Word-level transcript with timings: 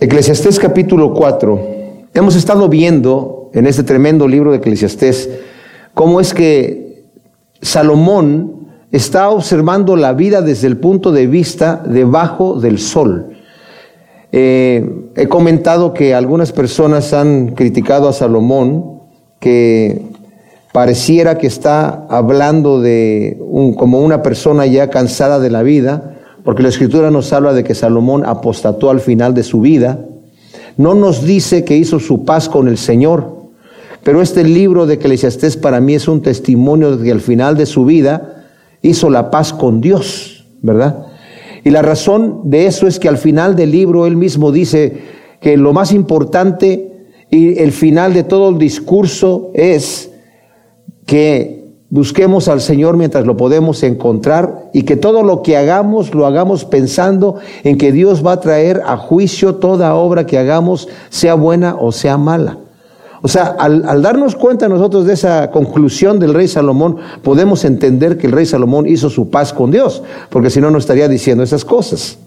Eclesiastés 0.00 0.60
capítulo 0.60 1.12
4. 1.12 1.60
Hemos 2.14 2.36
estado 2.36 2.68
viendo 2.68 3.50
en 3.52 3.66
este 3.66 3.82
tremendo 3.82 4.28
libro 4.28 4.52
de 4.52 4.58
Eclesiastés 4.58 5.28
cómo 5.92 6.20
es 6.20 6.34
que 6.34 7.02
Salomón 7.60 8.68
está 8.92 9.28
observando 9.30 9.96
la 9.96 10.12
vida 10.12 10.40
desde 10.40 10.68
el 10.68 10.76
punto 10.76 11.10
de 11.10 11.26
vista 11.26 11.82
debajo 11.84 12.60
del 12.60 12.78
sol. 12.78 13.38
Eh, 14.30 14.88
he 15.16 15.26
comentado 15.26 15.92
que 15.94 16.14
algunas 16.14 16.52
personas 16.52 17.12
han 17.12 17.56
criticado 17.56 18.08
a 18.08 18.12
Salomón, 18.12 19.00
que 19.40 20.00
pareciera 20.72 21.38
que 21.38 21.48
está 21.48 22.06
hablando 22.08 22.80
de 22.80 23.36
un, 23.40 23.74
como 23.74 23.98
una 23.98 24.22
persona 24.22 24.64
ya 24.64 24.90
cansada 24.90 25.40
de 25.40 25.50
la 25.50 25.64
vida, 25.64 26.17
porque 26.48 26.62
la 26.62 26.70
escritura 26.70 27.10
nos 27.10 27.30
habla 27.34 27.52
de 27.52 27.62
que 27.62 27.74
Salomón 27.74 28.24
apostató 28.24 28.88
al 28.88 29.00
final 29.00 29.34
de 29.34 29.42
su 29.42 29.60
vida. 29.60 30.06
No 30.78 30.94
nos 30.94 31.22
dice 31.22 31.62
que 31.62 31.76
hizo 31.76 32.00
su 32.00 32.24
paz 32.24 32.48
con 32.48 32.68
el 32.68 32.78
Señor, 32.78 33.50
pero 34.02 34.22
este 34.22 34.44
libro 34.44 34.86
de 34.86 34.94
Eclesiastés 34.94 35.58
para 35.58 35.78
mí 35.82 35.92
es 35.92 36.08
un 36.08 36.22
testimonio 36.22 36.96
de 36.96 37.04
que 37.04 37.12
al 37.12 37.20
final 37.20 37.58
de 37.58 37.66
su 37.66 37.84
vida 37.84 38.46
hizo 38.80 39.10
la 39.10 39.30
paz 39.30 39.52
con 39.52 39.82
Dios, 39.82 40.46
¿verdad? 40.62 41.08
Y 41.64 41.68
la 41.68 41.82
razón 41.82 42.40
de 42.44 42.64
eso 42.64 42.86
es 42.86 42.98
que 42.98 43.10
al 43.10 43.18
final 43.18 43.54
del 43.54 43.70
libro 43.70 44.06
él 44.06 44.16
mismo 44.16 44.50
dice 44.50 45.02
que 45.42 45.58
lo 45.58 45.74
más 45.74 45.92
importante 45.92 47.10
y 47.30 47.58
el 47.58 47.72
final 47.72 48.14
de 48.14 48.24
todo 48.24 48.48
el 48.48 48.56
discurso 48.56 49.50
es 49.52 50.10
que 51.04 51.57
Busquemos 51.90 52.48
al 52.48 52.60
Señor 52.60 52.98
mientras 52.98 53.24
lo 53.24 53.38
podemos 53.38 53.82
encontrar 53.82 54.68
y 54.74 54.82
que 54.82 54.96
todo 54.96 55.22
lo 55.22 55.42
que 55.42 55.56
hagamos 55.56 56.14
lo 56.14 56.26
hagamos 56.26 56.66
pensando 56.66 57.36
en 57.64 57.78
que 57.78 57.92
Dios 57.92 58.24
va 58.24 58.32
a 58.32 58.40
traer 58.40 58.82
a 58.84 58.98
juicio 58.98 59.54
toda 59.54 59.94
obra 59.94 60.26
que 60.26 60.36
hagamos, 60.36 60.88
sea 61.08 61.32
buena 61.32 61.76
o 61.80 61.90
sea 61.90 62.18
mala. 62.18 62.58
O 63.22 63.28
sea, 63.28 63.56
al, 63.58 64.02
darnos 64.02 64.36
cuenta 64.36 64.68
nosotros 64.68 65.06
de 65.06 65.14
esa 65.14 65.50
conclusión 65.50 66.18
del 66.18 66.34
rey 66.34 66.46
Salomón, 66.46 66.98
podemos 67.22 67.64
entender 67.64 68.18
que 68.18 68.26
el 68.26 68.32
rey 68.34 68.44
Salomón 68.44 68.86
hizo 68.86 69.08
su 69.08 69.30
paz 69.30 69.54
con 69.54 69.70
Dios, 69.70 70.02
porque 70.28 70.50
si 70.50 70.60
no, 70.60 70.70
no 70.70 70.78
estaría 70.78 71.08
diciendo 71.08 71.42
esas 71.42 71.64
cosas. 71.64 72.18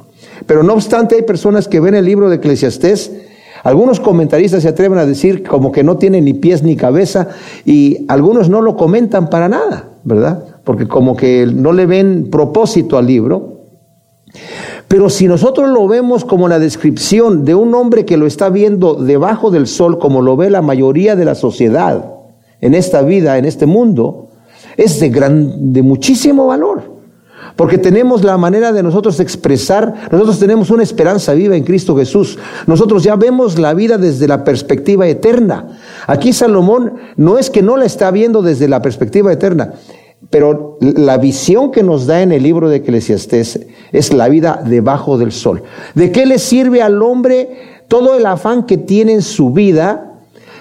Pero 0.48 0.64
no 0.64 0.74
obstante, 0.74 1.16
hay 1.16 1.22
personas 1.22 1.68
que 1.68 1.80
ven 1.80 1.94
el 1.94 2.06
libro 2.06 2.30
de 2.30 2.38
Eclesiastés 2.38 3.12
algunos 3.64 4.00
comentaristas 4.00 4.64
se 4.64 4.70
atreven 4.70 4.98
a 4.98 5.06
decir 5.06 5.44
como 5.44 5.72
que 5.72 5.84
no 5.84 5.98
tiene 5.98 6.22
ni 6.22 6.34
pies 6.34 6.64
ni 6.64 6.76
cabeza 6.76 7.30
y 7.66 8.06
algunos 8.08 8.50
no 8.50 8.62
lo 8.62 8.76
comentan 8.76 9.30
para 9.30 9.48
nada, 9.48 9.90
¿verdad? 10.04 10.44
Porque 10.64 10.88
como 10.88 11.16
que 11.16 11.46
no 11.46 11.72
le 11.72 11.86
ven 11.86 12.30
propósito 12.32 12.98
al 12.98 13.08
libro. 13.08 13.60
Pero 14.88 15.10
si 15.10 15.28
nosotros 15.28 15.70
lo 15.70 15.88
vemos 15.88 16.26
como 16.26 16.48
la 16.48 16.60
descripción 16.60 17.46
de 17.46 17.56
un 17.56 17.74
hombre 17.76 18.06
que 18.06 18.18
lo 18.18 18.26
está 18.26 18.50
viendo 18.50 18.96
debajo 18.96 19.52
del 19.52 19.68
sol, 19.68 20.00
como 20.00 20.22
lo 20.22 20.36
ve 20.36 20.50
la 20.50 20.62
mayoría 20.62 21.16
de 21.16 21.26
la 21.26 21.36
sociedad 21.36 22.16
en 22.60 22.74
esta 22.74 23.02
vida, 23.02 23.38
en 23.38 23.46
este 23.46 23.66
mundo, 23.66 24.30
es 24.76 25.00
de, 25.00 25.10
gran, 25.10 25.72
de 25.72 25.82
muchísimo 25.82 26.48
valor. 26.48 27.01
Porque 27.56 27.78
tenemos 27.78 28.24
la 28.24 28.38
manera 28.38 28.72
de 28.72 28.84
nosotros 28.84 29.20
expresar, 29.20 30.10
nosotros 30.12 30.40
tenemos 30.40 30.70
una 30.70 30.84
esperanza 30.84 31.34
viva 31.34 31.56
en 31.56 31.64
Cristo 31.64 31.96
Jesús. 31.96 32.38
Nosotros 32.68 33.04
ya 33.04 33.16
vemos 33.16 33.60
la 33.60 33.74
vida 33.74 33.98
desde 33.98 34.28
la 34.28 34.44
perspectiva 34.44 35.08
eterna. 35.08 35.80
Aquí 36.08 36.34
Salomón 36.34 36.94
no 37.18 37.38
es 37.38 37.50
que 37.50 37.62
no 37.62 37.78
la 37.78 37.86
está 37.86 38.12
viendo 38.12 38.42
desde 38.42 38.68
la 38.68 38.82
perspectiva 38.82 39.32
eterna, 39.32 39.74
pero 40.30 40.78
la 40.80 41.18
visión 41.18 41.72
que 41.72 41.84
nos 41.84 42.06
da 42.06 42.22
en 42.22 42.32
el 42.32 42.44
libro 42.44 42.70
de 42.70 42.78
Eclesiastés 42.78 43.60
es 43.92 44.14
la 44.14 44.30
vida 44.30 44.64
debajo 44.66 45.18
del 45.18 45.32
sol. 45.32 45.64
¿De 45.96 46.12
qué 46.12 46.26
le 46.26 46.40
sirve 46.40 46.82
al 46.82 47.02
hombre 47.02 47.82
todo 47.88 48.16
el 48.16 48.26
afán 48.26 48.66
que 48.66 48.78
tiene 48.78 49.14
en 49.14 49.22
su 49.22 49.52
vida 49.52 50.14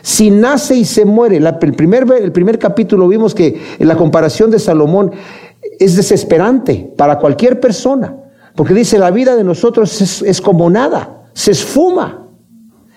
si 0.03 0.31
nace 0.31 0.77
y 0.77 0.85
se 0.85 1.05
muere? 1.05 1.37
el, 1.37 1.75
primer, 1.77 2.07
el 2.21 2.33
primer 2.33 2.59
capítulo 2.59 3.07
vimos 3.07 3.35
que 3.35 3.61
en 3.79 3.87
la 3.87 3.97
comparación 3.97 4.51
de 4.51 4.59
Salomón, 4.59 5.13
es 5.81 5.97
desesperante 5.97 6.93
para 6.97 7.19
cualquier 7.19 7.59
persona, 7.59 8.15
porque 8.55 8.75
dice, 8.75 8.99
la 8.99 9.11
vida 9.11 9.35
de 9.35 9.43
nosotros 9.43 10.23
es, 10.23 10.41
como 10.41 10.69
nada, 10.69 11.23
se 11.33 11.53
esfuma. 11.53 12.29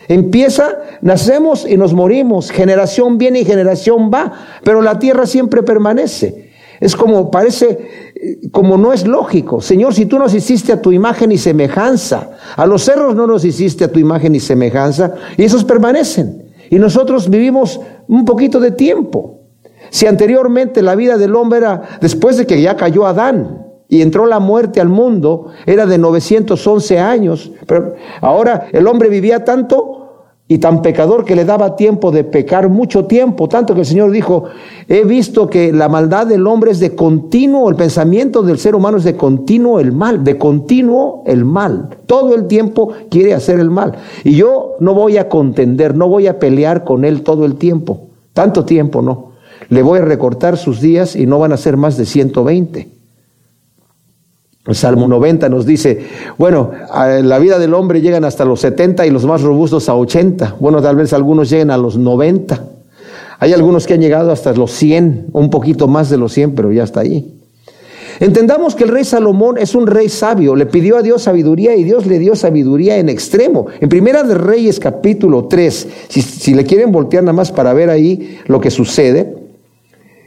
Empieza, 0.10 0.80
nacemos 1.02 1.66
y 1.66 1.78
nos 1.78 1.94
morimos, 1.94 2.52
generación 2.52 3.18
viene 3.18 3.40
y 3.40 3.46
generación 3.46 4.12
va, 4.14 4.34
pero 4.64 4.82
la 4.82 5.00
tierra 5.00 5.26
siempre 5.26 5.64
permanece. 5.64 6.52
Es 6.82 6.98
como, 6.98 7.32
parece, 7.32 8.50
como 8.52 8.78
no 8.78 8.92
es 8.92 9.08
lógico. 9.08 9.62
Señor, 9.62 9.94
si 9.94 10.06
tú 10.06 10.20
nos 10.20 10.34
hiciste 10.34 10.74
a 10.74 10.82
tu 10.82 10.92
imagen 10.92 11.32
y 11.32 11.38
semejanza, 11.38 12.32
a 12.58 12.66
los 12.66 12.84
cerros 12.84 13.16
no 13.16 13.26
nos 13.26 13.46
hiciste 13.46 13.86
a 13.86 13.92
tu 13.92 14.00
imagen 14.00 14.36
y 14.36 14.42
semejanza, 14.42 15.14
y 15.38 15.44
esos 15.44 15.64
permanecen. 15.64 16.52
Y 16.70 16.80
nosotros 16.80 17.30
vivimos 17.30 17.80
un 18.10 18.26
poquito 18.26 18.60
de 18.60 18.72
tiempo. 18.72 19.43
Si 19.94 20.08
anteriormente 20.08 20.81
la 20.81 20.96
vida 20.96 21.20
del 21.20 21.36
hombre 21.36 21.59
era, 21.59 21.84
después 22.02 22.36
de 22.36 22.48
que 22.48 22.59
ya 22.59 22.76
cayó 22.76 23.06
Adán 23.06 23.68
y 23.88 24.02
entró 24.02 24.26
la 24.26 24.40
muerte 24.40 24.81
al 24.81 24.90
mundo, 24.90 25.50
era 25.68 25.86
de 25.86 26.00
911 26.00 26.98
años, 26.98 27.52
pero 27.68 27.94
ahora 28.20 28.70
el 28.72 28.88
hombre 28.88 29.08
vivía 29.08 29.46
tanto 29.46 30.31
y 30.48 30.58
tan 30.58 30.81
pecador 30.81 31.24
que 31.24 31.36
le 31.36 31.46
daba 31.46 31.76
tiempo 31.76 32.09
de 32.09 32.24
pecar 32.24 32.70
mucho 32.70 33.06
tiempo, 33.06 33.48
tanto 33.48 33.76
que 33.76 33.81
el 33.81 33.86
Señor 33.86 34.09
dijo, 34.09 34.46
he 34.88 35.04
visto 35.04 35.48
que 35.48 35.72
la 35.72 35.90
maldad 35.90 36.25
del 36.25 36.48
hombre 36.48 36.72
es 36.72 36.80
de 36.80 36.96
continuo, 36.96 37.70
el 37.70 37.75
pensamiento 37.75 38.42
del 38.42 38.58
ser 38.58 38.74
humano 38.74 38.98
es 38.98 39.04
de 39.04 39.16
continuo 39.16 39.80
el 39.80 39.92
mal, 39.92 40.24
de 40.24 40.40
continuo 40.40 41.22
el 41.28 41.46
mal. 41.46 41.90
Todo 42.08 42.34
el 42.34 42.48
tiempo 42.48 42.94
quiere 43.12 43.36
hacer 43.36 43.60
el 43.60 43.70
mal. 43.70 43.94
Y 44.24 44.34
yo 44.34 44.74
no 44.80 44.96
voy 44.96 45.18
a 45.18 45.30
contender, 45.30 45.96
no 45.96 46.08
voy 46.08 46.25
a 46.25 46.40
pelear 46.40 46.84
con 46.84 47.06
él 47.06 47.22
todo 47.22 47.46
el 47.46 47.58
tiempo, 47.58 48.08
tanto 48.34 48.66
tiempo 48.66 49.04
no 49.04 49.33
le 49.69 49.81
voy 49.81 50.00
a 50.00 50.06
recortar 50.06 50.57
sus 50.57 50.81
días 50.81 51.16
y 51.16 51.25
no 51.25 51.40
van 51.40 51.53
a 51.53 51.57
ser 51.57 51.78
más 51.78 51.97
de 51.97 52.06
120. 52.06 52.90
El 54.66 54.75
Salmo 54.75 55.09
90 55.09 55.50
nos 55.50 55.66
dice, 55.66 56.06
bueno, 56.38 56.72
la 56.94 57.38
vida 57.38 57.59
del 57.59 57.74
hombre 57.74 58.00
llegan 58.00 58.24
hasta 58.24 58.46
los 58.46 58.62
70 58.62 59.06
y 59.06 59.09
los 59.09 59.25
más 59.25 59.41
robustos 59.41 59.90
a 59.90 59.96
80. 59.96 60.56
Bueno, 60.59 60.81
tal 60.81 60.96
vez 60.96 61.12
algunos 61.12 61.50
lleguen 61.50 61.69
a 61.69 61.78
los 61.78 61.97
90. 61.97 62.63
Hay 63.40 63.51
algunos 63.51 63.85
que 63.85 63.96
han 63.96 64.00
llegado 64.00 64.31
hasta 64.31 64.53
los 64.53 64.72
100, 64.72 65.28
un 65.34 65.50
poquito 65.50 65.90
más 65.90 66.09
de 66.09 66.18
los 66.18 66.31
100, 66.31 66.56
pero 66.56 66.72
ya 66.72 66.84
está 66.84 67.01
ahí. 67.01 67.41
Entendamos 68.22 68.74
que 68.74 68.85
el 68.85 68.91
rey 68.91 69.03
Salomón 69.03 69.57
es 69.57 69.75
un 69.75 69.85
rey 69.85 70.07
sabio, 70.07 70.56
le 70.56 70.66
pidió 70.66 70.95
a 70.95 71.01
Dios 71.01 71.24
sabiduría 71.24 71.75
y 71.75 71.84
Dios 71.84 72.06
le 72.06 72.19
dio 72.19 72.34
sabiduría 72.38 72.97
en 72.97 73.09
extremo. 73.09 73.66
En 73.81 73.90
Primera 73.90 74.24
de 74.24 74.35
Reyes 74.35 74.80
capítulo 74.80 75.45
3, 75.45 75.88
si, 76.07 76.22
si 76.22 76.53
le 76.53 76.63
quieren 76.63 76.94
voltear 76.94 77.24
nada 77.24 77.34
más 77.34 77.51
para 77.51 77.74
ver 77.74 77.90
ahí 77.90 78.40
lo 78.45 78.62
que 78.62 78.72
sucede, 78.72 79.43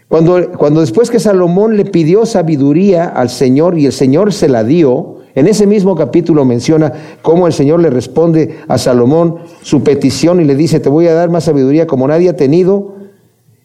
cuando, 0.08 0.52
cuando 0.52 0.80
después 0.80 1.10
que 1.10 1.18
Salomón 1.18 1.76
le 1.76 1.84
pidió 1.84 2.26
sabiduría 2.26 3.06
al 3.06 3.28
Señor 3.28 3.76
y 3.76 3.86
el 3.86 3.92
Señor 3.92 4.32
se 4.32 4.48
la 4.48 4.62
dio, 4.62 5.16
en 5.34 5.48
ese 5.48 5.66
mismo 5.66 5.96
capítulo 5.96 6.44
menciona 6.44 6.92
cómo 7.22 7.46
el 7.46 7.52
Señor 7.52 7.80
le 7.80 7.90
responde 7.90 8.58
a 8.68 8.78
Salomón 8.78 9.36
su 9.62 9.82
petición 9.82 10.40
y 10.40 10.44
le 10.44 10.54
dice, 10.54 10.80
te 10.80 10.88
voy 10.88 11.08
a 11.08 11.14
dar 11.14 11.28
más 11.28 11.44
sabiduría 11.44 11.86
como 11.86 12.08
nadie 12.08 12.30
ha 12.30 12.36
tenido, 12.36 12.94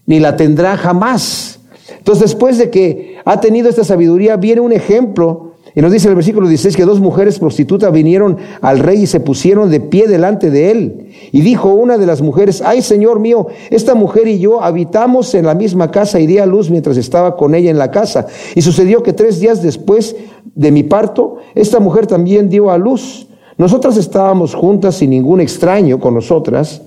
ni 0.06 0.20
la 0.20 0.36
tendrá 0.36 0.76
jamás. 0.78 1.60
Entonces 1.98 2.32
después 2.32 2.58
de 2.58 2.70
que 2.72 3.18
ha 3.24 3.40
tenido 3.40 3.70
esta 3.70 3.84
sabiduría, 3.84 4.36
viene 4.36 4.62
un 4.62 4.74
ejemplo 4.74 5.51
y 5.74 5.82
nos 5.82 5.92
dice 5.92 6.10
el 6.10 6.16
versículo 6.16 6.50
16 6.50 6.76
que 6.76 6.86
dos 6.86 7.00
mujeres 7.00 7.40
prostitutas 7.40 7.92
vinieron 7.94 8.38
al 8.62 8.80
rey 8.80 9.04
y 9.04 9.08
se 9.08 9.22
pusieron 9.22 9.72
de 9.72 9.80
pie 9.80 10.08
delante 10.08 10.52
de 10.52 10.72
él. 10.72 11.08
Y 11.32 11.42
dijo 11.42 11.70
una 11.70 11.98
de 11.98 12.06
las 12.06 12.22
mujeres, 12.22 12.62
ay 12.66 12.82
Señor 12.82 13.20
mío, 13.20 13.48
esta 13.70 13.96
mujer 13.96 14.28
y 14.28 14.40
yo 14.40 14.62
habitamos 14.62 15.34
en 15.34 15.46
la 15.46 15.56
misma 15.56 15.90
casa 15.90 16.20
y 16.20 16.28
di 16.28 16.40
a 16.40 16.46
luz 16.46 16.70
mientras 16.70 16.98
estaba 16.98 17.38
con 17.38 17.56
ella 17.56 17.72
en 17.72 17.78
la 17.78 17.90
casa. 17.90 18.28
Y 18.54 18.62
sucedió 18.62 19.02
que 19.02 19.14
tres 19.14 19.40
días 19.40 19.62
después 19.64 20.16
de 20.56 20.72
mi 20.72 20.84
parto, 20.84 21.38
esta 21.56 21.80
mujer 21.80 22.06
también 22.06 22.50
dio 22.50 22.70
a 22.70 22.78
luz. 22.78 23.28
Nosotras 23.58 23.96
estábamos 23.96 24.54
juntas 24.54 24.96
sin 24.96 25.12
ningún 25.12 25.40
extraño 25.40 26.02
con 26.02 26.16
nosotras 26.16 26.82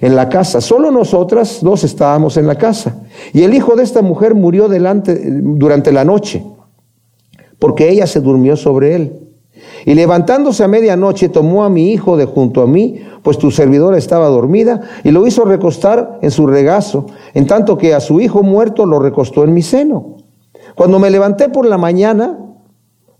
en 0.00 0.16
la 0.16 0.28
casa. 0.28 0.60
Solo 0.60 0.90
nosotras 0.90 1.58
dos 1.62 1.84
estábamos 1.84 2.36
en 2.36 2.48
la 2.48 2.56
casa. 2.56 2.96
Y 3.32 3.42
el 3.42 3.54
hijo 3.54 3.76
de 3.76 3.84
esta 3.84 4.02
mujer 4.02 4.34
murió 4.34 4.66
durante 4.68 5.92
la 5.92 6.04
noche 6.04 6.42
porque 7.64 7.88
ella 7.88 8.06
se 8.06 8.20
durmió 8.20 8.56
sobre 8.56 8.94
él. 8.94 9.20
Y 9.86 9.94
levantándose 9.94 10.62
a 10.62 10.68
medianoche, 10.68 11.30
tomó 11.30 11.64
a 11.64 11.70
mi 11.70 11.92
hijo 11.92 12.18
de 12.18 12.26
junto 12.26 12.60
a 12.60 12.66
mí, 12.66 13.00
pues 13.22 13.38
tu 13.38 13.50
servidora 13.50 13.96
estaba 13.96 14.28
dormida, 14.28 14.82
y 15.02 15.12
lo 15.12 15.26
hizo 15.26 15.46
recostar 15.46 16.18
en 16.20 16.30
su 16.30 16.46
regazo, 16.46 17.06
en 17.32 17.46
tanto 17.46 17.78
que 17.78 17.94
a 17.94 18.00
su 18.00 18.20
hijo 18.20 18.42
muerto 18.42 18.84
lo 18.84 18.98
recostó 18.98 19.44
en 19.44 19.54
mi 19.54 19.62
seno. 19.62 20.16
Cuando 20.74 20.98
me 20.98 21.08
levanté 21.08 21.48
por 21.48 21.64
la 21.64 21.78
mañana 21.78 22.38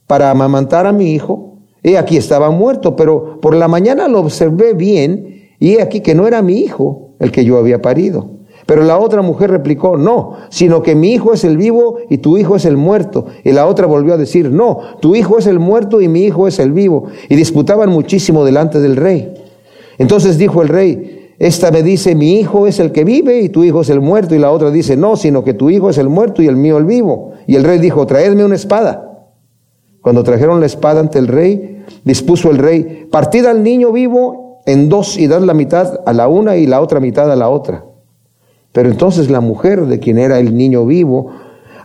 para 0.06 0.30
amamantar 0.30 0.86
a 0.86 0.92
mi 0.92 1.14
hijo, 1.14 1.54
he 1.82 1.96
aquí 1.96 2.18
estaba 2.18 2.50
muerto, 2.50 2.96
pero 2.96 3.40
por 3.40 3.54
la 3.54 3.66
mañana 3.66 4.08
lo 4.08 4.20
observé 4.20 4.74
bien, 4.74 5.54
y 5.58 5.76
he 5.76 5.80
aquí 5.80 6.02
que 6.02 6.14
no 6.14 6.26
era 6.26 6.42
mi 6.42 6.58
hijo 6.58 7.12
el 7.18 7.32
que 7.32 7.46
yo 7.46 7.56
había 7.56 7.80
parido. 7.80 8.33
Pero 8.66 8.82
la 8.82 8.98
otra 8.98 9.20
mujer 9.20 9.50
replicó, 9.50 9.96
no, 9.96 10.36
sino 10.48 10.82
que 10.82 10.94
mi 10.94 11.12
hijo 11.12 11.34
es 11.34 11.44
el 11.44 11.58
vivo 11.58 11.98
y 12.08 12.18
tu 12.18 12.38
hijo 12.38 12.56
es 12.56 12.64
el 12.64 12.76
muerto. 12.76 13.26
Y 13.44 13.52
la 13.52 13.66
otra 13.66 13.86
volvió 13.86 14.14
a 14.14 14.16
decir, 14.16 14.50
no, 14.50 14.80
tu 15.00 15.14
hijo 15.14 15.38
es 15.38 15.46
el 15.46 15.58
muerto 15.58 16.00
y 16.00 16.08
mi 16.08 16.22
hijo 16.22 16.48
es 16.48 16.58
el 16.58 16.72
vivo. 16.72 17.04
Y 17.28 17.36
disputaban 17.36 17.90
muchísimo 17.90 18.44
delante 18.44 18.80
del 18.80 18.96
rey. 18.96 19.34
Entonces 19.98 20.38
dijo 20.38 20.62
el 20.62 20.68
rey, 20.68 21.34
esta 21.38 21.70
me 21.70 21.82
dice, 21.82 22.14
mi 22.14 22.38
hijo 22.38 22.66
es 22.66 22.80
el 22.80 22.92
que 22.92 23.04
vive 23.04 23.40
y 23.40 23.50
tu 23.50 23.64
hijo 23.64 23.82
es 23.82 23.90
el 23.90 24.00
muerto. 24.00 24.34
Y 24.34 24.38
la 24.38 24.50
otra 24.50 24.70
dice, 24.70 24.96
no, 24.96 25.16
sino 25.16 25.44
que 25.44 25.52
tu 25.52 25.68
hijo 25.68 25.90
es 25.90 25.98
el 25.98 26.08
muerto 26.08 26.42
y 26.42 26.46
el 26.46 26.56
mío 26.56 26.78
el 26.78 26.84
vivo. 26.84 27.32
Y 27.46 27.56
el 27.56 27.64
rey 27.64 27.78
dijo, 27.78 28.06
traedme 28.06 28.44
una 28.44 28.54
espada. 28.54 29.28
Cuando 30.00 30.22
trajeron 30.22 30.60
la 30.60 30.66
espada 30.66 31.00
ante 31.00 31.18
el 31.18 31.28
rey, 31.28 31.82
dispuso 32.04 32.50
el 32.50 32.58
rey, 32.58 33.08
partid 33.10 33.44
al 33.44 33.62
niño 33.62 33.92
vivo 33.92 34.62
en 34.66 34.88
dos 34.88 35.18
y 35.18 35.26
dad 35.26 35.42
la 35.42 35.54
mitad 35.54 36.00
a 36.06 36.12
la 36.14 36.28
una 36.28 36.56
y 36.56 36.66
la 36.66 36.80
otra 36.80 37.00
mitad 37.00 37.30
a 37.30 37.36
la 37.36 37.48
otra. 37.48 37.84
Pero 38.74 38.90
entonces 38.90 39.30
la 39.30 39.40
mujer 39.40 39.86
de 39.86 40.00
quien 40.00 40.18
era 40.18 40.40
el 40.40 40.56
niño 40.56 40.84
vivo 40.84 41.30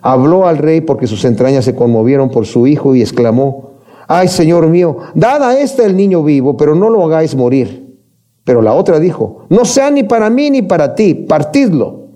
habló 0.01 0.47
al 0.47 0.57
rey 0.57 0.81
porque 0.81 1.05
sus 1.05 1.23
entrañas 1.23 1.63
se 1.63 1.75
conmovieron 1.75 2.31
por 2.31 2.47
su 2.47 2.65
hijo 2.65 2.95
y 2.95 3.01
exclamó, 3.01 3.73
ay 4.07 4.27
Señor 4.27 4.67
mío, 4.67 4.97
dad 5.13 5.43
a 5.43 5.59
este 5.59 5.85
el 5.85 5.95
niño 5.95 6.23
vivo, 6.23 6.57
pero 6.57 6.73
no 6.73 6.89
lo 6.89 7.05
hagáis 7.05 7.35
morir. 7.35 7.95
Pero 8.43 8.63
la 8.63 8.73
otra 8.73 8.99
dijo, 8.99 9.45
no 9.49 9.65
sea 9.65 9.91
ni 9.91 10.01
para 10.01 10.31
mí 10.31 10.49
ni 10.49 10.63
para 10.63 10.95
ti, 10.95 11.13
partidlo. 11.13 12.07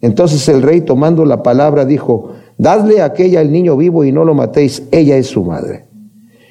Entonces 0.00 0.48
el 0.48 0.62
rey 0.62 0.80
tomando 0.80 1.24
la 1.24 1.44
palabra 1.44 1.84
dijo, 1.84 2.32
dadle 2.56 3.00
a 3.00 3.04
aquella 3.04 3.40
el 3.40 3.52
niño 3.52 3.76
vivo 3.76 4.02
y 4.02 4.10
no 4.10 4.24
lo 4.24 4.34
matéis, 4.34 4.82
ella 4.90 5.16
es 5.16 5.28
su 5.28 5.44
madre. 5.44 5.87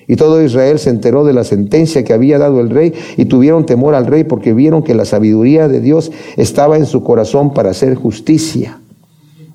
Y 0.07 0.15
todo 0.15 0.41
Israel 0.41 0.79
se 0.79 0.89
enteró 0.89 1.25
de 1.25 1.33
la 1.33 1.43
sentencia 1.43 2.03
que 2.03 2.13
había 2.13 2.37
dado 2.37 2.61
el 2.61 2.69
rey 2.69 2.93
y 3.17 3.25
tuvieron 3.25 3.65
temor 3.65 3.93
al 3.93 4.07
rey 4.07 4.23
porque 4.23 4.53
vieron 4.53 4.83
que 4.83 4.95
la 4.95 5.03
sabiduría 5.03 5.67
de 5.67 5.81
Dios 5.81 6.11
estaba 6.37 6.77
en 6.77 6.85
su 6.85 7.03
corazón 7.03 7.53
para 7.53 7.71
hacer 7.71 7.95
justicia. 7.95 8.79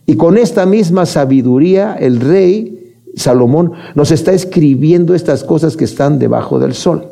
Y 0.05 0.17
con 0.17 0.37
esta 0.37 0.67
misma 0.67 1.07
sabiduría 1.07 1.97
el 1.99 2.21
rey 2.21 2.97
Salomón 3.17 3.73
nos 3.95 4.11
está 4.11 4.33
escribiendo 4.33 5.15
estas 5.15 5.45
cosas 5.45 5.77
que 5.77 5.85
están 5.85 6.19
debajo 6.19 6.59
del 6.59 6.75
sol. 6.75 7.09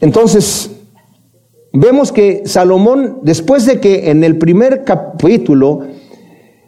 Entonces, 0.00 0.70
vemos 1.72 2.10
que 2.12 2.42
Salomón, 2.46 3.18
después 3.22 3.66
de 3.66 3.80
que 3.80 4.10
en 4.10 4.24
el 4.24 4.38
primer 4.38 4.84
capítulo 4.84 5.82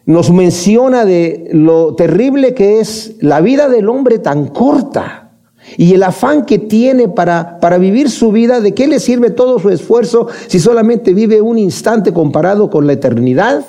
nos 0.07 0.31
menciona 0.31 1.05
de 1.05 1.49
lo 1.53 1.95
terrible 1.95 2.55
que 2.55 2.81
es 2.81 3.17
la 3.21 3.41
vida 3.41 3.69
del 3.69 3.89
hombre 3.89 4.19
tan 4.19 4.49
corta 4.49 5.31
y 5.77 5.95
el 5.95 6.03
afán 6.03 6.45
que 6.45 6.59
tiene 6.59 7.09
para, 7.09 7.61
para 7.61 7.79
vivir 7.79 8.11
su 8.11 8.33
vida, 8.33 8.61
de 8.61 8.73
qué 8.73 8.89
le 8.89 8.99
sirve 8.99 9.31
todo 9.31 9.59
su 9.59 9.71
esfuerzo 9.71 10.27
si 10.49 10.59
solamente 10.59 11.15
vive 11.15 11.41
un 11.41 11.59
instante 11.59 12.13
comparado 12.13 12.69
con 12.69 12.87
la 12.87 12.95
eternidad 12.95 13.65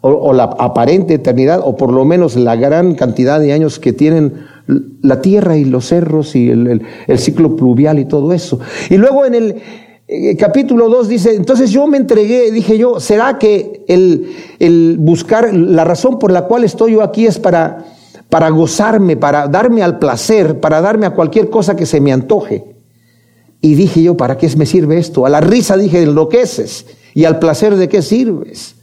o, 0.00 0.32
la 0.32 0.44
aparente 0.44 1.14
eternidad 1.14 1.60
o 1.62 1.76
por 1.76 1.92
lo 1.92 2.04
menos 2.04 2.36
la 2.36 2.56
gran 2.56 2.94
cantidad 2.94 3.40
de 3.40 3.52
años 3.52 3.78
que 3.78 3.92
tienen 3.92 4.46
la 5.02 5.20
tierra 5.20 5.56
y 5.56 5.64
los 5.64 5.86
cerros 5.86 6.36
y 6.36 6.50
el, 6.50 6.82
el 7.06 7.18
ciclo 7.18 7.56
pluvial 7.56 7.98
y 7.98 8.04
todo 8.04 8.32
eso. 8.32 8.60
Y 8.90 8.96
luego 8.96 9.24
en 9.24 9.34
el 9.34 9.56
eh, 10.10 10.36
capítulo 10.36 10.88
2 10.88 11.06
dice, 11.06 11.34
entonces 11.34 11.70
yo 11.70 11.86
me 11.86 11.98
entregué, 11.98 12.50
dije 12.50 12.78
yo, 12.78 12.98
¿será 12.98 13.38
que 13.38 13.84
el, 13.88 14.96
buscar, 14.98 15.52
la 15.52 15.84
razón 15.84 16.18
por 16.18 16.32
la 16.32 16.46
cual 16.46 16.64
estoy 16.64 16.92
yo 16.92 17.02
aquí 17.02 17.26
es 17.26 17.38
para, 17.38 17.84
para 18.30 18.48
gozarme, 18.48 19.18
para 19.18 19.48
darme 19.48 19.82
al 19.82 19.98
placer, 19.98 20.60
para 20.60 20.80
darme 20.80 21.04
a 21.04 21.10
cualquier 21.10 21.50
cosa 21.50 21.76
que 21.76 21.84
se 21.84 22.00
me 22.00 22.10
antoje? 22.10 22.64
Y 23.60 23.74
dije 23.74 24.02
yo, 24.02 24.16
¿para 24.16 24.38
qué 24.38 24.48
me 24.56 24.64
sirve 24.64 24.98
esto? 24.98 25.26
A 25.26 25.28
la 25.28 25.42
risa 25.42 25.76
dije, 25.76 26.02
enloqueces. 26.02 26.86
¿Y 27.12 27.24
al 27.24 27.38
placer 27.38 27.76
de 27.76 27.88
qué 27.90 28.00
sirves? 28.00 28.76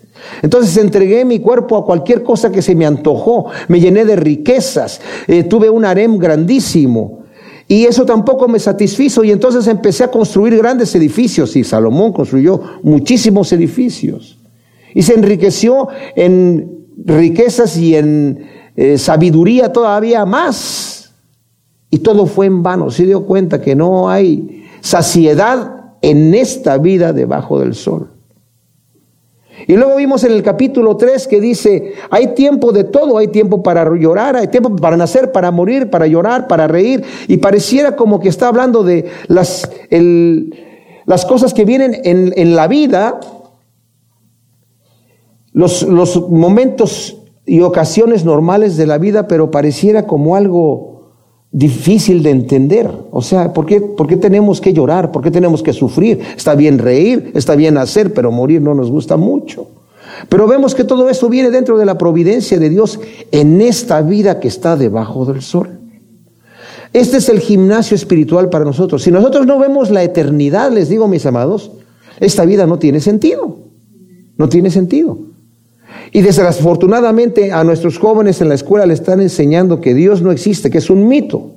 Entonces 0.44 0.77
entregué 0.77 1.25
mi 1.25 1.39
cuerpo 1.39 1.75
a 1.75 1.86
cualquier 1.86 2.22
cosa 2.22 2.51
que 2.51 2.62
se 2.62 2.75
me 2.75 2.86
antojó, 2.86 3.48
me 3.68 3.80
llené 3.80 4.06
de 4.06 4.16
riquezas, 4.16 5.01
eh, 5.27 5.44
tuve 5.44 5.69
un 5.69 5.86
harem 5.86 6.18
grandísimo, 6.18 7.25
y 7.68 7.86
eso 7.86 8.06
tampoco 8.06 8.48
me 8.48 8.60
satisfizo 8.60 9.24
y 9.24 9.32
entonces 9.32 9.68
empecé 9.68 10.04
a 10.04 10.12
construir 10.12 10.58
grandes 10.58 10.94
edificios 10.96 11.56
y 11.56 11.64
Salomón 11.64 12.14
construyó 12.14 12.62
muchísimos 12.84 13.52
edificios. 13.52 14.38
Y 14.94 15.02
se 15.02 15.16
enriqueció 15.16 15.88
en 16.16 16.86
riquezas 17.04 17.76
y 17.78 17.96
en 17.96 18.46
eh, 18.76 18.98
sabiduría 18.98 19.74
todavía 19.74 20.26
más. 20.26 21.14
Y 21.90 22.00
todo 22.00 22.28
fue 22.28 22.46
en 22.46 22.62
vano. 22.62 22.92
Se 22.92 23.06
dio 23.06 23.26
cuenta 23.26 23.62
que 23.62 23.76
no 23.76 24.10
hay 24.10 24.66
saciedad 24.82 25.96
en 26.02 26.36
esta 26.36 26.78
vida 26.78 27.14
debajo 27.14 27.60
del 27.60 27.74
sol. 27.74 28.15
Y 29.68 29.75
luego 29.75 29.96
vimos 29.96 30.24
en 30.24 30.34
el 30.34 30.44
capítulo 30.44 30.98
3 30.98 31.28
que 31.28 31.40
dice, 31.40 31.94
hay 32.10 32.34
tiempo 32.36 32.72
de 32.72 32.84
todo, 32.84 33.18
hay 33.18 33.30
tiempo 33.30 33.63
para 33.63 33.90
llorar, 33.96 34.36
hay 34.36 34.48
tiempo 34.48 34.75
para 34.75 34.98
nacer, 34.98 35.31
para 35.31 35.52
morir, 35.52 35.90
para 35.90 36.07
llorar, 36.07 36.48
para 36.48 36.68
reír. 36.68 37.04
Y 37.28 37.38
pareciera 37.38 37.96
como 37.96 38.19
que 38.19 38.30
está 38.30 38.48
hablando 38.48 38.84
de 38.84 39.06
las, 39.28 39.69
las 41.06 41.25
cosas 41.25 41.54
que 41.54 41.66
vienen 41.66 42.02
en, 42.04 42.34
en 42.36 42.56
la 42.56 42.68
vida, 42.68 43.19
los, 45.52 45.84
los 45.84 46.30
momentos 46.30 47.18
y 47.46 47.62
ocasiones 47.62 48.25
normales 48.25 48.78
de 48.78 48.88
la 48.88 48.98
vida, 48.98 49.28
pero 49.28 49.51
pareciera 49.51 50.06
como 50.06 50.36
algo 50.36 50.95
difícil 51.56 52.22
de 52.22 52.31
entender. 52.31 52.92
O 53.12 53.22
sea, 53.22 53.54
¿por 53.54 53.66
qué, 53.66 53.80
¿por 53.80 54.07
qué, 54.07 54.18
tenemos 54.18 54.60
que 54.60 54.74
llorar? 54.74 55.13
¿Por 55.13 55.24
qué 55.24 55.31
tenemos 55.31 55.63
que 55.63 55.72
sufrir? 55.72 56.19
Está 56.36 56.54
bien 56.54 56.78
reír, 56.80 57.31
está 57.34 57.56
bien 57.56 57.78
hacer, 57.78 58.13
pero 58.13 58.30
morir 58.30 58.62
no 58.62 58.75
nos 58.75 58.92
gusta 58.92 59.16
mucho. 59.16 59.68
Pero 60.28 60.48
vemos 60.48 60.75
que 60.75 60.84
todo 60.84 61.10
eso 61.10 61.30
viene 61.30 61.50
dentro 61.52 61.78
de 61.78 61.86
la 61.86 61.98
providencia 61.98 62.60
de 62.60 62.69
Dios 62.69 63.00
en 63.31 63.62
esta 63.62 64.02
vida 64.02 64.42
que 64.42 64.50
está 64.50 64.75
debajo 64.75 65.24
del 65.25 65.42
sol. 65.42 65.80
Este 66.92 67.18
es 67.18 67.30
el 67.30 67.40
gimnasio 67.40 67.96
espiritual 67.96 68.50
para 68.50 68.66
nosotros. 68.66 69.04
Si 69.04 69.12
nosotros 69.12 69.46
no 69.46 69.58
vemos 69.58 69.92
la 69.92 70.04
eternidad, 70.04 70.74
les 70.74 70.90
digo 70.90 71.08
mis 71.08 71.25
amados, 71.25 71.72
esta 72.19 72.44
vida 72.44 72.68
no 72.68 72.80
tiene 72.80 73.00
sentido. 73.00 73.60
No 74.38 74.50
tiene 74.50 74.69
sentido. 74.69 75.18
Y 76.12 76.22
desafortunadamente 76.22 77.52
a 77.52 77.63
nuestros 77.63 77.98
jóvenes 77.98 78.42
en 78.42 78.50
la 78.50 78.56
escuela 78.56 78.86
le 78.86 78.94
están 78.94 79.22
enseñando 79.22 79.81
que 79.81 79.94
Dios 79.94 80.22
no 80.22 80.31
existe, 80.31 80.69
que 80.69 80.78
es 80.78 80.90
un 80.90 81.07
mito. 81.07 81.52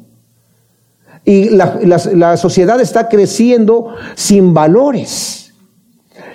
Y 1.25 1.51
la, 1.51 2.37
sociedad 2.37 2.81
está 2.81 3.09
creciendo 3.09 3.95
sin 4.15 4.55
valores. 4.55 5.53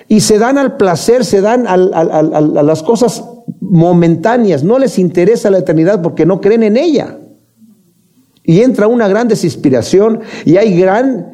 Y 0.08 0.20
se 0.20 0.38
dan 0.38 0.58
al 0.58 0.76
placer, 0.76 1.24
se 1.24 1.40
dan 1.40 1.66
a 1.66 1.76
las 1.76 2.82
cosas 2.82 3.24
momentáneas. 3.60 4.62
No 4.62 4.78
les 4.78 4.98
interesa 4.98 5.50
la 5.50 5.58
eternidad 5.58 6.02
porque 6.02 6.26
no 6.26 6.40
creen 6.40 6.62
en 6.62 6.76
ella. 6.76 7.18
Y 8.44 8.60
entra 8.60 8.86
una 8.86 9.08
gran 9.08 9.26
desinspiración 9.26 10.20
y 10.44 10.58
hay 10.58 10.78
gran 10.78 11.33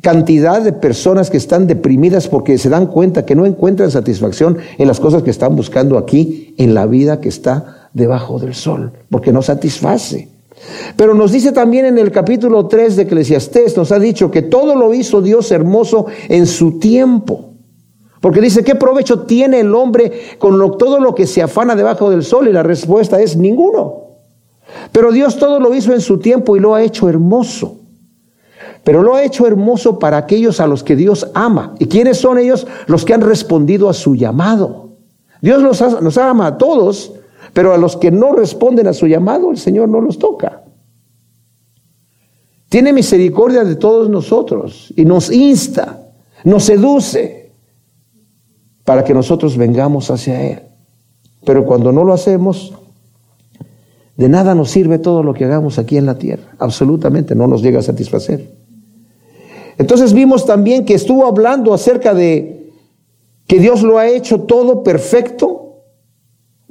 cantidad 0.00 0.62
de 0.62 0.72
personas 0.72 1.30
que 1.30 1.36
están 1.36 1.66
deprimidas 1.66 2.28
porque 2.28 2.58
se 2.58 2.68
dan 2.68 2.86
cuenta 2.86 3.26
que 3.26 3.34
no 3.34 3.46
encuentran 3.46 3.90
satisfacción 3.90 4.58
en 4.78 4.88
las 4.88 5.00
cosas 5.00 5.22
que 5.22 5.30
están 5.30 5.56
buscando 5.56 5.98
aquí, 5.98 6.54
en 6.58 6.74
la 6.74 6.86
vida 6.86 7.20
que 7.20 7.28
está 7.28 7.88
debajo 7.92 8.38
del 8.38 8.54
sol, 8.54 8.92
porque 9.10 9.32
no 9.32 9.42
satisface. 9.42 10.28
Pero 10.96 11.14
nos 11.14 11.32
dice 11.32 11.52
también 11.52 11.86
en 11.86 11.98
el 11.98 12.10
capítulo 12.10 12.66
3 12.66 12.96
de 12.96 13.02
Eclesiastés, 13.02 13.76
nos 13.76 13.92
ha 13.92 13.98
dicho 13.98 14.30
que 14.30 14.42
todo 14.42 14.74
lo 14.74 14.92
hizo 14.94 15.22
Dios 15.22 15.50
hermoso 15.50 16.06
en 16.28 16.46
su 16.46 16.78
tiempo. 16.78 17.46
Porque 18.20 18.42
dice, 18.42 18.62
¿qué 18.62 18.74
provecho 18.74 19.20
tiene 19.20 19.60
el 19.60 19.74
hombre 19.74 20.12
con 20.38 20.58
todo 20.76 21.00
lo 21.00 21.14
que 21.14 21.26
se 21.26 21.40
afana 21.40 21.74
debajo 21.74 22.10
del 22.10 22.22
sol? 22.22 22.48
Y 22.48 22.52
la 22.52 22.62
respuesta 22.62 23.20
es 23.20 23.36
ninguno. 23.36 24.10
Pero 24.92 25.10
Dios 25.10 25.38
todo 25.38 25.58
lo 25.58 25.74
hizo 25.74 25.94
en 25.94 26.02
su 26.02 26.18
tiempo 26.18 26.54
y 26.54 26.60
lo 26.60 26.74
ha 26.74 26.82
hecho 26.82 27.08
hermoso 27.08 27.79
pero 28.84 29.02
lo 29.02 29.14
ha 29.14 29.24
hecho 29.24 29.46
hermoso 29.46 29.98
para 29.98 30.16
aquellos 30.16 30.60
a 30.60 30.66
los 30.66 30.82
que 30.82 30.96
Dios 30.96 31.28
ama. 31.34 31.74
¿Y 31.78 31.86
quiénes 31.86 32.18
son 32.18 32.38
ellos? 32.38 32.66
Los 32.86 33.04
que 33.04 33.14
han 33.14 33.20
respondido 33.20 33.88
a 33.88 33.94
su 33.94 34.14
llamado. 34.14 34.90
Dios 35.42 35.62
nos, 35.62 36.18
ama 36.18 36.46
a 36.46 36.58
todos, 36.58 37.12
pero 37.52 37.72
a 37.72 37.78
los 37.78 37.96
que 37.96 38.10
no 38.10 38.32
responden 38.32 38.86
a 38.86 38.92
su 38.92 39.06
llamado, 39.06 39.50
el 39.50 39.58
Señor 39.58 39.88
no 39.88 40.00
los 40.00 40.18
toca. 40.18 40.62
Tiene 42.68 42.92
misericordia 42.92 43.64
de 43.64 43.76
todos 43.76 44.08
nosotros 44.08 44.92
y 44.96 45.04
nos 45.04 45.30
insta, 45.30 46.12
nos 46.44 46.64
seduce 46.64 47.52
para 48.84 49.02
que 49.04 49.14
nosotros 49.14 49.56
vengamos 49.56 50.10
hacia 50.10 50.42
Él. 50.42 50.62
Pero 51.44 51.64
cuando 51.64 51.90
no 51.90 52.04
lo 52.04 52.12
hacemos, 52.12 52.74
de 54.16 54.28
nada 54.28 54.54
nos 54.54 54.70
sirve 54.70 54.98
todo 54.98 55.22
lo 55.22 55.32
que 55.32 55.46
hagamos 55.46 55.78
aquí 55.78 55.96
en 55.96 56.06
la 56.06 56.18
tierra. 56.18 56.54
Absolutamente 56.58 57.34
no 57.34 57.46
nos 57.46 57.62
llega 57.62 57.80
a 57.80 57.82
satisfacer. 57.82 58.59
Entonces 59.80 60.12
vimos 60.12 60.44
también 60.44 60.84
que 60.84 60.92
estuvo 60.92 61.24
hablando 61.24 61.72
acerca 61.72 62.12
de 62.12 62.70
que 63.46 63.58
Dios 63.58 63.82
lo 63.82 63.96
ha 63.96 64.08
hecho 64.08 64.42
todo 64.42 64.82
perfecto, 64.82 65.76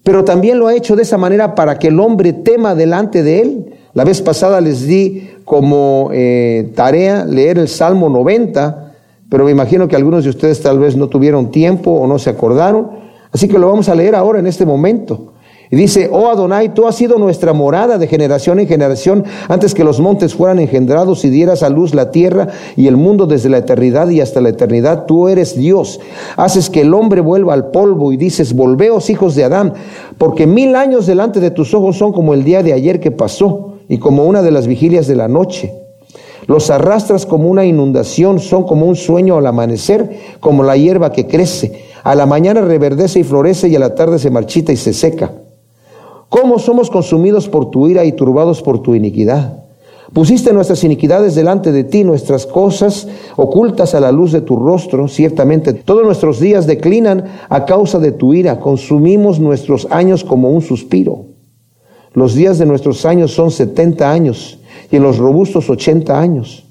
pero 0.04 0.24
también 0.24 0.60
lo 0.60 0.68
ha 0.68 0.76
hecho 0.76 0.96
de 0.96 1.02
esa 1.02 1.18
manera 1.18 1.56
para 1.56 1.80
que 1.80 1.88
el 1.88 2.00
hombre 2.00 2.34
tema 2.34 2.76
delante 2.76 3.24
de 3.24 3.42
él. 3.42 3.74
La 3.96 4.04
vez 4.04 4.22
pasada 4.22 4.62
les 4.62 4.86
di 4.86 5.28
como 5.44 6.12
eh, 6.14 6.72
tarea 6.76 7.26
leer 7.26 7.58
el 7.58 7.68
Salmo 7.68 8.10
90, 8.10 8.94
pero 9.28 9.44
me 9.44 9.50
imagino 9.50 9.88
que 9.88 9.96
algunos 9.96 10.24
de 10.24 10.30
ustedes 10.30 10.62
tal 10.62 10.78
vez 10.78 10.96
no 10.96 11.10
tuvieron 11.10 11.50
tiempo 11.50 11.90
o 11.90 12.06
no 12.06 12.20
se 12.20 12.30
acordaron, 12.30 12.92
así 13.32 13.48
que 13.48 13.58
lo 13.58 13.70
vamos 13.70 13.90
a 13.90 13.96
leer 13.96 14.14
ahora 14.14 14.38
en 14.38 14.46
este 14.46 14.68
momento. 14.68 15.34
Y 15.72 15.76
dice, 15.76 16.10
oh 16.12 16.30
Adonai, 16.30 16.74
tú 16.74 16.88
has 16.88 16.96
sido 16.96 17.20
nuestra 17.20 17.54
morada 17.54 18.00
de 18.00 18.08
generación 18.08 18.60
en 18.60 18.68
generación, 18.68 19.24
antes 19.48 19.76
que 19.76 19.84
los 19.84 20.00
montes 20.00 20.34
fueran 20.34 20.58
engendrados 20.58 21.24
y 21.26 21.30
dieras 21.30 21.62
a 21.62 21.70
luz 21.70 21.94
la 21.94 22.10
tierra 22.10 22.48
y 22.76 22.88
el 22.88 22.98
mundo 22.98 23.28
desde 23.28 23.50
la 23.50 23.60
eternidad 23.60 24.10
y 24.10 24.20
hasta 24.20 24.42
la 24.42 24.50
eternidad. 24.50 25.06
Tú 25.06 25.28
eres 25.28 25.56
Dios. 25.56 26.00
Haces 26.38 26.72
que 26.72 26.82
el 26.82 26.94
hombre 26.96 27.22
vuelva 27.22 27.54
al 27.54 27.70
polvo 27.70 28.12
y 28.12 28.18
dices, 28.18 28.56
volveos 28.56 29.12
hijos 29.12 29.36
de 29.36 29.44
Adán, 29.44 29.74
porque 30.18 30.48
mil 30.48 30.76
años 30.76 31.06
delante 31.06 31.40
de 31.40 31.52
tus 31.52 31.76
ojos 31.76 31.98
son 31.98 32.14
como 32.14 32.34
el 32.34 32.44
día 32.44 32.64
de 32.64 32.74
ayer 32.74 33.00
que 33.00 33.12
pasó 33.12 33.76
y 33.88 34.00
como 34.00 34.26
una 34.26 34.42
de 34.42 34.52
las 34.52 34.66
vigilias 34.66 35.06
de 35.06 35.16
la 35.16 35.28
noche. 35.28 35.72
Los 36.48 36.72
arrastras 36.72 37.28
como 37.28 37.48
una 37.48 37.64
inundación, 37.64 38.40
son 38.40 38.64
como 38.64 38.88
un 38.88 38.96
sueño 38.96 39.38
al 39.38 39.46
amanecer, 39.46 40.18
como 40.40 40.64
la 40.64 40.76
hierba 40.78 41.12
que 41.12 41.28
crece. 41.28 41.84
A 42.04 42.16
la 42.16 42.26
mañana 42.26 42.62
reverdece 42.62 43.20
y 43.20 43.24
florece 43.24 43.68
y 43.68 43.76
a 43.76 43.80
la 43.80 43.94
tarde 43.94 44.18
se 44.18 44.32
marchita 44.32 44.72
y 44.72 44.78
se 44.78 44.94
seca. 44.94 45.32
¿Cómo 46.30 46.60
somos 46.60 46.92
consumidos 46.92 47.50
por 47.50 47.72
tu 47.72 47.88
ira 47.88 48.06
y 48.06 48.12
turbados 48.12 48.62
por 48.62 48.82
tu 48.82 48.94
iniquidad? 48.94 49.64
Pusiste 50.14 50.54
nuestras 50.54 50.84
iniquidades 50.84 51.36
delante 51.36 51.72
de 51.72 51.84
ti, 51.84 52.04
nuestras 52.04 52.46
cosas 52.46 53.08
ocultas 53.36 53.94
a 53.94 54.00
la 54.00 54.12
luz 54.12 54.32
de 54.32 54.42
tu 54.42 54.56
rostro. 54.56 55.08
Ciertamente, 55.08 55.74
todos 55.74 56.04
nuestros 56.04 56.40
días 56.40 56.66
declinan 56.66 57.26
a 57.50 57.66
causa 57.66 58.00
de 58.00 58.12
tu 58.12 58.34
ira. 58.34 58.60
Consumimos 58.60 59.40
nuestros 59.40 59.88
años 59.92 60.24
como 60.24 60.50
un 60.50 60.62
suspiro. 60.62 61.26
Los 62.14 62.34
días 62.34 62.58
de 62.58 62.66
nuestros 62.66 63.06
años 63.06 63.34
son 63.34 63.52
setenta 63.52 64.12
años 64.12 64.60
y 64.92 64.96
en 64.96 65.04
los 65.04 65.18
robustos 65.18 65.70
ochenta 65.70 66.20
años. 66.20 66.66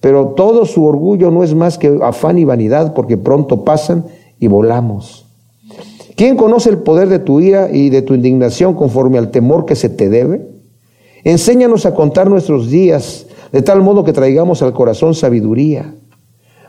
Pero 0.00 0.28
todo 0.36 0.66
su 0.66 0.84
orgullo 0.84 1.30
no 1.30 1.44
es 1.44 1.54
más 1.54 1.78
que 1.78 1.98
afán 2.02 2.38
y 2.38 2.44
vanidad 2.44 2.92
porque 2.92 3.16
pronto 3.16 3.64
pasan 3.64 4.04
y 4.38 4.48
volamos. 4.48 5.21
¿Quién 6.16 6.36
conoce 6.36 6.70
el 6.70 6.78
poder 6.78 7.08
de 7.08 7.18
tu 7.18 7.40
ira 7.40 7.70
y 7.72 7.90
de 7.90 8.02
tu 8.02 8.14
indignación 8.14 8.74
conforme 8.74 9.18
al 9.18 9.30
temor 9.30 9.64
que 9.64 9.76
se 9.76 9.88
te 9.88 10.08
debe? 10.08 10.46
Enséñanos 11.24 11.86
a 11.86 11.94
contar 11.94 12.28
nuestros 12.28 12.68
días 12.70 13.26
de 13.52 13.62
tal 13.62 13.82
modo 13.82 14.04
que 14.04 14.12
traigamos 14.12 14.62
al 14.62 14.72
corazón 14.72 15.14
sabiduría. 15.14 15.94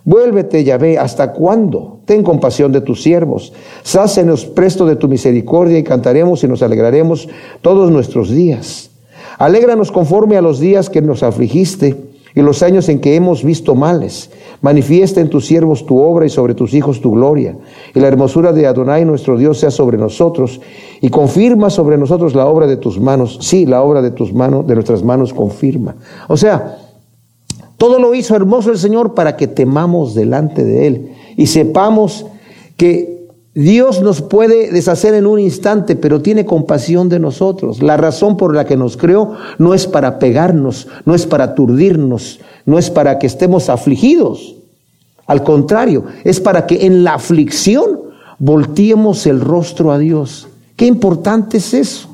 Vuélvete, 0.05 0.63
Yahvé, 0.63 0.97
¿hasta 0.97 1.31
cuándo? 1.31 2.01
Ten 2.05 2.23
compasión 2.23 2.71
de 2.73 2.81
tus 2.81 3.01
siervos. 3.01 3.53
Sácenos 3.83 4.45
presto 4.45 4.85
de 4.85 4.97
tu 4.97 5.07
misericordia 5.07 5.77
y 5.77 5.83
cantaremos 5.83 6.43
y 6.43 6.47
nos 6.47 6.62
alegraremos 6.62 7.29
todos 7.62 7.89
nuestros 7.89 8.29
días. 8.29 8.91
Alégranos 9.38 9.91
conforme 9.91 10.38
a 10.38 10.41
los 10.41 10.59
días 10.59 10.89
que 10.89 11.01
nos 11.01 11.23
afligiste 11.23 11.95
y 12.35 12.41
los 12.41 12.63
años 12.63 12.89
en 12.89 12.99
que 12.99 13.15
hemos 13.15 13.43
visto 13.43 13.75
males. 13.75 14.29
Manifiesta 14.61 15.21
en 15.21 15.29
tus 15.29 15.45
siervos 15.45 15.85
tu 15.85 15.99
obra 15.99 16.25
y 16.25 16.29
sobre 16.29 16.55
tus 16.55 16.73
hijos 16.73 17.01
tu 17.01 17.11
gloria. 17.11 17.57
Y 17.93 17.99
la 17.99 18.07
hermosura 18.07 18.51
de 18.53 18.65
Adonai 18.65 19.05
nuestro 19.05 19.37
Dios 19.37 19.59
sea 19.59 19.71
sobre 19.71 19.97
nosotros 19.97 20.61
y 21.01 21.09
confirma 21.09 21.69
sobre 21.69 21.97
nosotros 21.97 22.33
la 22.33 22.47
obra 22.47 22.65
de 22.65 22.77
tus 22.77 22.99
manos. 22.99 23.39
Sí, 23.41 23.65
la 23.65 23.83
obra 23.83 24.01
de 24.01 24.11
tus 24.11 24.33
manos, 24.33 24.65
de 24.65 24.73
nuestras 24.73 25.03
manos 25.03 25.33
confirma. 25.33 25.95
O 26.27 26.37
sea, 26.37 26.77
todo 27.77 27.99
lo 27.99 28.15
hizo 28.15 28.35
hermoso 28.35 28.71
el 28.71 28.77
Señor 28.77 29.13
para 29.13 29.35
que 29.35 29.47
temamos 29.47 30.15
delante 30.15 30.63
de 30.63 30.87
Él 30.87 31.11
y 31.35 31.47
sepamos 31.47 32.25
que 32.77 33.22
Dios 33.55 34.01
nos 34.01 34.22
puede 34.22 34.72
deshacer 34.72 35.13
en 35.13 35.27
un 35.27 35.39
instante, 35.39 35.95
pero 35.95 36.22
tiene 36.22 36.45
compasión 36.45 37.07
de 37.07 37.19
nosotros. 37.19 37.83
La 37.83 37.98
razón 37.98 38.36
por 38.36 38.55
la 38.55 38.65
que 38.65 38.77
nos 38.77 38.98
creó 38.98 39.33
no 39.60 39.75
es 39.75 39.86
para 39.86 40.17
pegarnos, 40.17 40.88
no 41.05 41.13
es 41.13 41.27
para 41.27 41.45
aturdirnos, 41.45 42.39
no 42.65 42.79
es 42.79 42.89
para 42.89 43.19
que 43.19 43.27
estemos 43.27 43.69
afligidos. 43.69 44.55
Al 45.27 45.43
contrario, 45.43 46.05
es 46.24 46.39
para 46.39 46.65
que 46.65 46.86
en 46.86 47.03
la 47.03 47.13
aflicción 47.13 48.01
volteemos 48.39 49.27
el 49.27 49.39
rostro 49.39 49.91
a 49.91 50.00
Dios. 50.00 50.48
Qué 50.75 50.88
importante 50.88 51.57
es 51.57 51.75
eso, 51.75 52.10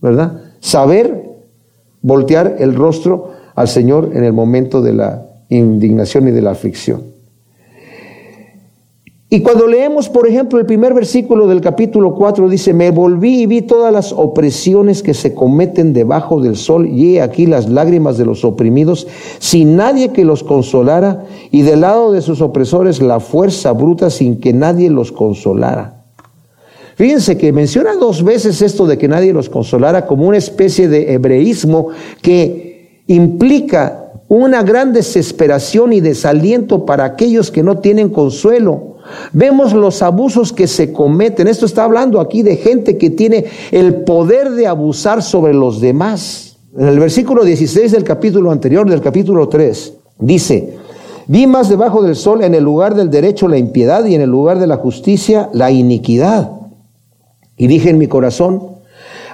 ¿verdad? 0.00 0.40
Saber 0.60 1.24
voltear 2.00 2.56
el 2.60 2.76
rostro 2.76 3.32
al 3.56 3.66
Señor 3.66 4.10
en 4.14 4.22
el 4.22 4.32
momento 4.32 4.80
de 4.80 4.92
la 4.92 5.26
indignación 5.48 6.28
y 6.28 6.30
de 6.30 6.42
la 6.42 6.52
aflicción. 6.52 7.15
Y 9.28 9.40
cuando 9.40 9.66
leemos, 9.66 10.08
por 10.08 10.28
ejemplo, 10.28 10.60
el 10.60 10.66
primer 10.66 10.94
versículo 10.94 11.48
del 11.48 11.60
capítulo 11.60 12.14
4, 12.14 12.48
dice, 12.48 12.72
me 12.72 12.92
volví 12.92 13.42
y 13.42 13.46
vi 13.46 13.62
todas 13.62 13.92
las 13.92 14.12
opresiones 14.12 15.02
que 15.02 15.14
se 15.14 15.34
cometen 15.34 15.92
debajo 15.92 16.40
del 16.40 16.54
sol, 16.54 16.86
y 16.86 17.16
he 17.16 17.22
aquí 17.22 17.46
las 17.46 17.68
lágrimas 17.68 18.18
de 18.18 18.24
los 18.24 18.44
oprimidos, 18.44 19.08
sin 19.40 19.74
nadie 19.74 20.10
que 20.10 20.24
los 20.24 20.44
consolara, 20.44 21.24
y 21.50 21.62
del 21.62 21.80
lado 21.80 22.12
de 22.12 22.22
sus 22.22 22.40
opresores 22.40 23.02
la 23.02 23.18
fuerza 23.18 23.72
bruta 23.72 24.10
sin 24.10 24.38
que 24.38 24.52
nadie 24.52 24.90
los 24.90 25.10
consolara. 25.10 26.04
Fíjense 26.94 27.36
que 27.36 27.52
menciona 27.52 27.96
dos 27.96 28.22
veces 28.22 28.62
esto 28.62 28.86
de 28.86 28.96
que 28.96 29.08
nadie 29.08 29.32
los 29.32 29.50
consolara 29.50 30.06
como 30.06 30.28
una 30.28 30.38
especie 30.38 30.88
de 30.88 31.12
hebreísmo 31.12 31.88
que 32.22 33.02
implica 33.08 34.04
una 34.28 34.62
gran 34.62 34.92
desesperación 34.92 35.92
y 35.92 36.00
desaliento 36.00 36.86
para 36.86 37.04
aquellos 37.04 37.50
que 37.50 37.62
no 37.62 37.78
tienen 37.78 38.08
consuelo 38.08 38.95
Vemos 39.32 39.72
los 39.72 40.02
abusos 40.02 40.52
que 40.52 40.66
se 40.66 40.92
cometen. 40.92 41.48
Esto 41.48 41.66
está 41.66 41.84
hablando 41.84 42.20
aquí 42.20 42.42
de 42.42 42.56
gente 42.56 42.98
que 42.98 43.10
tiene 43.10 43.46
el 43.70 44.02
poder 44.02 44.50
de 44.50 44.66
abusar 44.66 45.22
sobre 45.22 45.54
los 45.54 45.80
demás. 45.80 46.56
En 46.76 46.86
el 46.88 46.98
versículo 46.98 47.44
16 47.44 47.92
del 47.92 48.04
capítulo 48.04 48.50
anterior, 48.50 48.88
del 48.88 49.00
capítulo 49.00 49.48
3, 49.48 49.94
dice, 50.18 50.76
vi 51.26 51.46
más 51.46 51.68
debajo 51.68 52.02
del 52.02 52.16
sol 52.16 52.42
en 52.44 52.54
el 52.54 52.64
lugar 52.64 52.94
del 52.94 53.10
derecho 53.10 53.48
la 53.48 53.58
impiedad 53.58 54.04
y 54.04 54.14
en 54.14 54.20
el 54.20 54.30
lugar 54.30 54.58
de 54.58 54.66
la 54.66 54.76
justicia 54.76 55.48
la 55.52 55.70
iniquidad. 55.70 56.50
Y 57.56 57.66
dije 57.66 57.90
en 57.90 57.98
mi 57.98 58.06
corazón, 58.06 58.76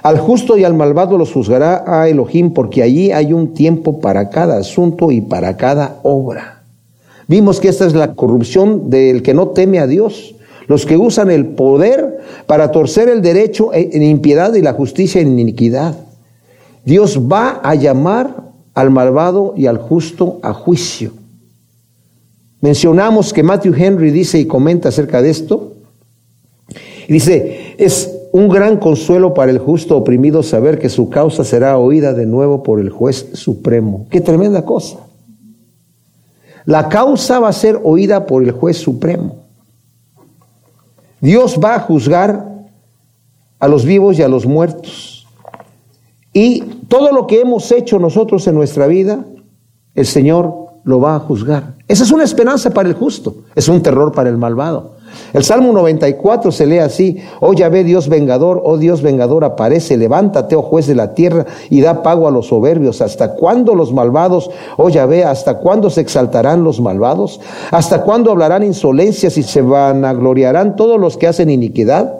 al 0.03 0.19
justo 0.19 0.57
y 0.57 0.65
al 0.65 0.73
malvado 0.73 1.17
los 1.17 1.31
juzgará 1.31 1.85
a 1.87 2.09
Elohim, 2.09 2.53
porque 2.53 2.83
allí 2.83 3.11
hay 3.11 3.31
un 3.31 3.53
tiempo 3.53 4.01
para 4.01 4.29
cada 4.29 4.57
asunto 4.57 5.11
y 5.11 5.21
para 5.21 5.55
cada 5.55 5.99
obra. 6.03 6.52
Vimos 7.27 7.59
que 7.59 7.69
esta 7.69 7.85
es 7.85 7.93
la 7.93 8.15
corrupción 8.15 8.89
del 8.89 9.21
que 9.23 9.33
no 9.33 9.49
teme 9.49 9.79
a 9.79 9.87
Dios. 9.87 10.35
Los 10.67 10.85
que 10.85 10.97
usan 10.97 11.29
el 11.29 11.47
poder 11.47 12.19
para 12.47 12.71
torcer 12.71 13.09
el 13.09 13.21
derecho 13.21 13.71
en 13.73 14.01
impiedad 14.01 14.53
y 14.53 14.61
la 14.61 14.73
justicia 14.73 15.21
en 15.21 15.37
iniquidad. 15.37 15.95
Dios 16.85 17.19
va 17.19 17.61
a 17.63 17.75
llamar 17.75 18.35
al 18.73 18.89
malvado 18.89 19.53
y 19.55 19.67
al 19.67 19.77
justo 19.77 20.39
a 20.41 20.53
juicio. 20.53 21.11
Mencionamos 22.61 23.33
que 23.33 23.43
Matthew 23.43 23.73
Henry 23.77 24.11
dice 24.11 24.39
y 24.39 24.45
comenta 24.45 24.89
acerca 24.89 25.21
de 25.21 25.29
esto. 25.29 25.73
Y 27.07 27.13
dice, 27.13 27.75
es 27.77 28.09
un 28.31 28.47
gran 28.47 28.77
consuelo 28.77 29.33
para 29.33 29.51
el 29.51 29.59
justo 29.59 29.97
oprimido 29.97 30.41
saber 30.43 30.79
que 30.79 30.89
su 30.89 31.09
causa 31.09 31.43
será 31.43 31.77
oída 31.77 32.13
de 32.13 32.25
nuevo 32.25 32.63
por 32.63 32.79
el 32.79 32.89
juez 32.89 33.31
supremo. 33.33 34.07
Qué 34.09 34.21
tremenda 34.21 34.63
cosa. 34.63 34.99
La 36.65 36.89
causa 36.89 37.39
va 37.39 37.49
a 37.49 37.53
ser 37.53 37.79
oída 37.83 38.25
por 38.25 38.43
el 38.43 38.51
juez 38.51 38.77
supremo. 38.77 39.37
Dios 41.19 41.59
va 41.63 41.75
a 41.75 41.79
juzgar 41.79 42.45
a 43.59 43.67
los 43.67 43.85
vivos 43.85 44.19
y 44.19 44.23
a 44.23 44.27
los 44.27 44.45
muertos. 44.45 45.25
Y 46.33 46.61
todo 46.87 47.11
lo 47.11 47.27
que 47.27 47.41
hemos 47.41 47.71
hecho 47.71 47.99
nosotros 47.99 48.45
en 48.47 48.55
nuestra 48.55 48.87
vida, 48.87 49.23
el 49.95 50.05
Señor 50.05 50.63
lo 50.83 50.99
va 50.99 51.15
a 51.15 51.19
juzgar. 51.19 51.75
Esa 51.87 52.03
es 52.03 52.11
una 52.11 52.23
esperanza 52.23 52.71
para 52.71 52.89
el 52.89 52.95
justo, 52.95 53.35
es 53.55 53.67
un 53.67 53.81
terror 53.81 54.11
para 54.11 54.29
el 54.29 54.37
malvado. 54.37 54.92
El 55.33 55.43
Salmo 55.43 55.73
94 55.73 56.51
se 56.51 56.65
lee 56.67 56.77
así, 56.77 57.17
oh 57.39 57.53
Yahvé 57.53 57.83
Dios 57.83 58.07
vengador, 58.07 58.61
oh 58.63 58.77
Dios 58.77 59.01
vengador 59.01 59.43
aparece, 59.43 59.97
levántate, 59.97 60.55
oh 60.55 60.61
juez 60.61 60.85
de 60.85 60.95
la 60.95 61.15
tierra, 61.15 61.45
y 61.69 61.81
da 61.81 62.03
pago 62.03 62.27
a 62.27 62.31
los 62.31 62.47
soberbios. 62.47 63.01
¿Hasta 63.01 63.33
cuándo 63.33 63.73
los 63.73 63.93
malvados, 63.93 64.51
oh 64.77 64.89
Yahvé, 64.89 65.23
hasta 65.23 65.57
cuándo 65.59 65.89
se 65.89 66.01
exaltarán 66.01 66.63
los 66.63 66.79
malvados? 66.81 67.39
¿Hasta 67.71 68.03
cuándo 68.03 68.31
hablarán 68.31 68.63
insolencias 68.63 69.37
y 69.37 69.43
se 69.43 69.61
vanagloriarán 69.61 70.75
todos 70.75 70.99
los 70.99 71.17
que 71.17 71.27
hacen 71.27 71.49
iniquidad? 71.49 72.13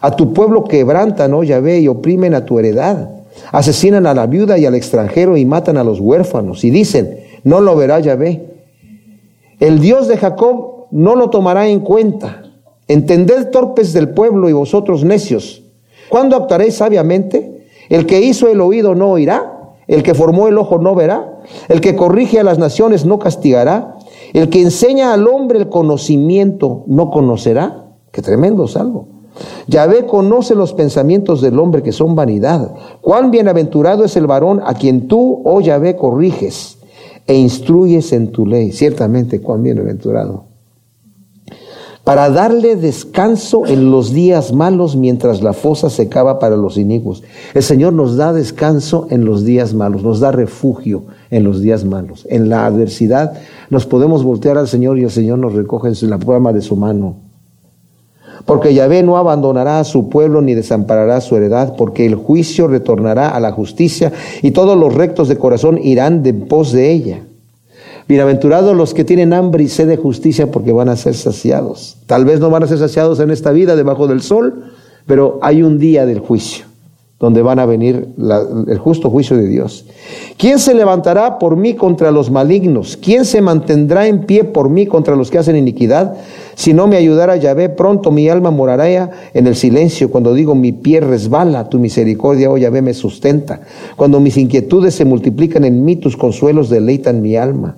A 0.00 0.16
tu 0.16 0.32
pueblo 0.32 0.64
quebrantan, 0.64 1.34
oh 1.34 1.44
Yahvé, 1.44 1.80
y 1.80 1.88
oprimen 1.88 2.34
a 2.34 2.44
tu 2.44 2.58
heredad. 2.58 3.10
Asesinan 3.52 4.06
a 4.06 4.14
la 4.14 4.26
viuda 4.26 4.58
y 4.58 4.66
al 4.66 4.74
extranjero 4.74 5.36
y 5.36 5.44
matan 5.44 5.76
a 5.76 5.84
los 5.84 6.00
huérfanos. 6.00 6.64
Y 6.64 6.70
dicen, 6.70 7.20
no 7.44 7.60
lo 7.60 7.76
verá 7.76 8.00
Yahvé. 8.00 8.44
El 9.60 9.80
Dios 9.80 10.08
de 10.08 10.16
Jacob 10.16 10.77
no 10.90 11.16
lo 11.16 11.30
tomará 11.30 11.68
en 11.68 11.80
cuenta. 11.80 12.42
Entended 12.86 13.50
torpes 13.50 13.92
del 13.92 14.10
pueblo 14.10 14.48
y 14.48 14.52
vosotros 14.52 15.04
necios. 15.04 15.62
¿Cuándo 16.08 16.36
actuaréis 16.36 16.74
sabiamente? 16.76 17.66
El 17.88 18.06
que 18.06 18.20
hizo 18.20 18.48
el 18.48 18.60
oído 18.60 18.94
no 18.94 19.10
oirá, 19.10 19.74
el 19.86 20.02
que 20.02 20.14
formó 20.14 20.48
el 20.48 20.58
ojo 20.58 20.78
no 20.78 20.94
verá, 20.94 21.40
el 21.68 21.80
que 21.80 21.96
corrige 21.96 22.40
a 22.40 22.44
las 22.44 22.58
naciones 22.58 23.04
no 23.04 23.18
castigará, 23.18 23.96
el 24.32 24.48
que 24.50 24.60
enseña 24.60 25.12
al 25.12 25.26
hombre 25.26 25.58
el 25.58 25.68
conocimiento 25.68 26.84
no 26.86 27.10
conocerá. 27.10 27.86
Qué 28.12 28.22
tremendo 28.22 28.68
salvo. 28.68 29.08
Yahvé 29.66 30.06
conoce 30.06 30.54
los 30.54 30.72
pensamientos 30.72 31.40
del 31.40 31.58
hombre 31.58 31.82
que 31.82 31.92
son 31.92 32.14
vanidad. 32.14 32.74
Cuán 33.00 33.30
bienaventurado 33.30 34.04
es 34.04 34.16
el 34.16 34.26
varón 34.26 34.60
a 34.64 34.74
quien 34.74 35.08
tú, 35.08 35.42
oh 35.44 35.60
Yahvé, 35.60 35.96
corriges 35.96 36.78
e 37.26 37.34
instruyes 37.34 38.12
en 38.12 38.32
tu 38.32 38.46
ley. 38.46 38.72
Ciertamente, 38.72 39.40
cuán 39.40 39.62
bienaventurado. 39.62 40.47
Para 42.08 42.30
darle 42.30 42.76
descanso 42.76 43.66
en 43.66 43.90
los 43.90 44.14
días 44.14 44.54
malos 44.54 44.96
mientras 44.96 45.42
la 45.42 45.52
fosa 45.52 45.90
se 45.90 46.08
cava 46.08 46.38
para 46.38 46.56
los 46.56 46.78
inicuos. 46.78 47.22
El 47.52 47.62
Señor 47.62 47.92
nos 47.92 48.16
da 48.16 48.32
descanso 48.32 49.06
en 49.10 49.26
los 49.26 49.44
días 49.44 49.74
malos, 49.74 50.02
nos 50.02 50.18
da 50.18 50.32
refugio 50.32 51.02
en 51.30 51.44
los 51.44 51.60
días 51.60 51.84
malos. 51.84 52.26
En 52.30 52.48
la 52.48 52.64
adversidad 52.64 53.34
nos 53.68 53.84
podemos 53.84 54.24
voltear 54.24 54.56
al 54.56 54.68
Señor 54.68 54.98
y 54.98 55.04
el 55.04 55.10
Señor 55.10 55.38
nos 55.38 55.52
recoge 55.52 55.90
en 56.00 56.08
la 56.08 56.18
palma 56.18 56.54
de 56.54 56.62
su 56.62 56.76
mano. 56.76 57.16
Porque 58.46 58.72
Yahvé 58.72 59.02
no 59.02 59.18
abandonará 59.18 59.78
a 59.78 59.84
su 59.84 60.08
pueblo 60.08 60.40
ni 60.40 60.54
desamparará 60.54 61.20
su 61.20 61.36
heredad, 61.36 61.76
porque 61.76 62.06
el 62.06 62.14
juicio 62.14 62.68
retornará 62.68 63.28
a 63.28 63.38
la 63.38 63.52
justicia 63.52 64.14
y 64.40 64.52
todos 64.52 64.78
los 64.78 64.94
rectos 64.94 65.28
de 65.28 65.36
corazón 65.36 65.76
irán 65.76 66.22
de 66.22 66.32
pos 66.32 66.72
de 66.72 66.90
ella. 66.90 67.27
Bienaventurados 68.08 68.74
los 68.74 68.94
que 68.94 69.04
tienen 69.04 69.34
hambre 69.34 69.64
y 69.64 69.68
sed 69.68 69.86
de 69.86 69.98
justicia 69.98 70.50
porque 70.50 70.72
van 70.72 70.88
a 70.88 70.96
ser 70.96 71.14
saciados. 71.14 71.98
Tal 72.06 72.24
vez 72.24 72.40
no 72.40 72.48
van 72.48 72.62
a 72.62 72.66
ser 72.66 72.78
saciados 72.78 73.20
en 73.20 73.30
esta 73.30 73.52
vida 73.52 73.76
debajo 73.76 74.06
del 74.06 74.22
sol, 74.22 74.72
pero 75.04 75.38
hay 75.42 75.62
un 75.62 75.78
día 75.78 76.06
del 76.06 76.20
juicio 76.20 76.64
donde 77.20 77.42
van 77.42 77.58
a 77.58 77.66
venir 77.66 78.08
el 78.68 78.78
justo 78.78 79.10
juicio 79.10 79.36
de 79.36 79.46
Dios. 79.46 79.84
¿Quién 80.38 80.58
se 80.58 80.72
levantará 80.72 81.38
por 81.38 81.56
mí 81.56 81.74
contra 81.74 82.10
los 82.10 82.30
malignos? 82.30 82.96
¿Quién 82.96 83.26
se 83.26 83.42
mantendrá 83.42 84.06
en 84.06 84.20
pie 84.20 84.44
por 84.44 84.70
mí 84.70 84.86
contra 84.86 85.14
los 85.14 85.30
que 85.30 85.36
hacen 85.36 85.56
iniquidad? 85.56 86.14
Si 86.54 86.72
no 86.72 86.86
me 86.86 86.96
ayudara 86.96 87.36
Yahvé, 87.36 87.68
pronto 87.68 88.10
mi 88.10 88.30
alma 88.30 88.50
morará 88.50 89.10
en 89.34 89.46
el 89.46 89.54
silencio. 89.54 90.10
Cuando 90.10 90.32
digo 90.32 90.54
mi 90.54 90.72
pie 90.72 91.00
resbala, 91.00 91.68
tu 91.68 91.78
misericordia, 91.78 92.50
oh 92.50 92.56
Yahvé, 92.56 92.80
me 92.80 92.94
sustenta. 92.94 93.60
Cuando 93.96 94.18
mis 94.18 94.38
inquietudes 94.38 94.94
se 94.94 95.04
multiplican 95.04 95.66
en 95.66 95.84
mí, 95.84 95.96
tus 95.96 96.16
consuelos 96.16 96.70
deleitan 96.70 97.20
mi 97.20 97.36
alma 97.36 97.76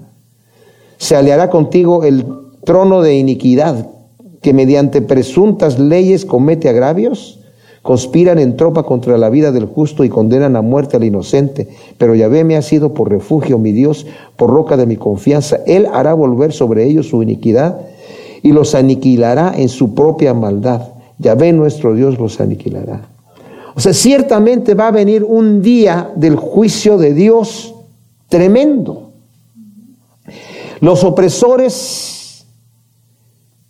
se 1.00 1.16
aliará 1.16 1.48
contigo 1.48 2.04
el 2.04 2.26
trono 2.62 3.00
de 3.00 3.16
iniquidad, 3.16 3.88
que 4.42 4.52
mediante 4.52 5.00
presuntas 5.00 5.78
leyes 5.78 6.26
comete 6.26 6.68
agravios, 6.68 7.40
conspiran 7.80 8.38
en 8.38 8.54
tropa 8.54 8.82
contra 8.82 9.16
la 9.16 9.30
vida 9.30 9.50
del 9.50 9.64
justo 9.64 10.04
y 10.04 10.10
condenan 10.10 10.56
a 10.56 10.62
muerte 10.62 10.98
al 10.98 11.04
inocente. 11.04 11.68
Pero 11.96 12.14
Yahvé 12.14 12.44
me 12.44 12.56
ha 12.58 12.60
sido 12.60 12.92
por 12.92 13.08
refugio, 13.08 13.56
mi 13.56 13.72
Dios, 13.72 14.06
por 14.36 14.50
roca 14.50 14.76
de 14.76 14.84
mi 14.84 14.96
confianza. 14.96 15.60
Él 15.66 15.88
hará 15.90 16.12
volver 16.12 16.52
sobre 16.52 16.84
ellos 16.84 17.08
su 17.08 17.22
iniquidad 17.22 17.80
y 18.42 18.52
los 18.52 18.74
aniquilará 18.74 19.54
en 19.56 19.70
su 19.70 19.94
propia 19.94 20.34
maldad. 20.34 20.82
Yahvé 21.18 21.54
nuestro 21.54 21.94
Dios 21.94 22.18
los 22.18 22.42
aniquilará. 22.42 23.08
O 23.74 23.80
sea, 23.80 23.94
ciertamente 23.94 24.74
va 24.74 24.88
a 24.88 24.92
venir 24.92 25.24
un 25.24 25.62
día 25.62 26.10
del 26.14 26.36
juicio 26.36 26.98
de 26.98 27.14
Dios 27.14 27.74
tremendo. 28.28 29.09
Los 30.80 31.04
opresores, 31.04 32.46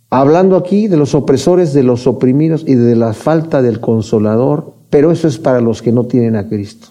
hablando 0.09 0.55
aquí 0.55 0.87
de 0.87 0.97
los 0.97 1.13
opresores, 1.13 1.73
de 1.73 1.83
los 1.83 2.07
oprimidos 2.07 2.63
y 2.65 2.75
de 2.75 2.95
la 2.95 3.13
falta 3.13 3.61
del 3.61 3.79
consolador, 3.79 4.73
pero 4.89 5.11
eso 5.11 5.27
es 5.27 5.37
para 5.37 5.61
los 5.61 5.81
que 5.81 5.91
no 5.91 6.05
tienen 6.05 6.35
a 6.35 6.47
Cristo. 6.47 6.87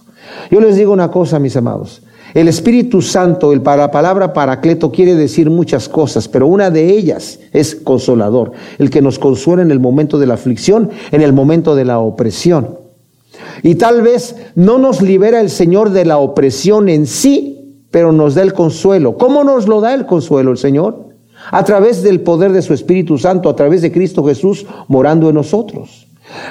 Yo 0.50 0.60
les 0.60 0.76
digo 0.76 0.92
una 0.92 1.10
cosa, 1.10 1.38
mis 1.38 1.56
amados. 1.56 2.02
El 2.34 2.48
Espíritu 2.48 3.02
Santo, 3.02 3.52
el, 3.52 3.60
para 3.60 3.82
la 3.82 3.90
palabra 3.90 4.32
paracleto 4.32 4.92
quiere 4.92 5.14
decir 5.14 5.50
muchas 5.50 5.88
cosas, 5.88 6.28
pero 6.28 6.46
una 6.46 6.70
de 6.70 6.90
ellas 6.90 7.40
es 7.52 7.74
consolador, 7.74 8.52
el 8.78 8.90
que 8.90 9.02
nos 9.02 9.18
consuela 9.18 9.62
en 9.62 9.70
el 9.70 9.80
momento 9.80 10.18
de 10.18 10.26
la 10.26 10.34
aflicción, 10.34 10.90
en 11.10 11.22
el 11.22 11.32
momento 11.32 11.74
de 11.74 11.84
la 11.84 11.98
opresión. 11.98 12.78
Y 13.62 13.76
tal 13.76 14.02
vez 14.02 14.36
no 14.54 14.78
nos 14.78 15.02
libera 15.02 15.40
el 15.40 15.50
Señor 15.50 15.90
de 15.90 16.04
la 16.04 16.18
opresión 16.18 16.88
en 16.88 17.06
sí, 17.06 17.59
pero 17.90 18.12
nos 18.12 18.34
da 18.34 18.42
el 18.42 18.52
consuelo. 18.52 19.16
¿Cómo 19.16 19.44
nos 19.44 19.66
lo 19.66 19.80
da 19.80 19.94
el 19.94 20.06
consuelo 20.06 20.50
el 20.50 20.58
Señor? 20.58 21.10
A 21.50 21.64
través 21.64 22.02
del 22.02 22.20
poder 22.20 22.52
de 22.52 22.62
su 22.62 22.74
Espíritu 22.74 23.18
Santo, 23.18 23.48
a 23.48 23.56
través 23.56 23.82
de 23.82 23.90
Cristo 23.90 24.24
Jesús 24.24 24.66
morando 24.88 25.28
en 25.28 25.34
nosotros. 25.34 26.06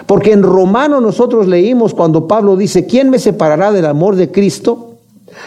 Porque 0.06 0.34
en 0.34 0.44
Romano 0.44 1.00
nosotros 1.00 1.48
leímos 1.48 1.94
cuando 1.94 2.28
Pablo 2.28 2.56
dice, 2.58 2.86
¿quién 2.86 3.10
me 3.10 3.20
separará 3.20 3.72
del 3.72 3.86
amor 3.86 4.16
de 4.16 4.32
Cristo? 4.32 4.88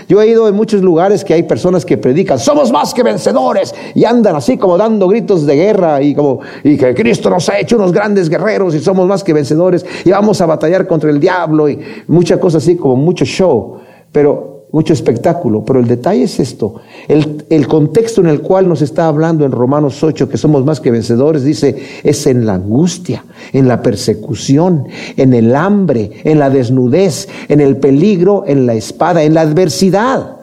Yo 0.08 0.22
he 0.22 0.28
ido 0.28 0.48
en 0.48 0.54
muchos 0.54 0.80
lugares 0.80 1.24
que 1.24 1.34
hay 1.34 1.42
personas 1.42 1.84
que 1.84 1.98
predican, 1.98 2.38
somos 2.38 2.70
más 2.70 2.94
que 2.94 3.02
vencedores, 3.02 3.74
y 3.94 4.04
andan 4.04 4.36
así 4.36 4.56
como 4.56 4.78
dando 4.78 5.08
gritos 5.08 5.44
de 5.44 5.56
guerra 5.56 6.00
y 6.00 6.14
como 6.14 6.40
y 6.62 6.76
que 6.76 6.94
Cristo 6.94 7.28
nos 7.28 7.48
ha 7.48 7.58
hecho 7.58 7.76
unos 7.76 7.92
grandes 7.92 8.28
guerreros 8.28 8.74
y 8.74 8.78
somos 8.78 9.06
más 9.06 9.24
que 9.24 9.32
vencedores 9.32 9.84
y 10.04 10.10
vamos 10.10 10.40
a 10.40 10.46
batallar 10.46 10.86
contra 10.86 11.10
el 11.10 11.20
diablo 11.20 11.68
y 11.68 11.78
muchas 12.06 12.38
cosas 12.38 12.62
así 12.62 12.76
como 12.76 12.96
mucho 12.96 13.24
show. 13.24 13.78
Pero 14.12 14.51
mucho 14.72 14.94
espectáculo, 14.94 15.64
pero 15.64 15.80
el 15.80 15.86
detalle 15.86 16.24
es 16.24 16.40
esto. 16.40 16.76
El, 17.06 17.44
el, 17.50 17.68
contexto 17.68 18.22
en 18.22 18.26
el 18.28 18.40
cual 18.40 18.68
nos 18.68 18.80
está 18.80 19.06
hablando 19.06 19.44
en 19.44 19.52
Romanos 19.52 20.02
8, 20.02 20.30
que 20.30 20.38
somos 20.38 20.64
más 20.64 20.80
que 20.80 20.90
vencedores, 20.90 21.44
dice, 21.44 21.76
es 22.02 22.26
en 22.26 22.46
la 22.46 22.54
angustia, 22.54 23.24
en 23.52 23.68
la 23.68 23.82
persecución, 23.82 24.88
en 25.16 25.34
el 25.34 25.54
hambre, 25.54 26.10
en 26.24 26.38
la 26.38 26.48
desnudez, 26.48 27.28
en 27.48 27.60
el 27.60 27.76
peligro, 27.76 28.44
en 28.46 28.66
la 28.66 28.74
espada, 28.74 29.22
en 29.22 29.34
la 29.34 29.42
adversidad. 29.42 30.38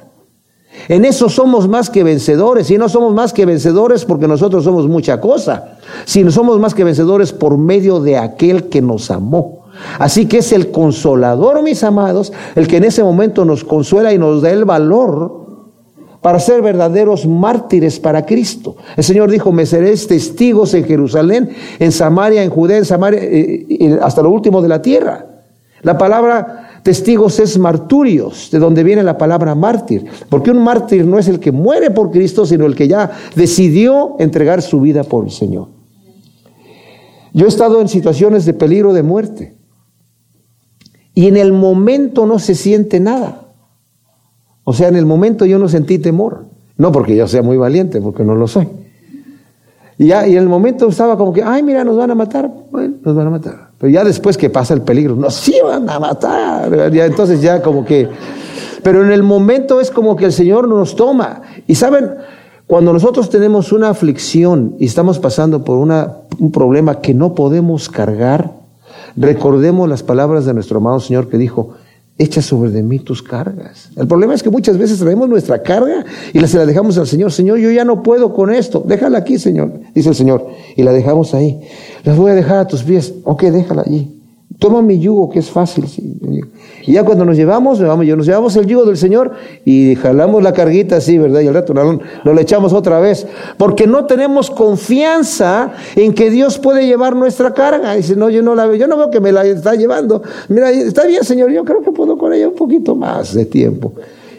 En 0.87 1.05
eso 1.05 1.27
somos 1.27 1.67
más 1.67 1.89
que 1.89 2.03
vencedores, 2.03 2.69
y 2.69 2.77
no 2.77 2.87
somos 2.87 3.15
más 3.15 3.33
que 3.33 3.47
vencedores 3.47 4.05
porque 4.05 4.27
nosotros 4.27 4.63
somos 4.63 4.87
mucha 4.87 5.19
cosa, 5.19 5.79
sino 6.05 6.29
somos 6.29 6.59
más 6.59 6.75
que 6.75 6.83
vencedores 6.83 7.33
por 7.33 7.57
medio 7.57 7.99
de 7.99 8.17
aquel 8.17 8.69
que 8.69 8.81
nos 8.81 9.09
amó. 9.09 9.58
Así 9.97 10.27
que 10.27 10.39
es 10.39 10.51
el 10.51 10.71
consolador, 10.71 11.61
mis 11.63 11.83
amados, 11.83 12.31
el 12.55 12.67
que 12.67 12.77
en 12.77 12.85
ese 12.85 13.03
momento 13.03 13.45
nos 13.45 13.63
consuela 13.63 14.13
y 14.13 14.17
nos 14.17 14.41
da 14.41 14.51
el 14.51 14.65
valor 14.65 15.39
para 16.21 16.39
ser 16.39 16.61
verdaderos 16.61 17.25
mártires 17.25 17.99
para 17.99 18.25
Cristo. 18.25 18.75
El 18.97 19.03
Señor 19.03 19.31
dijo, 19.31 19.51
me 19.51 19.65
seréis 19.65 20.07
testigos 20.07 20.73
en 20.73 20.83
Jerusalén, 20.83 21.49
en 21.79 21.91
Samaria, 21.91 22.43
en 22.43 22.49
Judea, 22.49 22.77
en 22.77 22.85
Samaria, 22.85 23.19
eh, 23.21 23.99
hasta 24.01 24.21
lo 24.21 24.31
último 24.31 24.61
de 24.61 24.67
la 24.67 24.81
tierra. 24.81 25.25
La 25.81 25.97
palabra 25.97 26.81
testigos 26.83 27.39
es 27.39 27.57
marturios, 27.57 28.49
de 28.51 28.59
donde 28.59 28.83
viene 28.83 29.03
la 29.03 29.17
palabra 29.17 29.55
mártir. 29.55 30.05
Porque 30.29 30.51
un 30.51 30.61
mártir 30.61 31.05
no 31.05 31.17
es 31.19 31.27
el 31.27 31.39
que 31.39 31.51
muere 31.51 31.91
por 31.91 32.11
Cristo, 32.11 32.45
sino 32.45 32.65
el 32.65 32.75
que 32.75 32.87
ya 32.87 33.11
decidió 33.35 34.15
entregar 34.19 34.61
su 34.61 34.81
vida 34.81 35.03
por 35.03 35.25
el 35.25 35.31
Señor. 35.31 35.67
Yo 37.33 37.45
he 37.45 37.49
estado 37.49 37.79
en 37.79 37.87
situaciones 37.87 38.45
de 38.45 38.53
peligro 38.53 38.91
de 38.91 39.03
muerte. 39.03 39.58
Y 41.19 41.27
en 41.27 41.35
el 41.35 41.51
momento 41.51 42.25
no 42.25 42.39
se 42.39 42.55
siente 42.55 43.01
nada. 43.01 43.41
O 44.63 44.71
sea, 44.71 44.87
en 44.87 44.95
el 44.95 45.05
momento 45.05 45.45
yo 45.45 45.59
no 45.59 45.67
sentí 45.67 45.99
temor. 45.99 46.45
No 46.77 46.93
porque 46.93 47.13
yo 47.13 47.27
sea 47.27 47.41
muy 47.41 47.57
valiente, 47.57 47.99
porque 47.99 48.23
no 48.23 48.35
lo 48.35 48.47
soy. 48.47 48.69
Y, 49.97 50.07
ya, 50.07 50.25
y 50.25 50.37
en 50.37 50.43
el 50.43 50.47
momento 50.47 50.87
estaba 50.87 51.17
como 51.17 51.33
que, 51.33 51.43
ay, 51.43 51.61
mira, 51.61 51.83
nos 51.83 51.97
van 51.97 52.09
a 52.11 52.15
matar. 52.15 52.49
Bueno, 52.71 52.93
nos 53.03 53.13
van 53.17 53.27
a 53.27 53.31
matar. 53.31 53.71
Pero 53.77 53.91
ya 53.91 54.05
después 54.05 54.37
que 54.37 54.49
pasa 54.49 54.73
el 54.73 54.81
peligro, 54.81 55.17
nos 55.17 55.33
sí 55.33 55.55
van 55.61 55.89
a 55.89 55.99
matar. 55.99 56.89
Ya, 56.93 57.05
entonces 57.05 57.41
ya 57.41 57.61
como 57.61 57.83
que... 57.83 58.07
Pero 58.81 59.03
en 59.03 59.11
el 59.11 59.21
momento 59.21 59.81
es 59.81 59.91
como 59.91 60.15
que 60.15 60.23
el 60.23 60.31
Señor 60.31 60.69
nos 60.69 60.95
toma. 60.95 61.41
Y 61.67 61.75
saben, 61.75 62.11
cuando 62.65 62.93
nosotros 62.93 63.29
tenemos 63.29 63.73
una 63.73 63.89
aflicción 63.89 64.77
y 64.79 64.85
estamos 64.85 65.19
pasando 65.19 65.65
por 65.65 65.79
una, 65.79 66.13
un 66.39 66.53
problema 66.53 67.01
que 67.01 67.13
no 67.13 67.35
podemos 67.35 67.89
cargar, 67.89 68.58
Recordemos 69.15 69.89
las 69.89 70.03
palabras 70.03 70.45
de 70.45 70.53
nuestro 70.53 70.77
amado 70.77 70.99
Señor 70.99 71.29
que 71.29 71.37
dijo, 71.37 71.75
echa 72.17 72.41
sobre 72.41 72.71
de 72.71 72.83
mí 72.83 72.99
tus 72.99 73.23
cargas. 73.23 73.89
El 73.95 74.07
problema 74.07 74.33
es 74.33 74.43
que 74.43 74.49
muchas 74.49 74.77
veces 74.77 74.99
traemos 74.99 75.29
nuestra 75.29 75.63
carga 75.63 76.05
y 76.33 76.39
se 76.41 76.57
la 76.57 76.65
dejamos 76.65 76.97
al 76.97 77.07
Señor. 77.07 77.31
Señor, 77.31 77.57
yo 77.59 77.71
ya 77.71 77.85
no 77.85 78.03
puedo 78.03 78.33
con 78.33 78.53
esto. 78.53 78.83
Déjala 78.85 79.19
aquí, 79.19 79.39
Señor, 79.39 79.71
dice 79.95 80.09
el 80.09 80.15
Señor. 80.15 80.45
Y 80.75 80.83
la 80.83 80.91
dejamos 80.91 81.33
ahí. 81.33 81.61
Las 82.03 82.17
voy 82.17 82.31
a 82.31 82.35
dejar 82.35 82.57
a 82.59 82.67
tus 82.67 82.83
pies. 82.83 83.13
Ok, 83.23 83.43
déjala 83.43 83.83
allí. 83.85 84.18
Toma 84.59 84.81
mi 84.81 84.99
yugo, 84.99 85.29
que 85.29 85.39
es 85.39 85.49
fácil. 85.49 85.85
Y 86.85 86.91
ya 86.91 87.05
cuando 87.05 87.23
nos 87.23 87.37
llevamos, 87.37 87.79
nos 87.79 88.25
llevamos 88.25 88.55
el 88.57 88.65
yugo 88.65 88.83
del 88.83 88.97
Señor 88.97 89.31
y 89.63 89.95
jalamos 89.95 90.43
la 90.43 90.51
carguita 90.51 90.97
así, 90.97 91.17
¿verdad? 91.17 91.39
Y 91.39 91.47
al 91.47 91.53
rato 91.53 91.73
lo, 91.73 91.99
lo 92.25 92.39
echamos 92.39 92.73
otra 92.73 92.99
vez. 92.99 93.25
Porque 93.57 93.87
no 93.87 94.05
tenemos 94.05 94.51
confianza 94.51 95.71
en 95.95 96.13
que 96.13 96.29
Dios 96.29 96.57
puede 96.59 96.85
llevar 96.85 97.15
nuestra 97.15 97.53
carga. 97.53 97.93
Dice, 97.93 98.17
no, 98.17 98.29
yo 98.29 98.43
no 98.43 98.53
la 98.53 98.65
veo, 98.65 98.75
yo 98.75 98.87
no 98.87 98.97
veo 98.97 99.09
que 99.09 99.21
me 99.21 99.31
la 99.31 99.45
está 99.45 99.75
llevando. 99.75 100.23
Mira, 100.49 100.71
está 100.71 101.05
bien, 101.05 101.23
Señor, 101.23 101.51
yo 101.51 101.63
creo 101.63 101.81
que 101.81 101.93
puedo 101.93 102.17
con 102.17 102.33
ella 102.33 102.49
un 102.49 102.55
poquito 102.55 102.95
más 102.95 103.33
de 103.33 103.45
tiempo. 103.45 103.93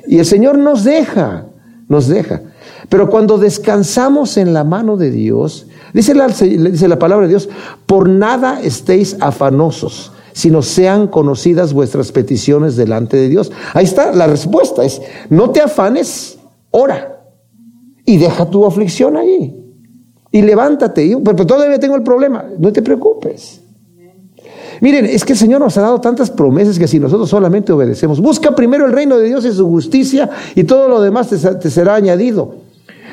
Y 0.06 0.18
el 0.18 0.26
Señor 0.26 0.59
nos 0.59 0.85
deja, 0.85 1.46
nos 1.88 2.09
deja. 2.09 2.42
Pero 2.90 3.09
cuando 3.09 3.38
descansamos 3.38 4.37
en 4.37 4.52
la 4.52 4.64
mano 4.64 4.98
de 4.98 5.11
Dios, 5.11 5.66
dice 5.92 6.14
la, 6.14 6.29
dice 6.29 6.88
la 6.88 6.98
palabra 6.98 7.26
de 7.26 7.31
Dios, 7.31 7.48
por 7.87 8.09
nada 8.09 8.61
estéis 8.61 9.16
afanosos, 9.20 10.12
sino 10.33 10.62
sean 10.62 11.09
conocidas 11.09 11.72
vuestras 11.72 12.12
peticiones 12.12 12.76
delante 12.76 13.16
de 13.16 13.29
Dios. 13.29 13.53
Ahí 13.74 13.85
está 13.85 14.12
la 14.12 14.26
respuesta, 14.26 14.85
es, 14.85 15.00
no 15.29 15.50
te 15.50 15.61
afanes, 15.61 16.38
ora 16.70 17.20
y 18.05 18.16
deja 18.16 18.48
tu 18.48 18.64
aflicción 18.64 19.16
ahí. 19.16 19.57
Y 20.33 20.42
levántate, 20.42 21.16
pero 21.24 21.46
todavía 21.46 21.79
tengo 21.79 21.96
el 21.96 22.03
problema, 22.03 22.44
no 22.59 22.72
te 22.72 22.83
preocupes. 22.83 23.61
Miren, 24.81 25.05
es 25.05 25.24
que 25.24 25.33
el 25.33 25.38
Señor 25.38 25.61
nos 25.61 25.76
ha 25.76 25.83
dado 25.83 26.00
tantas 26.00 26.31
promesas 26.31 26.79
que 26.79 26.88
si 26.88 26.98
nosotros 26.98 27.29
solamente 27.29 27.72
obedecemos, 27.72 28.20
busca 28.20 28.55
primero 28.55 28.87
el 28.87 28.92
reino 28.92 29.18
de 29.18 29.26
Dios 29.26 29.44
y 29.44 29.53
su 29.53 29.68
justicia 29.68 30.31
y 30.55 30.64
todo 30.64 30.88
lo 30.88 31.03
demás 31.03 31.29
te 31.29 31.70
será 31.70 31.96
añadido. 31.96 32.69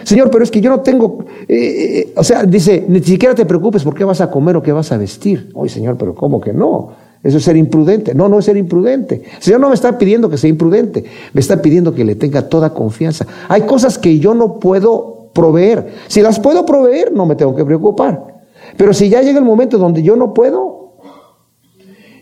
Señor, 0.07 0.31
pero 0.31 0.41
es 0.41 0.51
que 0.51 0.61
yo 0.61 0.69
no 0.69 0.79
tengo, 0.79 1.25
eh, 1.49 2.05
eh, 2.07 2.13
o 2.15 2.23
sea, 2.23 2.45
dice, 2.45 2.85
ni 2.87 3.01
siquiera 3.01 3.35
te 3.35 3.45
preocupes 3.45 3.83
por 3.83 3.93
qué 3.93 4.05
vas 4.05 4.21
a 4.21 4.31
comer 4.31 4.55
o 4.55 4.63
qué 4.63 4.71
vas 4.71 4.89
a 4.93 4.97
vestir. 4.97 5.49
Oye, 5.53 5.69
Señor, 5.69 5.97
pero 5.97 6.15
¿cómo 6.15 6.39
que 6.39 6.53
no? 6.53 6.91
Eso 7.21 7.39
es 7.39 7.43
ser 7.43 7.57
imprudente. 7.57 8.15
No, 8.15 8.29
no 8.29 8.39
es 8.39 8.45
ser 8.45 8.55
imprudente. 8.55 9.23
El 9.35 9.43
Señor 9.43 9.59
no 9.59 9.67
me 9.67 9.75
está 9.75 9.97
pidiendo 9.97 10.29
que 10.29 10.37
sea 10.37 10.49
imprudente, 10.49 11.03
me 11.33 11.41
está 11.41 11.61
pidiendo 11.61 11.93
que 11.93 12.05
le 12.05 12.15
tenga 12.15 12.47
toda 12.47 12.73
confianza. 12.73 13.27
Hay 13.49 13.63
cosas 13.63 13.97
que 13.97 14.17
yo 14.17 14.33
no 14.33 14.59
puedo 14.59 15.31
proveer. 15.33 15.93
Si 16.07 16.21
las 16.21 16.39
puedo 16.39 16.65
proveer, 16.65 17.11
no 17.11 17.25
me 17.25 17.35
tengo 17.35 17.53
que 17.53 17.65
preocupar. 17.65 18.45
Pero 18.77 18.93
si 18.93 19.09
ya 19.09 19.21
llega 19.21 19.39
el 19.39 19.45
momento 19.45 19.77
donde 19.77 20.03
yo 20.03 20.15
no 20.15 20.33
puedo, 20.33 20.99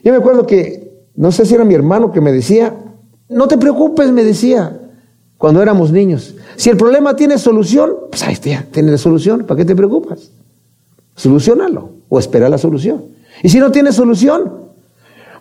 yo 0.04 0.12
me 0.12 0.17
acuerdo 0.17 0.48
que, 0.48 1.04
no 1.15 1.32
sé 1.32 1.45
si 1.45 1.54
era 1.54 1.65
mi 1.65 1.76
hermano 1.76 2.12
que 2.12 2.19
me 2.19 2.32
decía, 2.32 2.74
no 3.30 3.48
te 3.48 3.60
preocupes, 3.60 4.12
me 4.12 4.24
decía, 4.24 4.76
cuando 5.38 5.62
éramos 5.62 5.91
niños. 5.91 6.36
Si 6.56 6.70
el 6.70 6.78
problema 6.78 7.15
tiene 7.15 7.38
solución, 7.38 7.94
pues 8.10 8.24
ahí 8.24 8.34
está, 8.34 8.65
tiene 8.72 8.98
solución, 8.98 9.46
¿para 9.46 9.58
qué 9.58 9.65
te 9.65 9.76
preocupas? 9.76 10.32
Solucionalo 11.15 11.89
o 12.10 12.20
espera 12.20 12.50
la 12.50 12.58
solución. 12.58 13.04
Y 13.44 13.50
si 13.50 13.60
no 13.60 13.72
tiene 13.72 13.91
solución, 13.91 14.52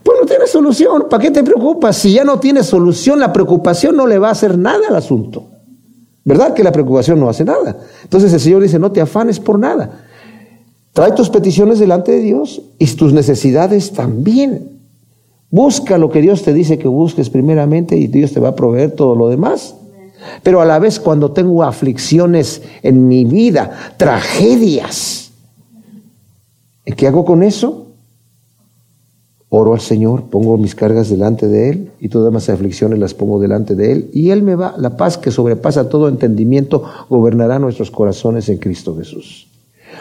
pues 0.03 0.19
no 0.21 0.27
tiene 0.27 0.47
solución, 0.47 1.07
¿para 1.09 1.23
qué 1.23 1.31
te 1.31 1.43
preocupas? 1.43 1.97
Si 1.97 2.13
ya 2.13 2.25
no 2.25 2.39
tiene 2.39 2.63
solución, 2.63 3.21
la 3.21 3.33
preocupación 3.33 3.97
no 3.97 4.07
le 4.07 4.19
va 4.19 4.29
a 4.29 4.33
hacer 4.33 4.59
nada 4.59 4.89
al 4.89 4.97
asunto. 4.97 5.47
¿Verdad 6.25 6.55
que 6.55 6.65
la 6.65 6.73
preocupación 6.73 7.21
no 7.21 7.29
hace 7.29 7.45
nada? 7.45 7.79
Entonces 8.03 8.33
el 8.33 8.41
Señor 8.41 8.63
dice, 8.63 8.79
no 8.79 8.93
te 8.93 9.01
afanes 9.01 9.39
por 9.39 9.59
nada. 9.59 10.05
Trae 10.93 11.13
tus 11.13 11.29
peticiones 11.29 11.79
delante 11.79 12.13
de 12.13 12.21
Dios 12.21 12.63
y 12.79 12.87
tus 12.87 13.13
necesidades 13.13 13.93
también. 13.93 14.71
Busca 15.51 15.99
lo 15.99 16.11
que 16.11 16.21
Dios 16.21 16.43
te 16.43 16.53
dice 16.53 16.79
que 16.79 16.89
busques 16.89 17.31
primeramente 17.31 17.97
y 17.97 18.07
Dios 18.07 18.33
te 18.33 18.41
va 18.41 18.51
a 18.51 18.57
proveer 18.57 18.93
todo 18.93 19.15
lo 19.15 19.29
demás. 19.29 19.77
Pero 20.43 20.61
a 20.61 20.65
la 20.65 20.79
vez 20.79 21.01
cuando 21.01 21.33
tengo 21.33 21.63
aflicciones 21.63 22.63
en 22.83 23.09
mi 23.09 23.25
vida, 23.25 23.95
tragedias, 23.97 25.33
¿qué 26.97 27.07
hago 27.07 27.25
con 27.25 27.43
eso? 27.43 27.85
oro 29.57 29.73
al 29.73 29.81
Señor, 29.81 30.25
pongo 30.25 30.59
mis 30.59 30.75
cargas 30.75 31.09
delante 31.09 31.47
de 31.47 31.71
Él 31.71 31.91
y 32.01 32.09
todas 32.09 32.33
mis 32.33 32.49
aflicciones 32.49 32.99
las 32.99 33.15
pongo 33.15 33.39
delante 33.39 33.75
de 33.75 33.93
Él 33.93 34.11
y 34.13 34.31
Él 34.31 34.43
me 34.43 34.57
va, 34.57 34.75
la 34.79 34.97
paz 34.97 35.17
que 35.17 35.31
sobrepasa 35.31 35.89
todo 35.89 36.09
entendimiento 36.09 36.83
gobernará 37.09 37.59
nuestros 37.59 37.91
corazones 37.91 38.49
en 38.49 38.59
Cristo 38.59 38.97
Jesús. 38.97 39.47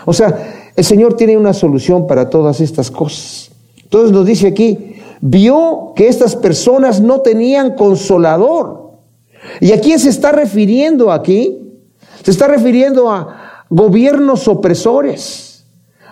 O 0.06 0.14
sea, 0.14 0.72
el 0.76 0.84
Señor 0.84 1.16
tiene 1.16 1.38
una 1.38 1.54
solución 1.54 2.08
para 2.08 2.30
todas 2.30 2.62
estas 2.62 2.90
cosas. 2.90 3.52
Entonces 3.84 4.12
nos 4.12 4.26
dice 4.26 4.48
aquí, 4.48 4.96
vio 5.22 5.94
que 5.96 6.08
estas 6.08 6.36
personas 6.36 7.00
no 7.00 7.22
tenían 7.22 7.76
consolador. 7.76 8.83
¿Y 9.60 9.72
a 9.72 9.80
quién 9.80 10.00
se 10.00 10.10
está 10.10 10.32
refiriendo 10.32 11.12
aquí? 11.12 11.58
Se 12.24 12.32
está 12.32 12.48
refiriendo 12.48 13.12
a 13.12 13.66
gobiernos 13.70 14.48
opresores, 14.48 15.66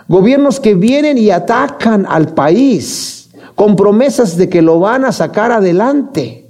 gobiernos 0.08 0.60
que 0.60 0.76
vienen 0.76 1.18
y 1.18 1.30
atacan 1.30 2.06
al 2.08 2.34
país 2.34 3.30
con 3.56 3.76
promesas 3.76 4.38
de 4.38 4.50
que 4.50 4.62
lo 4.62 4.80
van 4.80 5.06
a 5.06 5.12
sacar 5.12 5.52
adelante. 5.52 6.48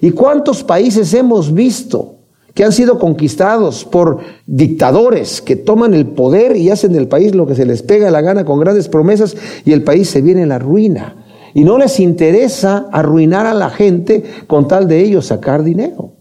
¿Y 0.00 0.10
cuántos 0.10 0.62
países 0.62 1.12
hemos 1.14 1.52
visto 1.52 2.16
que 2.54 2.64
han 2.64 2.72
sido 2.72 2.98
conquistados 2.98 3.84
por 3.84 4.20
dictadores 4.46 5.42
que 5.42 5.56
toman 5.56 5.94
el 5.94 6.06
poder 6.06 6.56
y 6.56 6.70
hacen 6.70 6.92
del 6.92 7.08
país 7.08 7.34
lo 7.34 7.46
que 7.46 7.56
se 7.56 7.66
les 7.66 7.82
pega 7.82 8.10
la 8.10 8.20
gana 8.20 8.44
con 8.44 8.60
grandes 8.60 8.88
promesas 8.88 9.36
y 9.64 9.72
el 9.72 9.82
país 9.82 10.08
se 10.08 10.22
viene 10.22 10.42
en 10.42 10.50
la 10.50 10.58
ruina? 10.58 11.16
Y 11.52 11.64
no 11.64 11.78
les 11.78 12.00
interesa 12.00 12.86
arruinar 12.92 13.46
a 13.46 13.54
la 13.54 13.70
gente 13.70 14.24
con 14.46 14.68
tal 14.68 14.88
de 14.88 15.00
ellos 15.00 15.26
sacar 15.26 15.62
dinero. 15.62 16.13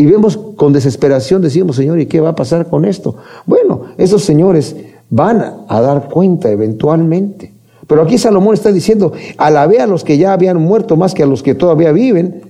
Y 0.00 0.06
vemos 0.06 0.38
con 0.56 0.72
desesperación, 0.72 1.42
decimos, 1.42 1.76
Señor, 1.76 2.00
¿y 2.00 2.06
qué 2.06 2.20
va 2.20 2.30
a 2.30 2.34
pasar 2.34 2.70
con 2.70 2.86
esto? 2.86 3.16
Bueno, 3.44 3.82
esos 3.98 4.24
señores 4.24 4.74
van 5.10 5.66
a 5.68 5.80
dar 5.82 6.08
cuenta 6.08 6.48
eventualmente. 6.48 7.52
Pero 7.86 8.00
aquí 8.00 8.16
Salomón 8.16 8.54
está 8.54 8.72
diciendo, 8.72 9.12
alabé 9.36 9.78
a 9.78 9.86
los 9.86 10.02
que 10.02 10.16
ya 10.16 10.32
habían 10.32 10.56
muerto 10.56 10.96
más 10.96 11.12
que 11.12 11.22
a 11.22 11.26
los 11.26 11.42
que 11.42 11.54
todavía 11.54 11.92
viven. 11.92 12.44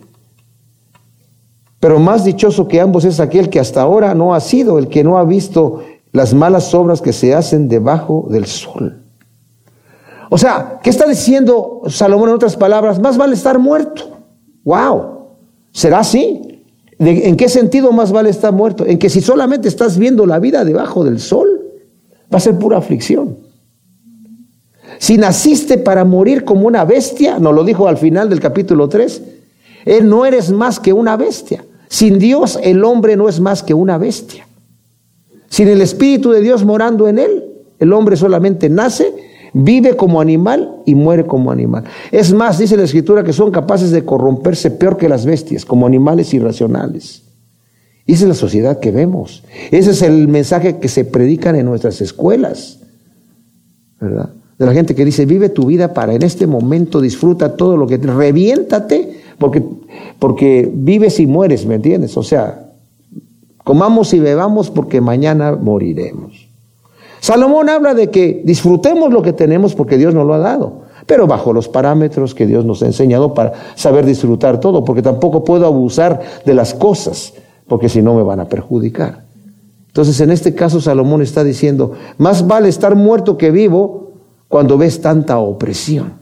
Pero 1.80 1.98
más 1.98 2.24
dichoso 2.24 2.68
que 2.68 2.80
ambos 2.80 3.04
es 3.04 3.18
aquel 3.18 3.50
que 3.50 3.58
hasta 3.58 3.82
ahora 3.82 4.14
no 4.14 4.32
ha 4.32 4.38
sido, 4.38 4.78
el 4.78 4.86
que 4.86 5.02
no 5.02 5.18
ha 5.18 5.24
visto 5.24 5.82
las 6.12 6.32
malas 6.32 6.72
obras 6.72 7.02
que 7.02 7.12
se 7.12 7.34
hacen 7.34 7.68
debajo 7.68 8.28
del 8.30 8.46
sol. 8.46 9.02
O 10.30 10.38
sea, 10.38 10.78
¿qué 10.84 10.90
está 10.90 11.04
diciendo 11.08 11.82
Salomón 11.88 12.28
en 12.28 12.36
otras 12.36 12.54
palabras? 12.54 13.00
Más 13.00 13.16
vale 13.16 13.34
estar 13.34 13.58
muerto. 13.58 14.04
¡Wow! 14.62 15.30
¿Será 15.72 15.98
así? 15.98 16.49
¿En 17.00 17.36
qué 17.36 17.48
sentido 17.48 17.92
más 17.92 18.12
vale 18.12 18.28
estar 18.28 18.52
muerto? 18.52 18.84
En 18.84 18.98
que 18.98 19.08
si 19.08 19.22
solamente 19.22 19.68
estás 19.68 19.96
viendo 19.96 20.26
la 20.26 20.38
vida 20.38 20.66
debajo 20.66 21.02
del 21.02 21.18
sol, 21.18 21.48
va 22.32 22.36
a 22.36 22.40
ser 22.40 22.58
pura 22.58 22.76
aflicción. 22.76 23.38
Si 24.98 25.16
naciste 25.16 25.78
para 25.78 26.04
morir 26.04 26.44
como 26.44 26.66
una 26.66 26.84
bestia, 26.84 27.38
nos 27.38 27.54
lo 27.54 27.64
dijo 27.64 27.88
al 27.88 27.96
final 27.96 28.28
del 28.28 28.38
capítulo 28.38 28.90
3, 28.90 29.22
él 29.86 30.10
no 30.10 30.26
eres 30.26 30.50
más 30.50 30.78
que 30.78 30.92
una 30.92 31.16
bestia. 31.16 31.64
Sin 31.88 32.18
Dios 32.18 32.58
el 32.62 32.84
hombre 32.84 33.16
no 33.16 33.30
es 33.30 33.40
más 33.40 33.62
que 33.62 33.72
una 33.72 33.96
bestia. 33.96 34.46
Sin 35.48 35.68
el 35.68 35.80
Espíritu 35.80 36.30
de 36.32 36.42
Dios 36.42 36.66
morando 36.66 37.08
en 37.08 37.18
él, 37.18 37.44
el 37.78 37.94
hombre 37.94 38.18
solamente 38.18 38.68
nace, 38.68 39.10
vive 39.52 39.96
como 39.96 40.20
animal 40.20 40.82
y 40.86 40.94
muere 40.94 41.26
como 41.26 41.50
animal. 41.50 41.84
Es 42.10 42.32
más, 42.32 42.58
dice 42.58 42.76
la 42.76 42.84
Escritura 42.84 43.24
que 43.24 43.32
son 43.32 43.50
capaces 43.50 43.90
de 43.90 44.04
corromperse 44.04 44.70
peor 44.70 44.96
que 44.96 45.08
las 45.08 45.24
bestias, 45.24 45.64
como 45.64 45.86
animales 45.86 46.32
irracionales. 46.34 47.22
Y 48.06 48.14
esa 48.14 48.24
es 48.24 48.28
la 48.28 48.34
sociedad 48.34 48.80
que 48.80 48.90
vemos. 48.90 49.44
Ese 49.70 49.90
es 49.90 50.02
el 50.02 50.28
mensaje 50.28 50.78
que 50.78 50.88
se 50.88 51.04
predican 51.04 51.56
en 51.56 51.66
nuestras 51.66 52.00
escuelas. 52.00 52.78
¿Verdad? 54.00 54.30
de 54.60 54.66
la 54.66 54.74
gente 54.74 54.94
que 54.94 55.06
dice, 55.06 55.24
vive 55.24 55.48
tu 55.48 55.64
vida 55.64 55.94
para 55.94 56.12
en 56.12 56.22
este 56.22 56.46
momento, 56.46 57.00
disfruta 57.00 57.56
todo 57.56 57.78
lo 57.78 57.86
que 57.86 57.96
te, 57.96 58.08
reviéntate, 58.08 59.18
porque, 59.38 59.64
porque 60.18 60.70
vives 60.70 61.18
y 61.18 61.26
mueres, 61.26 61.64
¿me 61.64 61.76
entiendes? 61.76 62.14
O 62.18 62.22
sea, 62.22 62.70
comamos 63.64 64.12
y 64.12 64.20
bebamos 64.20 64.68
porque 64.68 65.00
mañana 65.00 65.56
moriremos. 65.56 66.49
Salomón 67.20 67.68
habla 67.68 67.94
de 67.94 68.10
que 68.10 68.42
disfrutemos 68.44 69.12
lo 69.12 69.22
que 69.22 69.32
tenemos 69.32 69.74
porque 69.74 69.98
Dios 69.98 70.14
nos 70.14 70.26
lo 70.26 70.34
ha 70.34 70.38
dado, 70.38 70.82
pero 71.06 71.26
bajo 71.26 71.52
los 71.52 71.68
parámetros 71.68 72.34
que 72.34 72.46
Dios 72.46 72.64
nos 72.64 72.82
ha 72.82 72.86
enseñado 72.86 73.34
para 73.34 73.52
saber 73.74 74.06
disfrutar 74.06 74.58
todo, 74.58 74.84
porque 74.84 75.02
tampoco 75.02 75.44
puedo 75.44 75.66
abusar 75.66 76.20
de 76.44 76.54
las 76.54 76.74
cosas, 76.74 77.34
porque 77.68 77.88
si 77.88 78.02
no 78.02 78.14
me 78.14 78.22
van 78.22 78.40
a 78.40 78.46
perjudicar. 78.46 79.24
Entonces, 79.88 80.20
en 80.20 80.30
este 80.30 80.54
caso, 80.54 80.80
Salomón 80.80 81.20
está 81.20 81.44
diciendo, 81.44 81.92
más 82.16 82.46
vale 82.46 82.68
estar 82.68 82.94
muerto 82.94 83.36
que 83.36 83.50
vivo, 83.50 84.12
cuando 84.48 84.76
ves 84.76 85.00
tanta 85.00 85.38
opresión. 85.38 86.14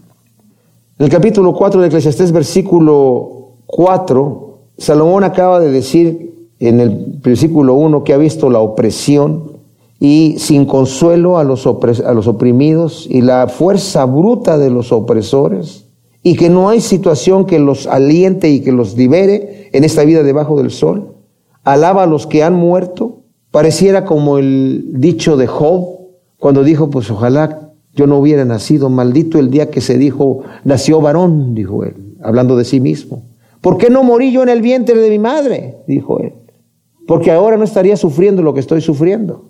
En 0.99 1.05
el 1.07 1.11
capítulo 1.11 1.55
4 1.55 1.81
de 1.81 1.87
Eclesiastés, 1.87 2.33
versículo 2.33 3.55
4, 3.67 4.59
Salomón 4.77 5.25
acaba 5.25 5.61
de 5.61 5.71
decir 5.71 6.51
en 6.59 6.81
el 6.81 7.21
versículo 7.23 7.75
1 7.75 8.05
que 8.05 8.13
ha 8.13 8.19
visto 8.19 8.51
la 8.51 8.59
opresión 8.59 9.58
y 10.01 10.37
sin 10.39 10.65
consuelo 10.65 11.39
a 11.39 11.45
los, 11.45 11.67
oprimidos 11.67 13.07
y 13.11 13.21
la 13.21 13.49
fuerza 13.49 14.05
bruta 14.05 14.57
de 14.59 14.71
los 14.71 14.93
opresores 14.93 15.87
y 16.23 16.37
que 16.37 16.49
no 16.49 16.69
hay 16.69 16.81
situación 16.81 17.47
que 17.47 17.59
los 17.59 17.87
aliente 17.87 18.51
y 18.51 18.61
que 18.61 18.73
los 18.73 18.97
libere 18.97 19.71
en 19.73 19.85
esta 19.85 20.05
vida 20.05 20.23
debajo 20.23 20.57
del 20.57 20.71
sol. 20.71 21.15
Alaba 21.65 22.05
a 22.05 22.07
los 22.07 22.27
que 22.27 22.43
han 22.43 22.55
muerto. 22.55 23.23
Pareciera 23.51 24.05
como 24.05 24.39
el 24.39 25.01
dicho 25.01 25.37
de 25.37 25.47
Job 25.47 25.99
cuando 26.39 26.63
dijo, 26.65 26.91
pues 26.91 27.11
ojalá 27.11 27.73
yo 27.95 28.07
no 28.07 28.19
hubiera 28.19 28.45
nacido, 28.45 28.91
maldito 28.91 29.39
el 29.39 29.51
día 29.51 29.71
que 29.71 29.81
se 29.81 29.99
dijo, 29.99 30.43
nació 30.65 31.01
varón, 31.01 31.55
dijo 31.55 31.83
él, 31.83 32.17
hablando 32.23 32.57
de 32.57 32.65
sí 32.65 32.79
mismo. 32.79 33.23
¿Por 33.61 33.77
qué 33.77 33.91
no 33.91 34.05
morí 34.05 34.31
yo 34.31 34.43
en 34.43 34.51
el 34.51 34.63
vientre 34.63 35.01
de 35.01 35.11
mi 35.11 35.19
madre? 35.19 35.79
dijo 35.89 36.21
él. 36.21 36.35
Porque 37.09 37.33
ahora 37.33 37.57
no 37.57 37.65
estaría 37.65 37.97
sufriendo 37.97 38.43
lo 38.43 38.55
que 38.55 38.61
estoy 38.61 38.81
sufriendo. 38.83 39.49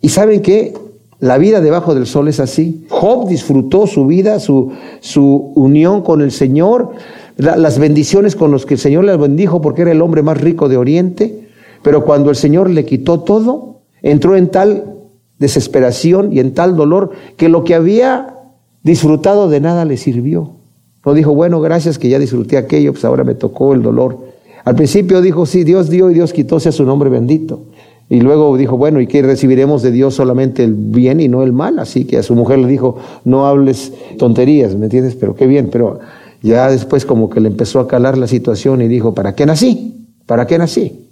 Y 0.00 0.08
saben 0.10 0.42
qué? 0.42 0.74
La 1.18 1.38
vida 1.38 1.60
debajo 1.60 1.94
del 1.94 2.06
sol 2.06 2.28
es 2.28 2.40
así. 2.40 2.86
Job 2.90 3.28
disfrutó 3.28 3.86
su 3.86 4.06
vida, 4.06 4.38
su, 4.38 4.72
su 5.00 5.52
unión 5.54 6.02
con 6.02 6.20
el 6.20 6.30
Señor, 6.30 6.90
las 7.36 7.78
bendiciones 7.78 8.36
con 8.36 8.52
las 8.52 8.66
que 8.66 8.74
el 8.74 8.80
Señor 8.80 9.04
le 9.04 9.16
bendijo 9.16 9.60
porque 9.60 9.82
era 9.82 9.92
el 9.92 10.02
hombre 10.02 10.22
más 10.22 10.40
rico 10.40 10.68
de 10.68 10.76
Oriente. 10.76 11.48
Pero 11.82 12.04
cuando 12.04 12.30
el 12.30 12.36
Señor 12.36 12.68
le 12.68 12.84
quitó 12.84 13.20
todo, 13.20 13.80
entró 14.02 14.36
en 14.36 14.48
tal 14.50 14.96
desesperación 15.38 16.32
y 16.32 16.40
en 16.40 16.52
tal 16.52 16.76
dolor 16.76 17.10
que 17.36 17.48
lo 17.48 17.64
que 17.64 17.74
había 17.74 18.34
disfrutado 18.82 19.48
de 19.48 19.60
nada 19.60 19.84
le 19.84 19.96
sirvió. 19.96 20.52
No 21.04 21.14
dijo, 21.14 21.34
bueno, 21.34 21.60
gracias 21.60 21.98
que 21.98 22.08
ya 22.08 22.18
disfruté 22.18 22.56
aquello, 22.56 22.92
pues 22.92 23.04
ahora 23.04 23.24
me 23.24 23.34
tocó 23.34 23.74
el 23.74 23.82
dolor. 23.82 24.18
Al 24.64 24.74
principio 24.74 25.20
dijo, 25.22 25.46
sí, 25.46 25.62
Dios 25.62 25.88
dio 25.88 26.10
y 26.10 26.14
Dios 26.14 26.32
quitó, 26.32 26.58
sea 26.58 26.72
su 26.72 26.84
nombre 26.84 27.08
bendito. 27.08 27.60
Y 28.08 28.20
luego 28.20 28.56
dijo, 28.56 28.76
bueno, 28.76 29.00
¿y 29.00 29.06
qué 29.06 29.22
recibiremos 29.22 29.82
de 29.82 29.90
Dios 29.90 30.14
solamente 30.14 30.62
el 30.62 30.74
bien 30.74 31.20
y 31.20 31.28
no 31.28 31.42
el 31.42 31.52
mal? 31.52 31.78
Así 31.78 32.04
que 32.04 32.18
a 32.18 32.22
su 32.22 32.34
mujer 32.34 32.58
le 32.60 32.68
dijo, 32.68 32.96
no 33.24 33.46
hables 33.46 33.92
tonterías, 34.18 34.76
¿me 34.76 34.86
entiendes? 34.86 35.16
Pero 35.16 35.34
qué 35.34 35.46
bien, 35.46 35.70
pero 35.72 35.98
ya 36.42 36.70
después 36.70 37.04
como 37.04 37.28
que 37.28 37.40
le 37.40 37.48
empezó 37.48 37.80
a 37.80 37.88
calar 37.88 38.16
la 38.16 38.28
situación 38.28 38.80
y 38.82 38.88
dijo, 38.88 39.14
¿para 39.14 39.34
qué 39.34 39.44
nací? 39.44 40.06
¿Para 40.24 40.46
qué 40.46 40.56
nací? 40.56 41.06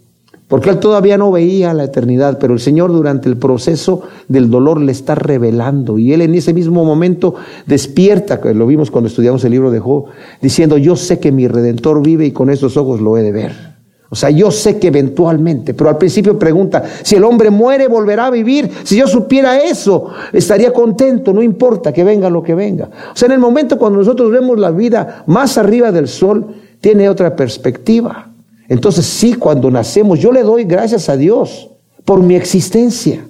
porque 0.48 0.70
él 0.70 0.78
todavía 0.78 1.16
no 1.16 1.32
veía 1.32 1.72
la 1.72 1.84
eternidad, 1.84 2.38
pero 2.38 2.54
el 2.54 2.60
Señor 2.60 2.92
durante 2.92 3.28
el 3.28 3.36
proceso 3.36 4.02
del 4.28 4.50
dolor 4.50 4.80
le 4.80 4.92
está 4.92 5.14
revelando 5.14 5.98
y 5.98 6.12
él 6.12 6.20
en 6.20 6.34
ese 6.34 6.52
mismo 6.52 6.84
momento 6.84 7.34
despierta, 7.66 8.40
lo 8.52 8.66
vimos 8.66 8.90
cuando 8.90 9.08
estudiamos 9.08 9.44
el 9.44 9.52
libro 9.52 9.70
de 9.70 9.80
Job, 9.80 10.06
diciendo, 10.42 10.76
yo 10.76 10.96
sé 10.96 11.18
que 11.18 11.32
mi 11.32 11.48
redentor 11.48 12.02
vive 12.02 12.26
y 12.26 12.32
con 12.32 12.50
estos 12.50 12.76
ojos 12.76 13.00
lo 13.00 13.16
he 13.16 13.22
de 13.22 13.32
ver. 13.32 13.73
O 14.10 14.16
sea, 14.16 14.30
yo 14.30 14.50
sé 14.50 14.78
que 14.78 14.88
eventualmente, 14.88 15.74
pero 15.74 15.90
al 15.90 15.98
principio 15.98 16.38
pregunta, 16.38 16.82
si 17.02 17.16
el 17.16 17.24
hombre 17.24 17.50
muere, 17.50 17.88
volverá 17.88 18.26
a 18.26 18.30
vivir. 18.30 18.70
Si 18.84 18.96
yo 18.96 19.08
supiera 19.08 19.58
eso, 19.58 20.08
estaría 20.32 20.72
contento, 20.72 21.32
no 21.32 21.42
importa 21.42 21.92
que 21.92 22.04
venga 22.04 22.30
lo 22.30 22.42
que 22.42 22.54
venga. 22.54 22.88
O 23.12 23.16
sea, 23.16 23.26
en 23.26 23.32
el 23.32 23.38
momento 23.38 23.78
cuando 23.78 23.98
nosotros 23.98 24.30
vemos 24.30 24.58
la 24.58 24.70
vida 24.70 25.24
más 25.26 25.58
arriba 25.58 25.90
del 25.90 26.06
sol, 26.08 26.46
tiene 26.80 27.08
otra 27.08 27.34
perspectiva. 27.34 28.30
Entonces 28.68 29.06
sí, 29.06 29.34
cuando 29.34 29.70
nacemos, 29.70 30.18
yo 30.18 30.32
le 30.32 30.42
doy 30.42 30.64
gracias 30.64 31.08
a 31.08 31.16
Dios 31.16 31.70
por 32.04 32.22
mi 32.22 32.36
existencia. 32.36 33.24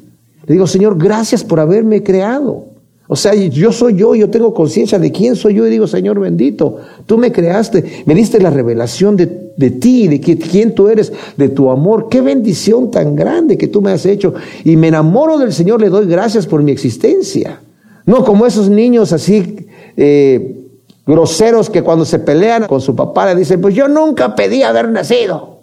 Le 0.46 0.52
digo, 0.54 0.66
Señor, 0.66 0.98
gracias 0.98 1.42
por 1.44 1.60
haberme 1.60 2.02
creado. 2.02 2.66
O 3.06 3.16
sea, 3.16 3.34
yo 3.34 3.70
soy 3.70 3.96
yo, 3.96 4.14
yo 4.14 4.30
tengo 4.30 4.54
conciencia 4.54 4.98
de 4.98 5.12
quién 5.12 5.36
soy 5.36 5.54
yo 5.54 5.66
y 5.66 5.70
digo, 5.70 5.86
Señor 5.86 6.18
bendito, 6.18 6.78
tú 7.06 7.18
me 7.18 7.32
creaste, 7.32 8.02
me 8.06 8.14
diste 8.14 8.40
la 8.40 8.50
revelación 8.50 9.16
de, 9.16 9.43
ti, 9.56 10.08
de 10.08 10.20
quién 10.20 10.74
tú 10.74 10.88
eres, 10.88 11.12
de 11.36 11.48
tu 11.48 11.70
amor. 11.70 12.08
Qué 12.08 12.20
bendición 12.20 12.90
tan 12.90 13.14
grande 13.14 13.56
que 13.56 13.68
tú 13.68 13.80
me 13.80 13.92
has 13.92 14.04
hecho. 14.06 14.34
Y 14.64 14.76
me 14.76 14.88
enamoro 14.88 15.38
del 15.38 15.52
Señor, 15.52 15.80
le 15.80 15.88
doy 15.88 16.06
gracias 16.06 16.46
por 16.46 16.62
mi 16.62 16.72
existencia. 16.72 17.60
No 18.06 18.24
como 18.24 18.46
esos 18.46 18.68
niños 18.68 19.12
así 19.12 19.66
eh, 19.96 20.64
groseros 21.06 21.70
que 21.70 21.82
cuando 21.82 22.04
se 22.04 22.18
pelean 22.18 22.66
con 22.66 22.80
su 22.80 22.96
papá 22.96 23.26
le 23.26 23.36
dicen, 23.36 23.60
pues 23.60 23.74
yo 23.74 23.88
nunca 23.88 24.34
pedí 24.34 24.62
haber 24.62 24.88
nacido. 24.90 25.60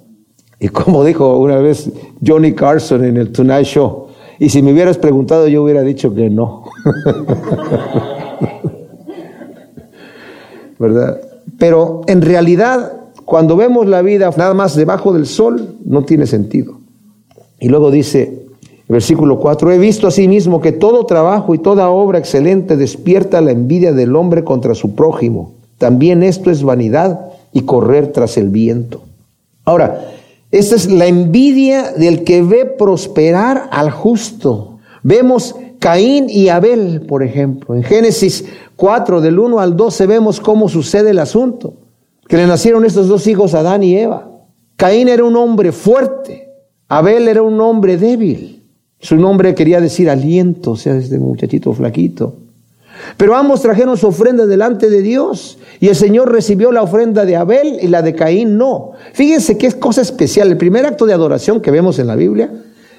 Y 0.59 0.69
como 0.69 1.03
dijo 1.03 1.37
una 1.39 1.57
vez 1.57 1.89
Johnny 2.25 2.53
Carson 2.53 3.03
en 3.03 3.17
el 3.17 3.31
Tonight 3.31 3.65
Show, 3.65 4.07
y 4.39 4.49
si 4.49 4.61
me 4.61 4.71
hubieras 4.73 4.97
preguntado 4.97 5.47
yo 5.47 5.63
hubiera 5.63 5.81
dicho 5.81 6.13
que 6.13 6.29
no. 6.29 6.65
¿Verdad? 10.79 11.21
Pero 11.59 12.01
en 12.07 12.21
realidad, 12.23 13.00
cuando 13.31 13.55
vemos 13.55 13.87
la 13.87 14.01
vida 14.01 14.29
nada 14.35 14.53
más 14.53 14.75
debajo 14.75 15.13
del 15.13 15.25
sol, 15.25 15.77
no 15.85 16.03
tiene 16.03 16.27
sentido. 16.27 16.79
Y 17.61 17.69
luego 17.69 17.89
dice, 17.89 18.43
Versículo 18.89 19.39
4, 19.39 19.71
he 19.71 19.77
visto 19.77 20.05
asimismo 20.05 20.59
que 20.59 20.73
todo 20.73 21.05
trabajo 21.05 21.55
y 21.55 21.59
toda 21.59 21.89
obra 21.89 22.19
excelente 22.19 22.75
despierta 22.75 23.39
la 23.39 23.51
envidia 23.51 23.93
del 23.93 24.17
hombre 24.17 24.43
contra 24.43 24.75
su 24.75 24.95
prójimo. 24.95 25.53
También 25.77 26.23
esto 26.23 26.51
es 26.51 26.61
vanidad 26.61 27.21
y 27.53 27.61
correr 27.61 28.11
tras 28.11 28.35
el 28.35 28.49
viento. 28.49 29.01
Ahora, 29.63 30.11
esta 30.51 30.75
es 30.75 30.91
la 30.91 31.05
envidia 31.05 31.93
del 31.93 32.25
que 32.25 32.41
ve 32.43 32.65
prosperar 32.65 33.69
al 33.71 33.91
justo. 33.91 34.79
Vemos 35.03 35.55
Caín 35.79 36.29
y 36.29 36.49
Abel, 36.49 37.03
por 37.07 37.23
ejemplo. 37.23 37.75
En 37.75 37.83
Génesis 37.83 38.43
4, 38.75 39.21
del 39.21 39.39
1 39.39 39.61
al 39.61 39.77
12, 39.77 40.05
vemos 40.05 40.41
cómo 40.41 40.67
sucede 40.67 41.11
el 41.11 41.19
asunto. 41.19 41.75
Que 42.27 42.37
le 42.37 42.47
nacieron 42.47 42.85
estos 42.85 43.07
dos 43.07 43.27
hijos, 43.27 43.53
Adán 43.53 43.83
y 43.83 43.97
Eva. 43.97 44.29
Caín 44.75 45.09
era 45.09 45.23
un 45.23 45.35
hombre 45.35 45.71
fuerte, 45.71 46.49
Abel 46.87 47.27
era 47.27 47.41
un 47.41 47.59
hombre 47.61 47.97
débil. 47.97 48.63
Su 48.99 49.15
nombre 49.15 49.55
quería 49.55 49.81
decir 49.81 50.09
aliento, 50.09 50.71
o 50.71 50.75
sea, 50.75 50.95
este 50.95 51.17
muchachito 51.17 51.73
flaquito. 51.73 52.35
Pero 53.17 53.35
ambos 53.35 53.61
trajeron 53.61 53.97
su 53.97 54.07
ofrenda 54.07 54.45
delante 54.45 54.89
de 54.89 55.01
Dios 55.01 55.57
y 55.79 55.87
el 55.87 55.95
Señor 55.95 56.31
recibió 56.31 56.71
la 56.71 56.83
ofrenda 56.83 57.25
de 57.25 57.35
Abel 57.35 57.79
y 57.81 57.87
la 57.87 58.01
de 58.01 58.13
Caín 58.13 58.57
no. 58.57 58.91
Fíjense 59.13 59.57
qué 59.57 59.71
cosa 59.73 60.01
especial. 60.01 60.49
El 60.49 60.57
primer 60.57 60.85
acto 60.85 61.05
de 61.05 61.13
adoración 61.13 61.61
que 61.61 61.71
vemos 61.71 61.99
en 61.99 62.07
la 62.07 62.15
Biblia 62.15 62.51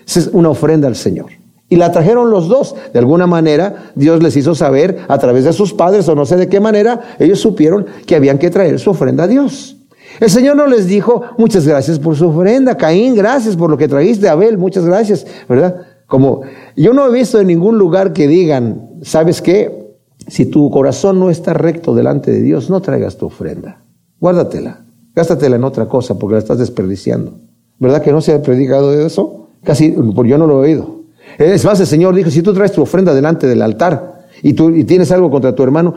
es 0.07 0.31
una 0.33 0.51
ofrenda 0.51 0.89
al 0.89 0.97
Señor. 0.97 1.42
Y 1.73 1.77
la 1.77 1.91
trajeron 1.91 2.29
los 2.29 2.49
dos. 2.49 2.75
De 2.93 2.99
alguna 2.99 3.27
manera 3.27 3.93
Dios 3.95 4.23
les 4.23 4.37
hizo 4.37 4.55
saber 4.55 4.99
a 5.09 5.17
través 5.17 5.45
de 5.45 5.55
sus 5.55 5.73
padres 5.73 6.07
o 6.07 6.15
no 6.15 6.27
sé 6.27 6.37
de 6.37 6.47
qué 6.47 6.61
manera 6.61 7.01
ellos 7.19 7.41
supieron 7.41 7.87
que 8.05 8.15
habían 8.15 8.37
que 8.37 8.51
traer 8.51 8.79
su 8.79 8.91
ofrenda 8.91 9.25
a 9.25 9.27
Dios. 9.27 9.79
El 10.21 10.29
Señor 10.29 10.55
no 10.55 10.67
les 10.67 10.87
dijo, 10.87 11.23
muchas 11.39 11.67
gracias 11.67 11.99
por 11.99 12.15
su 12.15 12.29
ofrenda, 12.29 12.77
Caín, 12.77 13.15
gracias 13.15 13.57
por 13.57 13.71
lo 13.71 13.79
que 13.79 13.89
trajiste, 13.89 14.29
Abel, 14.29 14.59
muchas 14.59 14.85
gracias, 14.85 15.27
¿verdad? 15.49 15.77
Como 16.07 16.43
yo 16.77 16.93
no 16.93 17.07
he 17.07 17.11
visto 17.11 17.41
en 17.41 17.47
ningún 17.47 17.79
lugar 17.79 18.13
que 18.13 18.29
digan, 18.29 18.91
¿sabes 19.01 19.41
qué? 19.41 19.97
Si 20.29 20.45
tu 20.45 20.71
corazón 20.71 21.19
no 21.19 21.31
está 21.31 21.55
recto 21.55 21.95
delante 21.95 22.33
de 22.33 22.43
Dios, 22.43 22.69
no 22.69 22.83
traigas 22.83 23.17
tu 23.17 23.25
ofrenda. 23.25 23.83
Guárdatela. 24.21 24.85
Gástatela 25.15 25.57
en 25.57 25.65
otra 25.65 25.89
cosa 25.89 26.19
porque 26.19 26.35
la 26.35 26.41
estás 26.41 26.59
desperdiciando. 26.59 27.33
¿Verdad 27.79 28.03
que 28.03 28.13
no 28.13 28.21
se 28.21 28.35
ha 28.35 28.43
predicado 28.43 28.91
de 28.91 29.07
eso? 29.07 29.49
Casi, 29.65 29.95
yo 29.95 30.39
no 30.39 30.47
lo 30.47 30.63
he 30.63 30.69
oído. 30.69 31.02
Es 31.39 31.65
más, 31.65 31.81
el 31.81 31.87
Señor 31.87 32.15
dijo, 32.15 32.31
si 32.31 32.43
tú 32.43 32.53
traes 32.53 32.73
tu 32.73 32.83
ofrenda 32.83 33.15
delante 33.15 33.47
del 33.47 33.63
altar 33.63 34.27
y 34.43 34.53
tú 34.53 34.71
y 34.71 34.85
tienes 34.85 35.11
algo 35.13 35.31
contra 35.31 35.55
tu 35.55 35.63
hermano, 35.63 35.95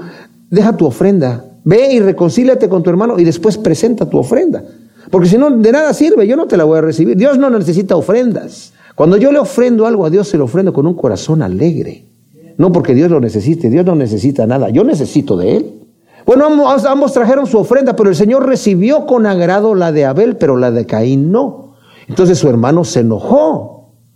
deja 0.50 0.76
tu 0.76 0.86
ofrenda. 0.86 1.45
Ve 1.63 1.93
y 1.93 2.00
reconcíliate 2.00 2.69
con 2.69 2.84
tu 2.84 2.89
hermano 2.89 3.19
y 3.19 3.24
después 3.24 3.58
presenta 3.58 4.08
tu 4.08 4.17
ofrenda. 4.17 4.63
Porque 5.10 5.28
si 5.28 5.38
no, 5.38 5.50
de 5.52 5.71
nada 5.71 5.93
sirve, 5.93 6.28
yo 6.28 6.36
no 6.36 6.45
te 6.45 6.58
la 6.58 6.63
voy 6.63 6.78
a 6.78 6.82
recibir. 6.82 7.17
Dios 7.17 7.38
no 7.38 7.50
necesita 7.50 7.95
ofrendas. 7.95 8.74
Cuando 8.95 9.17
yo 9.17 9.32
le 9.32 9.39
ofrendo 9.39 9.86
algo 9.86 10.06
a 10.06 10.10
Dios, 10.10 10.28
se 10.28 10.38
lo 10.38 10.45
ofrendo 10.45 10.74
con 10.74 10.88
un 10.88 10.93
corazón 10.93 11.41
alegre. 11.41 12.06
No 12.58 12.71
porque 12.71 12.93
Dios 12.93 13.12
lo 13.12 13.19
necesite, 13.19 13.69
Dios 13.69 13.86
no 13.86 13.95
necesita 13.95 14.48
nada, 14.48 14.69
yo 14.69 14.84
necesito 14.84 15.36
de 15.36 15.58
Él. 15.58 15.74
Bueno, 16.26 16.45
ambos, 16.88 17.13
trajeron 17.13 17.45
su 17.45 17.58
ofrenda, 17.58 17.95
pero 17.95 18.10
el 18.10 18.15
Señor 18.15 18.48
recibió 18.48 19.06
con 19.06 19.26
agrado 19.26 19.76
la 19.76 19.91
de 19.91 20.06
Abel, 20.06 20.38
pero 20.38 20.58
la 20.58 20.71
de 20.71 20.86
Caín 20.86 21.32
no. 21.32 21.76
Entonces 22.08 22.39
su 22.39 22.48
hermano 22.50 22.84
se 22.84 23.02
enojó. 23.02 23.74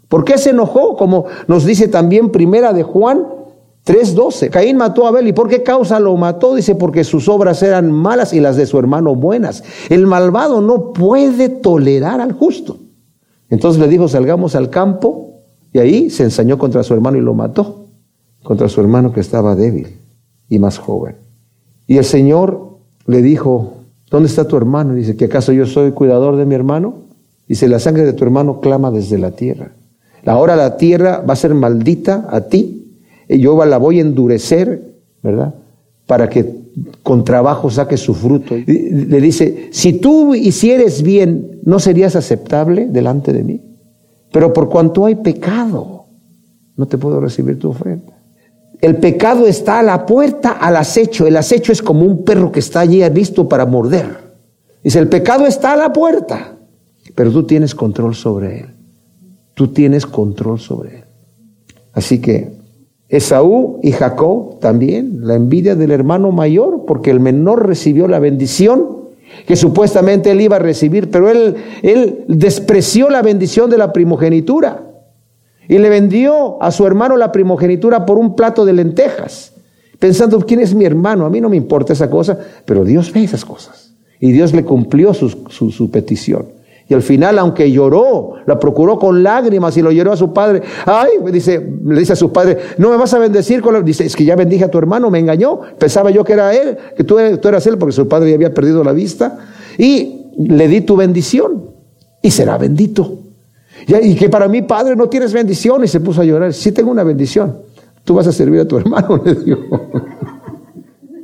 ¿Por 0.10 0.26
qué 0.26 0.38
se 0.38 0.50
enojó? 0.50 0.98
Como 0.98 1.26
nos 1.48 1.66
dice 1.66 1.88
también 1.88 2.32
primera 2.32 2.74
de 2.74 2.84
Juan 2.84 3.26
3.12. 3.86 4.50
Caín 4.50 4.78
mató 4.78 5.06
a 5.06 5.10
Abel. 5.10 5.28
¿Y 5.28 5.34
por 5.34 5.48
qué 5.48 5.64
causa 5.64 6.00
lo 6.00 6.18
mató? 6.18 6.56
Dice, 6.56 6.76
porque 6.76 7.04
sus 7.04 7.30
obras 7.30 7.64
eran 7.64 7.92
malas 7.92 8.34
y 8.34 8.40
las 8.40 8.58
de 8.58 8.66
su 8.66 8.78
hermano 8.78 9.16
buenas. 9.16 9.64
El 9.90 10.06
malvado 10.06 10.62
no 10.62 10.92
puede 10.92 11.50
tolerar 11.50 12.20
al 12.20 12.34
justo. 12.34 12.78
Entonces 13.50 13.82
le 13.82 13.88
dijo, 13.88 14.08
salgamos 14.08 14.56
al 14.56 14.70
campo, 14.70 15.30
y 15.74 15.80
ahí 15.80 16.10
se 16.10 16.24
ensañó 16.24 16.58
contra 16.58 16.84
su 16.84 16.94
hermano 16.94 17.18
y 17.18 17.22
lo 17.22 17.34
mató, 17.34 17.86
contra 18.44 18.70
su 18.70 18.82
hermano 18.82 19.12
que 19.12 19.20
estaba 19.20 19.56
débil 19.56 19.98
y 20.48 20.60
más 20.60 20.78
joven. 20.78 21.16
Y 21.88 21.98
el 21.98 22.06
Señor 22.06 22.78
le 23.06 23.22
dijo, 23.22 23.74
¿dónde 24.10 24.30
está 24.30 24.48
tu 24.48 24.56
hermano? 24.56 24.94
Dice, 24.94 25.16
¿que 25.16 25.26
acaso 25.26 25.52
yo 25.52 25.66
soy 25.66 25.92
cuidador 25.92 26.36
de 26.36 26.46
mi 26.46 26.56
hermano? 26.56 26.94
Dice, 27.48 27.68
la 27.68 27.80
sangre 27.80 28.06
de 28.06 28.14
tu 28.14 28.24
hermano 28.24 28.62
clama 28.62 28.92
desde 28.92 29.18
la 29.18 29.32
tierra. 29.32 29.72
Ahora 30.26 30.56
la 30.56 30.78
tierra 30.78 31.24
va 31.28 31.34
a 31.34 31.38
ser 31.38 31.54
maldita 31.54 32.28
a 32.30 32.42
ti, 32.42 32.98
y 33.28 33.40
yo 33.40 33.64
la 33.66 33.78
voy 33.78 34.00
a 34.00 34.02
endurecer, 34.02 34.82
¿verdad? 35.22 35.54
Para 36.08 36.30
que 36.30 36.60
con 37.04 37.24
trabajo 37.24 37.70
saque 37.70 37.98
su 37.98 38.14
fruto. 38.14 38.56
Le 38.56 39.22
dice, 39.22 39.70
si 39.72 39.94
tú 39.94 40.34
hicieres 40.34 41.04
bien, 41.04 41.60
¿no 41.64 41.80
serías 41.80 42.16
aceptable 42.16 42.88
delante 42.88 43.34
de 43.34 43.44
mí? 43.44 43.62
Pero 44.32 44.54
por 44.54 44.70
cuanto 44.70 45.06
hay 45.06 45.16
pecado, 45.16 46.06
no 46.76 46.88
te 46.88 46.98
puedo 46.98 47.20
recibir 47.20 47.60
tu 47.60 47.70
ofrenda. 47.70 48.18
El 48.82 48.98
pecado 48.98 49.46
está 49.46 49.80
a 49.80 49.84
la 49.84 50.06
puerta, 50.06 50.52
al 50.52 50.78
acecho. 50.78 51.28
El 51.28 51.36
acecho 51.36 51.72
es 51.72 51.82
como 51.82 52.06
un 52.06 52.24
perro 52.24 52.52
que 52.52 52.60
está 52.60 52.80
allí 52.80 53.04
listo 53.10 53.50
para 53.50 53.66
morder. 53.66 54.30
Dice, 54.84 55.00
el 55.00 55.10
pecado 55.10 55.46
está 55.46 55.74
a 55.74 55.78
la 55.78 55.92
puerta, 55.92 56.56
pero 57.14 57.32
tú 57.32 57.44
tienes 57.44 57.76
control 57.76 58.16
sobre 58.16 58.62
él. 58.62 58.79
Tú 59.60 59.68
tienes 59.68 60.06
control 60.06 60.58
sobre 60.58 61.00
él. 61.00 61.04
Así 61.92 62.22
que 62.22 62.54
Esaú 63.10 63.82
y 63.84 63.92
Jacob 63.92 64.58
también, 64.62 65.28
la 65.28 65.36
envidia 65.36 65.76
del 65.76 65.92
hermano 65.92 66.32
mayor, 66.32 66.86
porque 66.88 67.12
el 67.12 67.20
menor 67.20 67.68
recibió 67.68 68.08
la 68.08 68.20
bendición 68.20 69.00
que 69.46 69.58
supuestamente 69.58 70.32
él 70.32 70.40
iba 70.40 70.56
a 70.56 70.60
recibir, 70.60 71.12
pero 71.12 71.30
él, 71.30 71.58
él 71.82 72.24
despreció 72.30 73.10
la 73.10 73.22
bendición 73.22 73.70
de 73.70 73.78
la 73.78 73.92
primogenitura 73.92 74.82
y 75.68 75.78
le 75.78 75.90
vendió 75.90 76.64
a 76.64 76.72
su 76.72 76.88
hermano 76.88 77.18
la 77.18 77.34
primogenitura 77.34 78.06
por 78.06 78.18
un 78.18 78.38
plato 78.38 78.64
de 78.64 78.72
lentejas, 78.72 79.52
pensando, 80.00 80.40
¿quién 80.40 80.62
es 80.62 80.74
mi 80.74 80.86
hermano? 80.86 81.26
A 81.26 81.30
mí 81.30 81.42
no 81.42 81.50
me 81.50 81.58
importa 81.58 81.92
esa 81.92 82.10
cosa, 82.10 82.40
pero 82.64 82.86
Dios 82.86 83.12
ve 83.12 83.26
esas 83.26 83.44
cosas 83.44 83.94
y 84.22 84.32
Dios 84.32 84.54
le 84.54 84.64
cumplió 84.64 85.14
su, 85.14 85.28
su 85.50 85.92
petición. 85.92 86.59
Y 86.90 86.96
al 86.96 87.04
final, 87.04 87.38
aunque 87.38 87.72
lloró, 87.72 88.34
la 88.48 88.60
procuró 88.60 88.98
con 88.98 89.22
lágrimas 89.22 89.78
y 89.78 89.84
lo 89.84 89.92
lloró 89.92 90.12
a 90.12 90.18
su 90.18 90.34
padre. 90.34 90.64
Ay, 90.88 91.12
dice, 91.32 91.64
le 91.86 92.00
dice 92.00 92.14
a 92.14 92.16
su 92.16 92.34
padre, 92.34 92.58
no 92.80 92.90
me 92.90 92.98
vas 92.98 93.14
a 93.14 93.20
bendecir. 93.20 93.62
Dice, 93.84 94.08
es 94.08 94.16
que 94.16 94.26
ya 94.26 94.36
bendije 94.36 94.66
a 94.66 94.72
tu 94.72 94.80
hermano, 94.80 95.12
me 95.12 95.20
engañó. 95.20 95.60
Pensaba 95.78 96.10
yo 96.10 96.24
que 96.24 96.34
era 96.34 96.52
él, 96.52 96.76
que 96.98 97.04
tú, 97.04 97.18
tú 97.40 97.48
eras 97.48 97.68
él, 97.68 97.78
porque 97.78 97.94
su 97.94 98.08
padre 98.08 98.32
ya 98.32 98.36
había 98.36 98.56
perdido 98.56 98.84
la 98.84 98.92
vista. 98.92 99.38
Y 99.78 100.32
le 100.36 100.68
di 100.68 100.82
tu 100.82 100.96
bendición. 100.96 101.66
Y 102.24 102.32
será 102.32 102.58
bendito. 102.58 103.20
Y, 103.88 104.16
que 104.16 104.28
para 104.28 104.48
mí, 104.48 104.64
padre, 104.64 104.96
no 104.96 105.08
tienes 105.10 105.32
bendición. 105.32 105.84
Y 105.84 105.88
se 105.88 106.00
puso 106.00 106.22
a 106.22 106.26
llorar. 106.26 106.54
Sí 106.54 106.72
tengo 106.72 106.90
una 106.90 107.04
bendición. 107.04 107.56
Tú 108.04 108.16
vas 108.16 108.26
a 108.26 108.32
servir 108.32 108.62
a 108.62 108.68
tu 108.68 108.78
hermano, 108.78 109.22
le 109.24 109.36
dijo. 109.36 109.60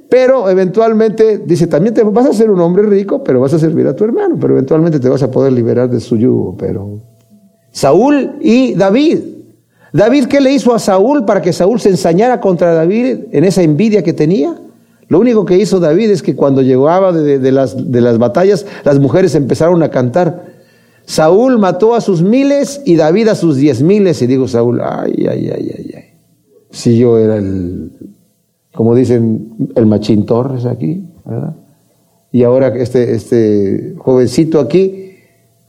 Pero 0.10 0.50
eventualmente 0.50 1.40
dice, 1.40 1.68
también 1.68 1.94
te 1.94 2.04
vas 2.04 2.28
a 2.28 2.34
ser 2.34 2.52
un 2.52 2.60
hombre 2.60 2.84
rico, 2.84 3.24
pero 3.24 3.40
vas 3.40 3.54
a 3.54 3.60
servir 3.60 3.88
a 3.88 3.96
tu 3.96 4.04
hermano, 4.04 4.38
pero 4.40 4.54
eventualmente 4.54 5.00
te 5.00 5.10
vas 5.10 5.24
a 5.24 5.32
poder 5.32 5.52
liberar 5.52 5.90
de 5.90 6.00
su 6.00 6.16
yugo. 6.16 6.56
Pero 6.58 7.02
Saúl 7.72 8.38
y 8.42 8.74
David. 8.76 9.20
David, 9.92 10.26
¿qué 10.26 10.42
le 10.42 10.52
hizo 10.52 10.74
a 10.76 10.80
Saúl 10.80 11.26
para 11.26 11.42
que 11.42 11.54
Saúl 11.54 11.80
se 11.80 11.90
ensañara 11.90 12.40
contra 12.42 12.74
David 12.74 13.26
en 13.32 13.46
esa 13.46 13.64
envidia 13.64 14.04
que 14.04 14.14
tenía? 14.14 14.56
Lo 15.08 15.20
único 15.20 15.46
que 15.46 15.58
hizo 15.58 15.80
David 15.80 16.10
es 16.10 16.22
que 16.22 16.36
cuando 16.36 16.62
llegaba 16.62 17.12
de, 17.12 17.52
las, 17.52 17.92
de 17.92 18.02
las 18.02 18.18
batallas, 18.18 18.66
las 18.84 19.00
mujeres 19.00 19.36
empezaron 19.36 19.84
a 19.84 19.90
cantar. 19.90 20.46
Saúl 21.06 21.60
mató 21.60 21.94
a 21.96 22.02
sus 22.02 22.24
miles 22.24 22.82
y 22.86 22.96
David 22.96 23.30
a 23.30 23.36
sus 23.36 23.58
diez 23.58 23.82
miles. 23.82 24.22
Y 24.22 24.28
digo 24.28 24.48
Saúl, 24.48 24.82
ay, 24.82 25.28
ay, 25.30 25.50
ay, 25.50 25.72
ay, 25.78 25.92
ay. 25.96 26.04
Si 26.72 26.98
yo 26.98 27.18
era 27.18 27.38
el, 27.38 27.92
como 28.76 28.94
dicen, 28.94 29.72
el 29.76 29.86
machín 29.86 30.26
Torres 30.26 30.66
aquí, 30.66 31.04
¿verdad? 31.24 31.56
Y 32.32 32.44
ahora 32.44 32.68
este, 32.76 33.16
este 33.16 33.96
jovencito 33.98 34.60
aquí, 34.60 35.14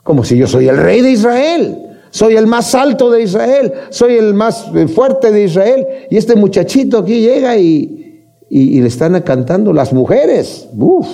como 0.03 0.25
si 0.25 0.37
yo 0.37 0.49
soy 0.49 0.69
el 0.69 0.77
rey 0.77 1.01
de 1.01 1.13
Israel. 1.13 1.83
Soy 2.11 2.35
el 2.35 2.47
más 2.47 2.75
alto 2.75 3.11
de 3.11 3.23
Israel, 3.23 3.73
soy 3.91 4.15
el 4.15 4.33
más 4.33 4.69
eh, 4.75 4.89
fuerte 4.89 5.31
de 5.31 5.45
Israel. 5.45 5.87
Y 6.11 6.17
este 6.17 6.35
muchachito 6.35 6.99
aquí 6.99 7.21
llega 7.21 7.57
y, 7.57 8.25
y, 8.49 8.81
le 8.81 8.89
están 8.89 9.21
cantando 9.21 9.73
las 9.73 9.93
mujeres. 9.93 10.69
Uf, 10.77 11.07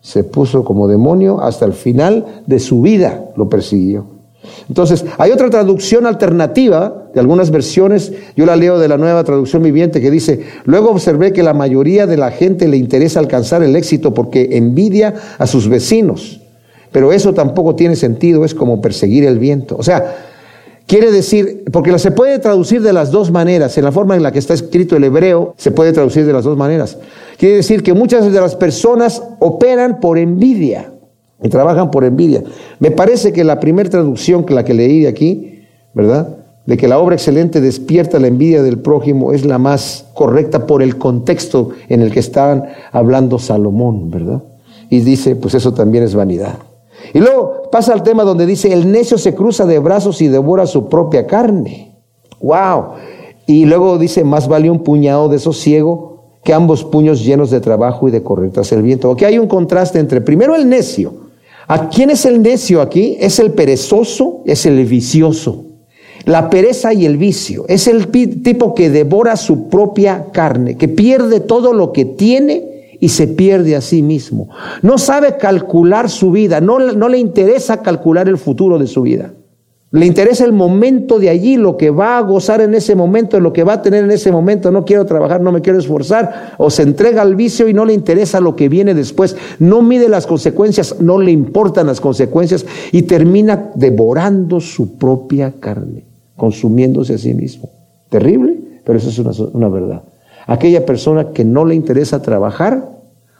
se 0.00 0.22
puso 0.22 0.64
como 0.64 0.86
demonio 0.86 1.40
hasta 1.40 1.64
el 1.64 1.72
final 1.72 2.42
de 2.46 2.60
su 2.60 2.82
vida, 2.82 3.32
lo 3.36 3.48
persiguió. 3.48 4.19
Entonces, 4.68 5.04
hay 5.18 5.32
otra 5.32 5.50
traducción 5.50 6.06
alternativa 6.06 7.08
de 7.12 7.20
algunas 7.20 7.50
versiones, 7.50 8.12
yo 8.36 8.46
la 8.46 8.56
leo 8.56 8.78
de 8.78 8.88
la 8.88 8.96
nueva 8.96 9.24
traducción 9.24 9.62
viviente 9.62 10.00
que 10.00 10.10
dice, 10.10 10.40
luego 10.64 10.90
observé 10.90 11.32
que 11.32 11.42
la 11.42 11.54
mayoría 11.54 12.06
de 12.06 12.16
la 12.16 12.30
gente 12.30 12.68
le 12.68 12.76
interesa 12.76 13.20
alcanzar 13.20 13.62
el 13.62 13.76
éxito 13.76 14.14
porque 14.14 14.50
envidia 14.52 15.14
a 15.38 15.46
sus 15.46 15.68
vecinos, 15.68 16.40
pero 16.92 17.12
eso 17.12 17.34
tampoco 17.34 17.74
tiene 17.74 17.96
sentido, 17.96 18.44
es 18.44 18.54
como 18.54 18.80
perseguir 18.80 19.24
el 19.24 19.38
viento. 19.38 19.76
O 19.76 19.82
sea, 19.82 20.26
Quiere 20.86 21.12
decir, 21.12 21.62
porque 21.70 21.96
se 22.00 22.10
puede 22.10 22.40
traducir 22.40 22.82
de 22.82 22.92
las 22.92 23.12
dos 23.12 23.30
maneras, 23.30 23.78
en 23.78 23.84
la 23.84 23.92
forma 23.92 24.16
en 24.16 24.24
la 24.24 24.32
que 24.32 24.40
está 24.40 24.54
escrito 24.54 24.96
el 24.96 25.04
hebreo, 25.04 25.54
se 25.56 25.70
puede 25.70 25.92
traducir 25.92 26.26
de 26.26 26.32
las 26.32 26.42
dos 26.42 26.56
maneras. 26.56 26.98
Quiere 27.38 27.54
decir 27.54 27.84
que 27.84 27.94
muchas 27.94 28.24
de 28.24 28.40
las 28.40 28.56
personas 28.56 29.22
operan 29.38 30.00
por 30.00 30.18
envidia 30.18 30.90
y 31.42 31.48
trabajan 31.48 31.90
por 31.90 32.04
envidia. 32.04 32.42
Me 32.78 32.90
parece 32.90 33.32
que 33.32 33.44
la 33.44 33.60
primera 33.60 33.88
traducción, 33.88 34.44
que 34.44 34.54
la 34.54 34.64
que 34.64 34.74
leí 34.74 35.00
de 35.00 35.08
aquí, 35.08 35.62
¿verdad? 35.94 36.36
De 36.66 36.76
que 36.76 36.88
la 36.88 36.98
obra 36.98 37.14
excelente 37.14 37.60
despierta 37.60 38.18
la 38.18 38.28
envidia 38.28 38.62
del 38.62 38.78
prójimo 38.78 39.32
es 39.32 39.44
la 39.44 39.58
más 39.58 40.06
correcta 40.14 40.66
por 40.66 40.82
el 40.82 40.98
contexto 40.98 41.70
en 41.88 42.02
el 42.02 42.12
que 42.12 42.20
estaban 42.20 42.64
hablando 42.92 43.38
Salomón, 43.38 44.10
¿verdad? 44.10 44.42
Y 44.88 45.00
dice, 45.00 45.36
pues 45.36 45.54
eso 45.54 45.72
también 45.72 46.04
es 46.04 46.14
vanidad. 46.14 46.58
Y 47.14 47.18
luego 47.18 47.62
pasa 47.72 47.92
al 47.92 48.02
tema 48.02 48.24
donde 48.24 48.46
dice, 48.46 48.72
el 48.72 48.90
necio 48.90 49.16
se 49.18 49.34
cruza 49.34 49.64
de 49.64 49.78
brazos 49.78 50.20
y 50.20 50.28
devora 50.28 50.66
su 50.66 50.88
propia 50.88 51.26
carne. 51.26 51.94
¡Wow! 52.40 52.84
Y 53.46 53.64
luego 53.64 53.98
dice, 53.98 54.22
más 54.24 54.46
vale 54.46 54.70
un 54.70 54.80
puñado 54.80 55.28
de 55.28 55.38
sosiego 55.38 56.10
que 56.44 56.54
ambos 56.54 56.84
puños 56.84 57.24
llenos 57.24 57.50
de 57.50 57.60
trabajo 57.60 58.08
y 58.08 58.10
de 58.10 58.22
el 58.70 58.82
viento. 58.82 59.10
Aquí 59.10 59.24
hay 59.24 59.38
un 59.38 59.46
contraste 59.46 59.98
entre, 59.98 60.20
primero, 60.20 60.54
el 60.54 60.68
necio. 60.68 61.12
¿A 61.70 61.88
quién 61.88 62.10
es 62.10 62.24
el 62.24 62.42
necio 62.42 62.82
aquí? 62.82 63.16
Es 63.20 63.38
el 63.38 63.52
perezoso, 63.52 64.42
es 64.44 64.66
el 64.66 64.84
vicioso. 64.86 65.66
La 66.24 66.50
pereza 66.50 66.92
y 66.92 67.06
el 67.06 67.16
vicio. 67.16 67.64
Es 67.68 67.86
el 67.86 68.08
tipo 68.08 68.74
que 68.74 68.90
devora 68.90 69.36
su 69.36 69.68
propia 69.68 70.26
carne, 70.32 70.76
que 70.76 70.88
pierde 70.88 71.38
todo 71.38 71.72
lo 71.72 71.92
que 71.92 72.04
tiene 72.04 72.96
y 72.98 73.10
se 73.10 73.28
pierde 73.28 73.76
a 73.76 73.82
sí 73.82 74.02
mismo. 74.02 74.48
No 74.82 74.98
sabe 74.98 75.36
calcular 75.36 76.10
su 76.10 76.32
vida, 76.32 76.60
no, 76.60 76.80
no 76.80 77.08
le 77.08 77.18
interesa 77.18 77.82
calcular 77.82 78.28
el 78.28 78.36
futuro 78.36 78.76
de 78.76 78.88
su 78.88 79.02
vida. 79.02 79.32
Le 79.92 80.06
interesa 80.06 80.44
el 80.44 80.52
momento 80.52 81.18
de 81.18 81.30
allí, 81.30 81.56
lo 81.56 81.76
que 81.76 81.90
va 81.90 82.16
a 82.16 82.20
gozar 82.20 82.60
en 82.60 82.74
ese 82.74 82.94
momento, 82.94 83.40
lo 83.40 83.52
que 83.52 83.64
va 83.64 83.74
a 83.74 83.82
tener 83.82 84.04
en 84.04 84.12
ese 84.12 84.30
momento. 84.30 84.70
No 84.70 84.84
quiero 84.84 85.04
trabajar, 85.04 85.40
no 85.40 85.50
me 85.50 85.62
quiero 85.62 85.80
esforzar. 85.80 86.54
O 86.58 86.70
se 86.70 86.82
entrega 86.82 87.22
al 87.22 87.34
vicio 87.34 87.68
y 87.68 87.74
no 87.74 87.84
le 87.84 87.92
interesa 87.92 88.40
lo 88.40 88.54
que 88.54 88.68
viene 88.68 88.94
después. 88.94 89.36
No 89.58 89.82
mide 89.82 90.08
las 90.08 90.28
consecuencias, 90.28 91.00
no 91.00 91.18
le 91.18 91.32
importan 91.32 91.88
las 91.88 92.00
consecuencias 92.00 92.64
y 92.92 93.02
termina 93.02 93.72
devorando 93.74 94.60
su 94.60 94.96
propia 94.96 95.54
carne, 95.58 96.04
consumiéndose 96.36 97.14
a 97.14 97.18
sí 97.18 97.34
mismo. 97.34 97.70
Terrible, 98.10 98.58
pero 98.84 98.96
eso 98.96 99.08
es 99.08 99.18
una, 99.40 99.68
verdad. 99.68 100.04
Aquella 100.46 100.86
persona 100.86 101.32
que 101.32 101.44
no 101.44 101.64
le 101.64 101.74
interesa 101.74 102.22
trabajar 102.22 102.90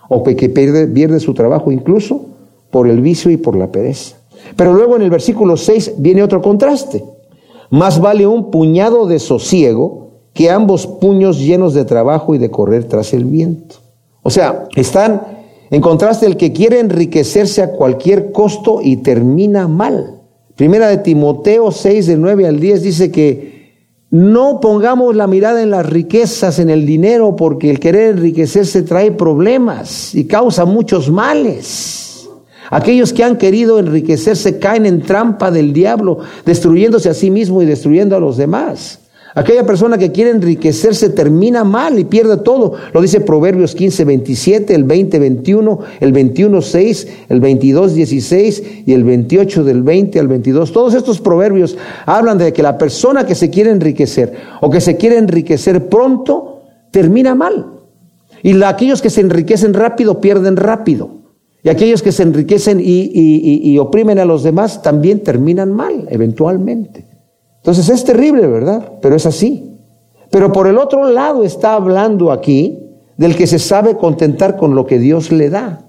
o 0.08 0.24
que 0.24 0.48
pierde, 0.48 0.88
pierde 0.88 1.20
su 1.20 1.32
trabajo 1.32 1.70
incluso 1.70 2.26
por 2.72 2.88
el 2.88 3.00
vicio 3.00 3.30
y 3.30 3.36
por 3.36 3.56
la 3.56 3.70
pereza. 3.70 4.19
Pero 4.57 4.72
luego 4.74 4.96
en 4.96 5.03
el 5.03 5.11
versículo 5.11 5.57
6 5.57 5.94
viene 5.98 6.22
otro 6.22 6.42
contraste. 6.42 7.05
Más 7.70 8.00
vale 8.00 8.26
un 8.26 8.50
puñado 8.50 9.07
de 9.07 9.18
sosiego 9.18 10.11
que 10.33 10.50
ambos 10.50 10.87
puños 10.87 11.38
llenos 11.38 11.74
de 11.74 11.85
trabajo 11.85 12.35
y 12.35 12.38
de 12.38 12.50
correr 12.50 12.85
tras 12.85 13.12
el 13.12 13.24
viento. 13.24 13.76
O 14.22 14.31
sea, 14.31 14.68
están 14.74 15.22
en 15.70 15.81
contraste 15.81 16.26
el 16.26 16.37
que 16.37 16.53
quiere 16.53 16.81
enriquecerse 16.81 17.62
a 17.62 17.72
cualquier 17.72 18.33
costo 18.33 18.81
y 18.83 18.98
termina 18.98 19.68
mal. 19.68 20.20
Primera 20.57 20.88
de 20.88 20.98
Timoteo 20.98 21.70
6, 21.70 22.07
del 22.07 22.20
9 22.20 22.46
al 22.46 22.61
10 22.61 22.83
dice 22.83 23.11
que 23.11 23.61
no 24.11 24.61
pongamos 24.61 25.14
la 25.14 25.29
mirada 25.29 25.62
en 25.62 25.70
las 25.70 25.88
riquezas, 25.88 26.59
en 26.59 26.68
el 26.68 26.85
dinero, 26.85 27.37
porque 27.37 27.70
el 27.70 27.79
querer 27.79 28.16
enriquecerse 28.16 28.83
trae 28.83 29.12
problemas 29.12 30.14
y 30.14 30.26
causa 30.26 30.64
muchos 30.64 31.09
males. 31.11 32.10
Aquellos 32.70 33.12
que 33.12 33.24
han 33.24 33.37
querido 33.37 33.78
enriquecerse 33.78 34.59
caen 34.59 34.87
en 34.87 35.02
trampa 35.02 35.50
del 35.50 35.72
diablo, 35.72 36.18
destruyéndose 36.46 37.11
a 37.11 37.14
sí 37.14 37.30
mismo 37.30 37.62
y 37.62 37.66
destruyendo 37.66 38.16
a 38.16 38.20
los 38.20 38.37
demás. 38.37 39.00
Aquella 39.35 39.64
persona 39.64 39.96
que 39.96 40.11
quiere 40.11 40.30
enriquecerse 40.30 41.11
termina 41.11 41.62
mal 41.62 41.98
y 41.98 42.04
pierde 42.04 42.37
todo. 42.38 42.74
Lo 42.92 43.00
dice 43.00 43.20
Proverbios 43.20 43.76
15, 43.76 44.04
27, 44.04 44.74
el 44.74 44.85
20, 44.85 45.18
21, 45.20 45.78
el 46.00 46.12
21, 46.12 46.62
6, 46.62 47.09
el 47.28 47.40
22, 47.40 47.94
16 47.94 48.62
y 48.87 48.92
el 48.92 49.04
28 49.04 49.62
del 49.62 49.83
20 49.83 50.18
al 50.18 50.26
22. 50.26 50.72
Todos 50.72 50.94
estos 50.94 51.20
proverbios 51.20 51.76
hablan 52.06 52.38
de 52.38 52.52
que 52.52 52.62
la 52.62 52.76
persona 52.76 53.24
que 53.24 53.37
se 53.37 53.50
quiere 53.50 53.70
enriquecer 53.70 54.33
o 54.61 54.68
que 54.68 54.80
se 54.80 54.96
quiere 54.96 55.16
enriquecer 55.16 55.88
pronto 55.88 56.62
termina 56.90 57.37
mal. 57.37 57.66
Y 58.42 58.61
aquellos 58.62 59.00
que 59.00 59.11
se 59.11 59.20
enriquecen 59.20 59.74
rápido 59.74 60.20
pierden 60.20 60.56
rápido. 60.56 61.19
Y 61.62 61.68
aquellos 61.68 62.03
que 62.03 62.12
se 62.12 62.23
enriquecen 62.23 62.81
y, 62.81 63.70
y 63.70 63.79
oprimen 63.79 64.18
a 64.18 64.25
los 64.25 64.42
demás 64.42 64.83
también 64.83 65.20
terminan 65.20 65.73
mal, 65.73 66.07
eventualmente. 66.11 67.07
Entonces 67.59 67.88
es 67.90 68.05
terrible, 68.05 68.46
¿verdad? 68.46 68.92
Pero 69.03 69.16
es 69.16 69.27
así. 69.27 69.79
Pero 70.31 70.53
por 70.53 70.66
el 70.66 70.79
otro 70.79 71.09
lado 71.11 71.44
está 71.44 71.75
hablando 71.75 72.33
aquí 72.33 72.79
del 73.16 73.37
que 73.37 73.46
se 73.46 73.59
sabe 73.59 73.96
contentar 73.96 74.57
con 74.57 74.75
lo 74.75 74.87
que 74.87 74.99
Dios 74.99 75.31
le 75.31 75.51
da. 75.51 75.85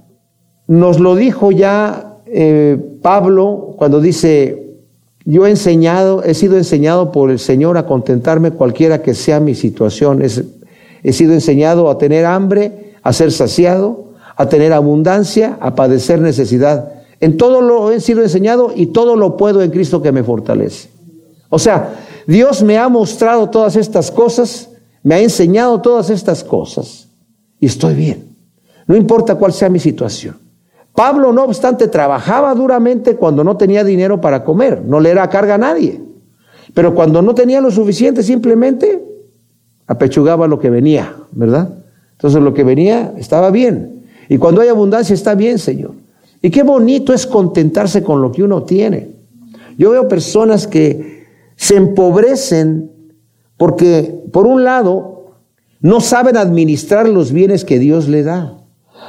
Nos 0.68 1.00
lo 1.00 1.16
dijo 1.16 1.52
ya 1.52 2.18
eh, 2.26 2.78
Pablo 3.02 3.76
cuando 3.78 4.02
dice, 4.02 4.76
yo 5.24 5.46
he 5.46 5.50
enseñado, 5.52 6.24
he 6.24 6.34
sido 6.34 6.58
enseñado 6.58 7.12
por 7.12 7.32
el 7.32 7.40
Señor 7.40 7.78
a 7.78 7.86
contentarme 7.86 8.52
cualquiera 8.52 9.02
que 9.02 9.14
sea 9.14 9.40
mi 9.40 9.56
situación. 9.56 10.22
he 10.22 11.14
sido 11.14 11.34
enseñado 11.34 11.90
a 11.90 11.98
tener 11.98 12.26
hambre, 12.26 12.96
a 13.04 13.14
ser 13.14 13.32
saciado, 13.32 14.11
a 14.36 14.50
tener 14.50 14.74
abundancia, 14.74 15.58
a 15.60 15.76
padecer 15.76 16.20
necesidad. 16.20 16.94
En 17.20 17.38
todo 17.38 17.62
lo 17.62 17.92
he 17.92 18.00
sido 18.00 18.22
enseñado 18.22 18.72
y 18.76 18.88
todo 18.88 19.16
lo 19.16 19.38
puedo 19.38 19.62
en 19.62 19.72
Cristo 19.72 20.02
que 20.02 20.12
me 20.12 20.24
fortalece. 20.24 20.90
O 21.50 21.60
sea, 21.60 21.96
Dios 22.28 22.64
me 22.64 22.78
ha 22.78 22.90
mostrado 22.90 23.50
todas 23.50 23.76
estas 23.76 24.10
cosas, 24.10 24.70
me 25.04 25.16
ha 25.16 25.20
enseñado 25.20 25.82
todas 25.82 26.10
estas 26.10 26.44
cosas 26.44 27.08
y 27.60 27.66
estoy 27.66 27.94
bien. 27.94 28.36
No 28.88 28.96
importa 28.96 29.36
cuál 29.36 29.54
sea 29.54 29.70
mi 29.70 29.80
situación. 29.80 30.38
Pablo, 30.94 31.32
no 31.32 31.46
obstante, 31.46 31.88
trabajaba 31.88 32.54
duramente 32.54 33.16
cuando 33.16 33.44
no 33.44 33.56
tenía 33.56 33.84
dinero 33.84 34.20
para 34.20 34.44
comer, 34.44 34.84
no 34.86 35.00
le 35.00 35.10
era 35.10 35.30
carga 35.30 35.56
a 35.56 35.58
nadie. 35.58 36.02
Pero 36.74 36.94
cuando 36.94 37.22
no 37.22 37.34
tenía 37.34 37.62
lo 37.62 37.72
suficiente, 37.72 38.24
simplemente 38.24 39.04
apechugaba 39.88 40.48
lo 40.48 40.60
que 40.60 40.70
venía, 40.70 41.16
¿verdad? 41.32 41.70
Entonces 42.14 42.42
lo 42.42 42.54
que 42.54 42.64
venía 42.64 43.14
estaba 43.18 43.52
bien. 43.52 44.01
Y 44.32 44.38
cuando 44.38 44.62
hay 44.62 44.70
abundancia 44.70 45.14
está 45.14 45.36
bien, 45.36 45.60
Señor. 45.60 45.92
Y 46.42 46.52
qué 46.52 46.64
bonito 46.64 47.12
es 47.12 47.28
contentarse 47.28 48.02
con 48.02 48.22
lo 48.22 48.32
que 48.32 48.42
uno 48.42 48.64
tiene. 48.64 49.10
Yo 49.78 49.92
veo 49.92 50.08
personas 50.08 50.68
que 50.68 51.26
se 51.58 51.76
empobrecen 51.76 52.90
porque, 53.58 54.24
por 54.32 54.48
un 54.48 54.64
lado, 54.64 55.34
no 55.82 56.00
saben 56.00 56.38
administrar 56.38 57.10
los 57.10 57.34
bienes 57.34 57.66
que 57.66 57.78
Dios 57.78 58.08
le 58.08 58.24
da. 58.24 58.58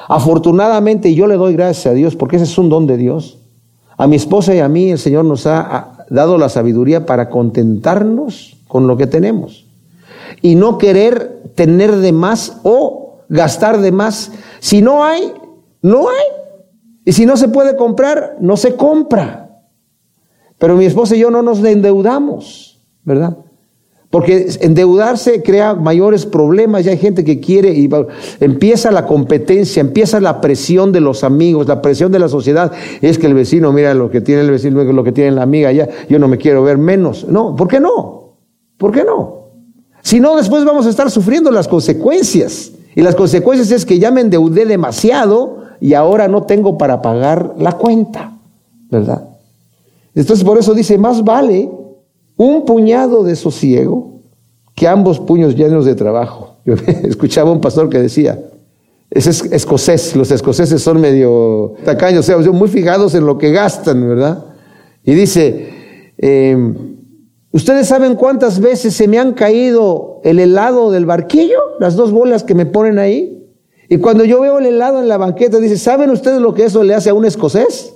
Afortunadamente, 0.08 1.14
yo 1.14 1.28
le 1.28 1.36
doy 1.36 1.52
gracias 1.52 1.86
a 1.86 1.94
Dios 1.94 2.16
porque 2.16 2.34
ese 2.34 2.46
es 2.46 2.58
un 2.58 2.68
don 2.68 2.88
de 2.88 2.96
Dios. 2.96 3.38
A 3.96 4.08
mi 4.08 4.16
esposa 4.16 4.56
y 4.56 4.58
a 4.58 4.68
mí 4.68 4.90
el 4.90 4.98
Señor 4.98 5.24
nos 5.24 5.46
ha 5.46 6.04
dado 6.10 6.36
la 6.36 6.48
sabiduría 6.48 7.06
para 7.06 7.30
contentarnos 7.30 8.56
con 8.66 8.88
lo 8.88 8.96
que 8.96 9.06
tenemos 9.06 9.66
y 10.40 10.56
no 10.56 10.78
querer 10.78 11.42
tener 11.54 11.94
de 11.94 12.10
más 12.10 12.58
o 12.64 13.01
gastar 13.32 13.80
de 13.80 13.90
más. 13.90 14.30
Si 14.60 14.82
no 14.82 15.02
hay, 15.02 15.32
no 15.80 16.08
hay. 16.08 16.26
Y 17.04 17.12
si 17.12 17.26
no 17.26 17.36
se 17.36 17.48
puede 17.48 17.76
comprar, 17.76 18.36
no 18.40 18.56
se 18.56 18.76
compra. 18.76 19.50
Pero 20.58 20.76
mi 20.76 20.84
esposa 20.84 21.16
y 21.16 21.18
yo 21.18 21.30
no 21.30 21.42
nos 21.42 21.64
endeudamos, 21.64 22.80
¿verdad? 23.02 23.36
Porque 24.10 24.46
endeudarse 24.60 25.42
crea 25.42 25.74
mayores 25.74 26.26
problemas. 26.26 26.84
Ya 26.84 26.92
hay 26.92 26.98
gente 26.98 27.24
que 27.24 27.40
quiere 27.40 27.72
y 27.72 27.88
empieza 28.38 28.90
la 28.90 29.06
competencia, 29.06 29.80
empieza 29.80 30.20
la 30.20 30.40
presión 30.40 30.92
de 30.92 31.00
los 31.00 31.24
amigos, 31.24 31.66
la 31.66 31.80
presión 31.80 32.12
de 32.12 32.18
la 32.18 32.28
sociedad. 32.28 32.70
Es 33.00 33.18
que 33.18 33.26
el 33.26 33.34
vecino, 33.34 33.72
mira 33.72 33.94
lo 33.94 34.10
que 34.10 34.20
tiene 34.20 34.42
el 34.42 34.50
vecino, 34.50 34.84
lo 34.84 35.02
que 35.02 35.12
tiene 35.12 35.32
la 35.32 35.42
amiga, 35.42 35.72
ya 35.72 35.88
yo 36.08 36.18
no 36.18 36.28
me 36.28 36.36
quiero 36.36 36.62
ver 36.62 36.76
menos. 36.76 37.26
No, 37.26 37.56
¿por 37.56 37.66
qué 37.66 37.80
no? 37.80 38.36
¿Por 38.76 38.92
qué 38.92 39.02
no? 39.02 39.48
Si 40.02 40.20
no, 40.20 40.36
después 40.36 40.64
vamos 40.64 40.84
a 40.86 40.90
estar 40.90 41.10
sufriendo 41.10 41.50
las 41.50 41.66
consecuencias. 41.66 42.72
Y 42.94 43.02
las 43.02 43.14
consecuencias 43.14 43.70
es 43.70 43.86
que 43.86 43.98
ya 43.98 44.10
me 44.10 44.20
endeudé 44.20 44.66
demasiado 44.66 45.62
y 45.80 45.94
ahora 45.94 46.28
no 46.28 46.42
tengo 46.42 46.78
para 46.78 47.02
pagar 47.02 47.54
la 47.58 47.72
cuenta, 47.72 48.38
¿verdad? 48.90 49.28
Entonces 50.14 50.44
por 50.44 50.58
eso 50.58 50.74
dice, 50.74 50.98
más 50.98 51.24
vale 51.24 51.70
un 52.36 52.64
puñado 52.64 53.24
de 53.24 53.36
sosiego 53.36 54.20
que 54.74 54.86
ambos 54.88 55.20
puños 55.20 55.56
llenos 55.56 55.84
de 55.84 55.94
trabajo. 55.94 56.56
Yo 56.64 56.74
escuchaba 57.04 57.50
un 57.50 57.60
pastor 57.60 57.88
que 57.88 57.98
decía, 57.98 58.38
es 59.10 59.26
escocés, 59.26 60.16
los 60.16 60.30
escoceses 60.30 60.82
son 60.82 61.00
medio 61.00 61.74
tacaños, 61.84 62.28
o 62.28 62.42
sea, 62.42 62.52
muy 62.52 62.68
fijados 62.68 63.14
en 63.14 63.26
lo 63.26 63.36
que 63.36 63.50
gastan, 63.50 64.08
¿verdad? 64.08 64.44
Y 65.04 65.14
dice, 65.14 66.12
eh, 66.18 66.56
¿ustedes 67.52 67.88
saben 67.88 68.16
cuántas 68.16 68.60
veces 68.60 68.94
se 68.94 69.08
me 69.08 69.18
han 69.18 69.32
caído 69.32 70.20
el 70.24 70.38
helado 70.38 70.90
del 70.90 71.06
barquillo? 71.06 71.58
Las 71.78 71.96
dos 71.96 72.10
bolas 72.10 72.44
que 72.44 72.54
me 72.54 72.66
ponen 72.66 72.98
ahí. 72.98 73.46
Y 73.88 73.98
cuando 73.98 74.24
yo 74.24 74.40
veo 74.40 74.58
el 74.58 74.66
helado 74.66 75.00
en 75.00 75.08
la 75.08 75.18
banqueta, 75.18 75.58
dice, 75.58 75.76
¿saben 75.76 76.10
ustedes 76.10 76.40
lo 76.40 76.54
que 76.54 76.64
eso 76.64 76.82
le 76.82 76.94
hace 76.94 77.10
a 77.10 77.14
un 77.14 77.24
escocés? 77.24 77.94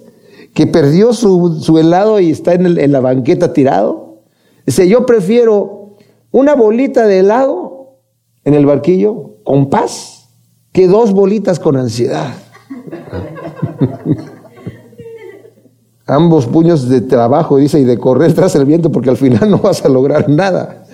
Que 0.54 0.66
perdió 0.66 1.12
su, 1.12 1.78
helado 1.78 2.20
y 2.20 2.30
está 2.30 2.54
en, 2.54 2.78
en 2.78 2.92
la 2.92 3.00
banqueta 3.00 3.52
tirado. 3.52 4.20
Dice, 4.64 4.88
yo 4.88 5.06
prefiero 5.06 5.96
una 6.32 6.54
bolita 6.54 7.06
de 7.06 7.20
helado 7.20 7.98
en 8.44 8.54
el 8.54 8.66
barquillo 8.66 9.36
con 9.42 9.70
paz 9.70 10.28
que 10.72 10.86
dos 10.86 11.12
bolitas 11.12 11.58
con 11.58 11.76
ansiedad. 11.76 12.34
Ambos 16.06 16.46
puños 16.46 16.88
de 16.88 17.00
trabajo, 17.00 17.56
dice, 17.56 17.80
y 17.80 17.84
de 17.84 17.98
correr 17.98 18.32
tras 18.34 18.54
el 18.54 18.64
viento, 18.64 18.92
porque 18.92 19.10
al 19.10 19.16
final 19.16 19.50
no 19.50 19.58
vas 19.58 19.84
a 19.84 19.88
lograr 19.88 20.28
nada. 20.28 20.84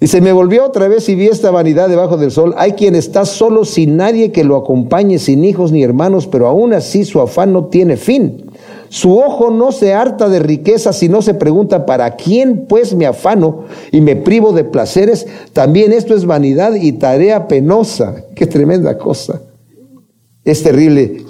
Dice, 0.00 0.20
me 0.20 0.32
volvió 0.32 0.64
otra 0.64 0.88
vez 0.88 1.08
y 1.08 1.14
vi 1.14 1.28
esta 1.28 1.52
vanidad 1.52 1.88
debajo 1.88 2.16
del 2.16 2.32
sol. 2.32 2.54
Hay 2.58 2.72
quien 2.72 2.96
está 2.96 3.24
solo 3.24 3.64
sin 3.64 3.96
nadie 3.96 4.32
que 4.32 4.42
lo 4.42 4.56
acompañe, 4.56 5.20
sin 5.20 5.44
hijos 5.44 5.70
ni 5.70 5.84
hermanos, 5.84 6.26
pero 6.26 6.48
aún 6.48 6.72
así 6.72 7.04
su 7.04 7.20
afán 7.20 7.52
no 7.52 7.66
tiene 7.66 7.96
fin. 7.96 8.50
Su 8.88 9.16
ojo 9.16 9.52
no 9.52 9.70
se 9.70 9.94
harta 9.94 10.28
de 10.28 10.40
riqueza, 10.40 10.92
sino 10.92 11.22
se 11.22 11.34
pregunta, 11.34 11.86
¿para 11.86 12.16
quién 12.16 12.66
pues 12.68 12.96
me 12.96 13.06
afano 13.06 13.66
y 13.92 14.00
me 14.00 14.16
privo 14.16 14.52
de 14.52 14.64
placeres? 14.64 15.28
También 15.52 15.92
esto 15.92 16.16
es 16.16 16.26
vanidad 16.26 16.74
y 16.74 16.90
tarea 16.90 17.46
penosa. 17.46 18.24
Qué 18.34 18.46
tremenda 18.46 18.98
cosa. 18.98 19.40
Es 20.44 20.64
terrible. 20.64 21.24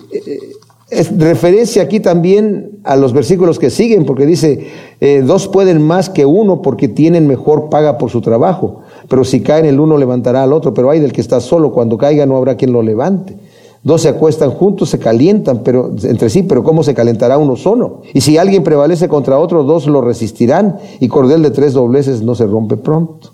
Referencia 1.16 1.82
aquí 1.82 2.00
también 2.00 2.80
a 2.84 2.96
los 2.96 3.14
versículos 3.14 3.58
que 3.58 3.70
siguen, 3.70 4.04
porque 4.04 4.26
dice, 4.26 4.66
eh, 5.00 5.22
dos 5.24 5.48
pueden 5.48 5.80
más 5.80 6.10
que 6.10 6.26
uno 6.26 6.60
porque 6.60 6.86
tienen 6.86 7.26
mejor 7.26 7.70
paga 7.70 7.96
por 7.96 8.10
su 8.10 8.20
trabajo, 8.20 8.82
pero 9.08 9.24
si 9.24 9.40
caen 9.40 9.64
el 9.64 9.80
uno 9.80 9.96
levantará 9.96 10.42
al 10.42 10.52
otro, 10.52 10.74
pero 10.74 10.90
hay 10.90 11.00
del 11.00 11.12
que 11.12 11.22
está 11.22 11.40
solo, 11.40 11.72
cuando 11.72 11.96
caiga 11.96 12.26
no 12.26 12.36
habrá 12.36 12.56
quien 12.56 12.72
lo 12.72 12.82
levante. 12.82 13.36
Dos 13.82 14.02
se 14.02 14.10
acuestan 14.10 14.50
juntos, 14.50 14.90
se 14.90 14.98
calientan 14.98 15.62
pero, 15.64 15.90
entre 16.02 16.28
sí, 16.28 16.42
pero 16.42 16.62
¿cómo 16.62 16.82
se 16.82 16.94
calentará 16.94 17.38
uno 17.38 17.56
solo? 17.56 18.02
Y 18.12 18.20
si 18.20 18.36
alguien 18.36 18.62
prevalece 18.62 19.08
contra 19.08 19.38
otro, 19.38 19.64
dos 19.64 19.86
lo 19.86 20.02
resistirán 20.02 20.76
y 21.00 21.08
cordel 21.08 21.42
de 21.42 21.50
tres 21.50 21.72
dobleces 21.72 22.22
no 22.22 22.34
se 22.34 22.46
rompe 22.46 22.76
pronto. 22.76 23.30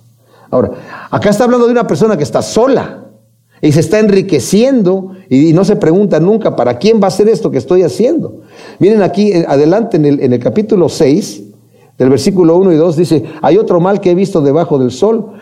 Ahora, 0.50 0.70
acá 1.10 1.28
está 1.28 1.44
hablando 1.44 1.66
de 1.66 1.72
una 1.72 1.86
persona 1.86 2.16
que 2.16 2.22
está 2.22 2.40
sola 2.40 3.07
y 3.60 3.72
se 3.72 3.80
está 3.80 3.98
enriqueciendo 3.98 5.12
y, 5.28 5.52
no 5.52 5.64
se 5.64 5.76
pregunta 5.76 6.20
nunca, 6.20 6.56
¿para 6.56 6.78
quién 6.78 7.00
va 7.02 7.08
a 7.08 7.12
ser 7.12 7.28
esto 7.28 7.50
que 7.50 7.58
estoy 7.58 7.82
haciendo? 7.82 8.40
Miren 8.78 9.02
aquí 9.02 9.32
eh, 9.32 9.44
adelante 9.48 9.96
en 9.96 10.04
el, 10.04 10.20
en 10.20 10.32
el 10.32 10.40
capítulo 10.40 10.88
6, 10.88 11.42
del 11.98 12.10
versículo 12.10 12.56
1 12.56 12.72
y 12.72 12.76
2, 12.76 12.96
dice, 12.96 13.24
hay 13.42 13.58
otro 13.58 13.80
mal 13.80 14.00
que 14.00 14.12
he 14.12 14.14
visto 14.14 14.40
debajo 14.40 14.78
del 14.78 14.92
sol 14.92 15.32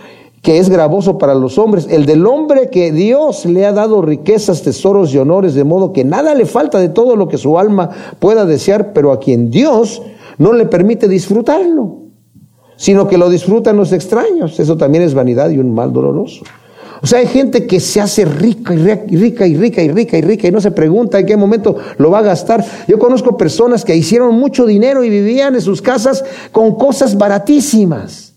que 0.47 0.59
es 0.59 0.69
gravoso 0.69 1.19
para 1.19 1.35
los 1.35 1.59
hombres, 1.59 1.89
el 1.91 2.07
del 2.07 2.25
hombre 2.25 2.71
que 2.71 2.93
Dios 2.93 3.47
le 3.47 3.67
ha 3.67 3.73
dado 3.73 4.01
riquezas, 4.01 4.63
tesoros 4.63 5.13
y 5.13 5.19
honores, 5.19 5.55
de 5.55 5.65
modo 5.65 5.93
que 5.93 6.05
nada 6.05 6.37
le 6.37 6.47
falta 6.47 6.79
de 6.79 6.89
todo 6.89 7.17
lo 7.17 7.27
que 7.27 7.37
su 7.37 7.59
alma 7.59 7.91
pueda 8.21 8.45
desear, 8.45 8.93
pero 8.93 9.11
a 9.11 9.19
quien 9.19 9.51
Dios 9.51 10.03
no 10.39 10.53
le 10.53 10.67
permite 10.67 11.09
disfrutarlo, 11.09 11.97
sino 12.77 13.09
que 13.09 13.19
lo 13.19 13.29
disfrutan 13.29 13.77
los 13.77 13.93
extraños. 13.93 14.61
Eso 14.61 14.77
también 14.77 15.03
es 15.03 15.15
vanidad 15.15 15.51
y 15.51 15.59
un 15.59 15.75
mal 15.75 15.93
doloroso. 15.93 16.45
O 17.03 17.07
sea, 17.07 17.19
hay 17.19 17.27
gente 17.27 17.67
que 17.67 17.81
se 17.81 18.01
hace 18.01 18.25
rica 18.25 18.75
y 18.75 18.79
rica 18.79 19.47
y 19.47 19.57
rica 19.57 19.83
y 19.83 19.91
rica 19.91 20.17
y 20.17 20.23
rica 20.23 20.49
y 20.49 20.51
no 20.51 20.61
se 20.61 20.71
pregunta 20.71 21.19
en 21.19 21.27
qué 21.27 21.37
momento 21.37 21.77
lo 21.99 22.11
va 22.11 22.21
a 22.21 22.23
gastar. 22.23 22.65
Yo 22.89 22.99
conozco 22.99 23.37
personas 23.37 23.85
que 23.85 23.95
hicieron 23.95 24.35
mucho 24.35 24.67
dinero 24.67 25.05
y 25.05 25.11
vivían 25.11 25.55
en 25.55 25.61
sus 25.61 25.83
casas 25.83 26.25
con 26.53 26.77
cosas 26.77 27.17
baratísimas. 27.17 28.35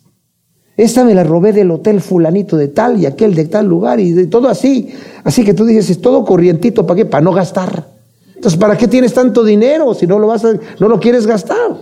Esta 0.75 1.03
me 1.03 1.13
la 1.13 1.23
robé 1.25 1.51
del 1.51 1.71
hotel 1.71 1.99
fulanito 1.99 2.55
de 2.55 2.69
tal 2.69 2.99
y 2.99 3.05
aquel 3.05 3.35
de 3.35 3.45
tal 3.45 3.65
lugar 3.65 3.99
y 3.99 4.11
de 4.11 4.27
todo 4.27 4.47
así. 4.47 4.89
Así 5.23 5.43
que 5.43 5.53
tú 5.53 5.65
dices, 5.65 5.89
es 5.89 6.01
todo 6.01 6.23
corrientito, 6.23 6.85
¿para 6.85 6.99
qué? 6.99 7.05
Para 7.05 7.21
no 7.21 7.33
gastar. 7.33 7.85
Entonces, 8.33 8.57
¿para 8.57 8.77
qué 8.77 8.87
tienes 8.87 9.13
tanto 9.13 9.43
dinero 9.43 9.93
si 9.93 10.07
no 10.07 10.17
lo, 10.17 10.27
vas 10.27 10.45
a, 10.45 10.53
no 10.79 10.87
lo 10.87 10.99
quieres 10.99 11.27
gastar? 11.27 11.75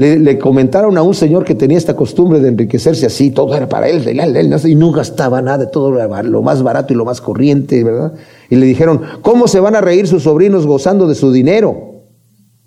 Le, 0.00 0.38
comentaron 0.38 0.96
a 0.96 1.02
un 1.02 1.12
señor 1.12 1.44
que 1.44 1.54
tenía 1.54 1.76
esta 1.76 1.94
costumbre 1.94 2.40
de 2.40 2.48
enriquecerse 2.48 3.04
así, 3.04 3.32
todo 3.32 3.54
era 3.54 3.68
para 3.68 3.86
él, 3.86 4.08
él, 4.08 4.34
él, 4.34 4.56
y 4.64 4.74
no 4.74 4.92
gastaba 4.92 5.42
nada, 5.42 5.70
todo 5.70 5.90
lo 5.90 6.42
más 6.42 6.62
barato 6.62 6.94
y 6.94 6.96
lo 6.96 7.04
más 7.04 7.20
corriente, 7.20 7.84
¿verdad? 7.84 8.14
Y 8.48 8.56
le 8.56 8.64
dijeron, 8.64 9.02
¿cómo 9.20 9.46
se 9.46 9.60
van 9.60 9.76
a 9.76 9.82
reír 9.82 10.06
sus 10.06 10.22
sobrinos 10.22 10.66
gozando 10.66 11.06
de 11.06 11.14
su 11.14 11.30
dinero? 11.32 11.96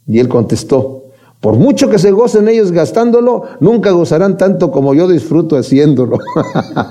Y 0.06 0.20
él 0.20 0.28
contestó, 0.28 1.06
por 1.42 1.56
mucho 1.56 1.90
que 1.90 1.98
se 1.98 2.12
gocen 2.12 2.48
ellos 2.50 2.72
gastándolo, 2.72 3.46
nunca 3.60 3.90
gozarán 3.90 4.38
tanto 4.38 4.70
como 4.70 4.94
yo 4.94 5.08
disfruto 5.08 5.58
haciéndolo. 5.58 6.20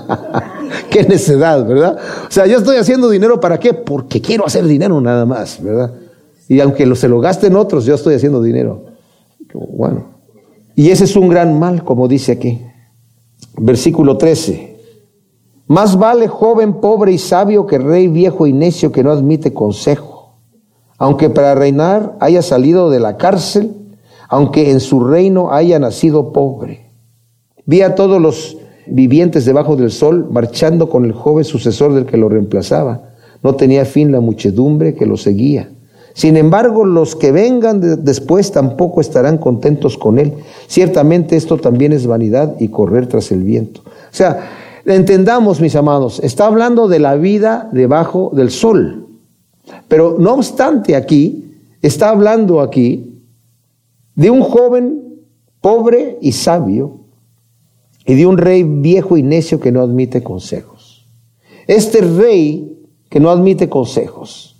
qué 0.89 1.03
necedad, 1.03 1.65
¿verdad? 1.65 1.97
O 2.27 2.31
sea, 2.31 2.47
yo 2.47 2.57
estoy 2.57 2.75
haciendo 2.75 3.09
dinero 3.09 3.39
para 3.39 3.61
qué? 3.61 3.73
Porque 3.73 4.19
quiero 4.19 4.45
hacer 4.45 4.65
dinero 4.65 4.99
nada 4.99 5.25
más, 5.25 5.63
¿verdad? 5.63 5.93
Y 6.49 6.59
aunque 6.59 6.85
lo, 6.85 6.95
se 6.95 7.07
lo 7.07 7.21
gasten 7.21 7.55
otros, 7.55 7.85
yo 7.85 7.95
estoy 7.95 8.15
haciendo 8.15 8.41
dinero. 8.41 8.87
Bueno. 9.53 10.12
Y 10.75 10.89
ese 10.89 11.03
es 11.03 11.15
un 11.15 11.29
gran 11.29 11.59
mal, 11.59 11.83
como 11.83 12.07
dice 12.07 12.31
aquí. 12.31 12.61
Versículo 13.57 14.17
13. 14.17 14.73
Más 15.67 15.97
vale 15.97 16.27
joven 16.27 16.81
pobre 16.81 17.11
y 17.11 17.17
sabio 17.17 17.65
que 17.65 17.77
rey 17.77 18.07
viejo 18.07 18.47
y 18.47 18.53
necio 18.53 18.91
que 18.91 19.03
no 19.03 19.11
admite 19.11 19.53
consejo. 19.53 20.35
Aunque 20.97 21.29
para 21.29 21.55
reinar 21.55 22.17
haya 22.19 22.41
salido 22.41 22.89
de 22.89 22.99
la 22.99 23.17
cárcel, 23.17 23.75
aunque 24.29 24.71
en 24.71 24.79
su 24.79 25.03
reino 25.03 25.51
haya 25.51 25.79
nacido 25.79 26.33
pobre. 26.33 26.89
Vi 27.65 27.81
a 27.81 27.95
todos 27.95 28.21
los 28.21 28.57
vivientes 28.87 29.45
debajo 29.45 29.75
del 29.75 29.91
sol 29.91 30.27
marchando 30.31 30.89
con 30.89 31.05
el 31.05 31.13
joven 31.13 31.45
sucesor 31.45 31.93
del 31.93 32.05
que 32.05 32.17
lo 32.17 32.29
reemplazaba. 32.29 33.09
No 33.41 33.55
tenía 33.55 33.85
fin 33.85 34.11
la 34.11 34.21
muchedumbre 34.21 34.95
que 34.95 35.05
lo 35.05 35.17
seguía. 35.17 35.69
Sin 36.13 36.37
embargo, 36.37 36.85
los 36.85 37.15
que 37.15 37.31
vengan 37.31 38.03
después 38.03 38.51
tampoco 38.51 39.01
estarán 39.01 39.39
contentos 39.39 39.97
con 39.97 40.19
él. 40.19 40.33
Ciertamente 40.67 41.35
esto 41.35 41.57
también 41.57 41.91
es 41.91 42.05
vanidad 42.05 42.55
y 42.59 42.67
correr 42.67 43.07
tras 43.07 43.31
el 43.31 43.43
viento. 43.43 43.81
O 43.81 44.15
sea, 44.15 44.47
entendamos, 44.85 45.59
mis 45.59 45.75
amados, 45.75 46.19
está 46.23 46.45
hablando 46.45 46.87
de 46.87 46.99
la 46.99 47.15
vida 47.15 47.67
debajo 47.71 48.31
del 48.33 48.51
sol. 48.51 49.07
Pero 49.87 50.17
no 50.19 50.33
obstante 50.33 50.95
aquí, 50.95 51.51
está 51.81 52.09
hablando 52.09 52.61
aquí 52.61 53.21
de 54.13 54.29
un 54.29 54.41
joven 54.41 55.01
pobre 55.61 56.19
y 56.21 56.33
sabio 56.33 56.99
y 58.05 58.13
de 58.13 58.27
un 58.27 58.37
rey 58.37 58.63
viejo 58.63 59.17
y 59.17 59.23
necio 59.23 59.59
que 59.59 59.71
no 59.71 59.81
admite 59.81 60.21
consejos. 60.21 61.07
Este 61.65 62.01
rey 62.01 62.85
que 63.09 63.19
no 63.19 63.31
admite 63.31 63.67
consejos 63.67 64.52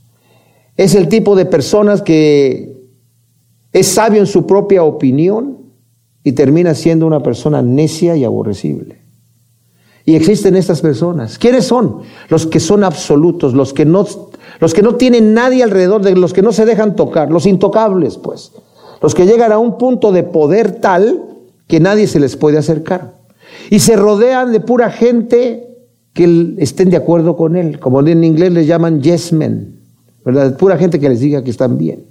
es 0.77 0.95
el 0.95 1.07
tipo 1.07 1.35
de 1.35 1.45
personas 1.45 2.01
que 2.01 2.73
es 3.71 3.87
sabio 3.87 4.19
en 4.19 4.27
su 4.27 4.45
propia 4.45 4.83
opinión 4.83 5.57
y 6.23 6.33
termina 6.33 6.73
siendo 6.73 7.05
una 7.05 7.21
persona 7.21 7.61
necia 7.61 8.15
y 8.15 8.23
aborrecible. 8.23 9.01
Y 10.05 10.15
existen 10.15 10.55
estas 10.55 10.81
personas. 10.81 11.37
¿Quiénes 11.37 11.65
son? 11.65 12.01
Los 12.29 12.45
que 12.45 12.59
son 12.59 12.83
absolutos, 12.83 13.53
los 13.53 13.73
que 13.73 13.85
no, 13.85 14.05
los 14.59 14.73
que 14.73 14.81
no 14.81 14.95
tienen 14.95 15.33
nadie 15.33 15.63
alrededor 15.63 16.01
de 16.01 16.15
los 16.15 16.33
que 16.33 16.41
no 16.41 16.51
se 16.51 16.65
dejan 16.65 16.95
tocar, 16.95 17.31
los 17.31 17.45
intocables, 17.45 18.17
pues. 18.17 18.51
Los 19.01 19.15
que 19.15 19.25
llegan 19.25 19.51
a 19.51 19.59
un 19.59 19.77
punto 19.77 20.11
de 20.11 20.23
poder 20.23 20.79
tal 20.81 21.23
que 21.67 21.79
nadie 21.79 22.07
se 22.07 22.19
les 22.19 22.35
puede 22.35 22.57
acercar. 22.57 23.15
Y 23.69 23.79
se 23.79 23.95
rodean 23.95 24.51
de 24.51 24.59
pura 24.59 24.89
gente 24.89 25.67
que 26.13 26.55
estén 26.57 26.89
de 26.89 26.97
acuerdo 26.97 27.35
con 27.35 27.55
él. 27.55 27.79
Como 27.79 28.01
en 28.01 28.23
inglés 28.23 28.51
les 28.51 28.67
llaman 28.67 29.01
yes 29.01 29.31
men, 29.33 29.82
¿verdad? 30.25 30.57
Pura 30.57 30.77
gente 30.77 30.99
que 30.99 31.09
les 31.09 31.19
diga 31.19 31.43
que 31.43 31.51
están 31.51 31.77
bien. 31.77 32.05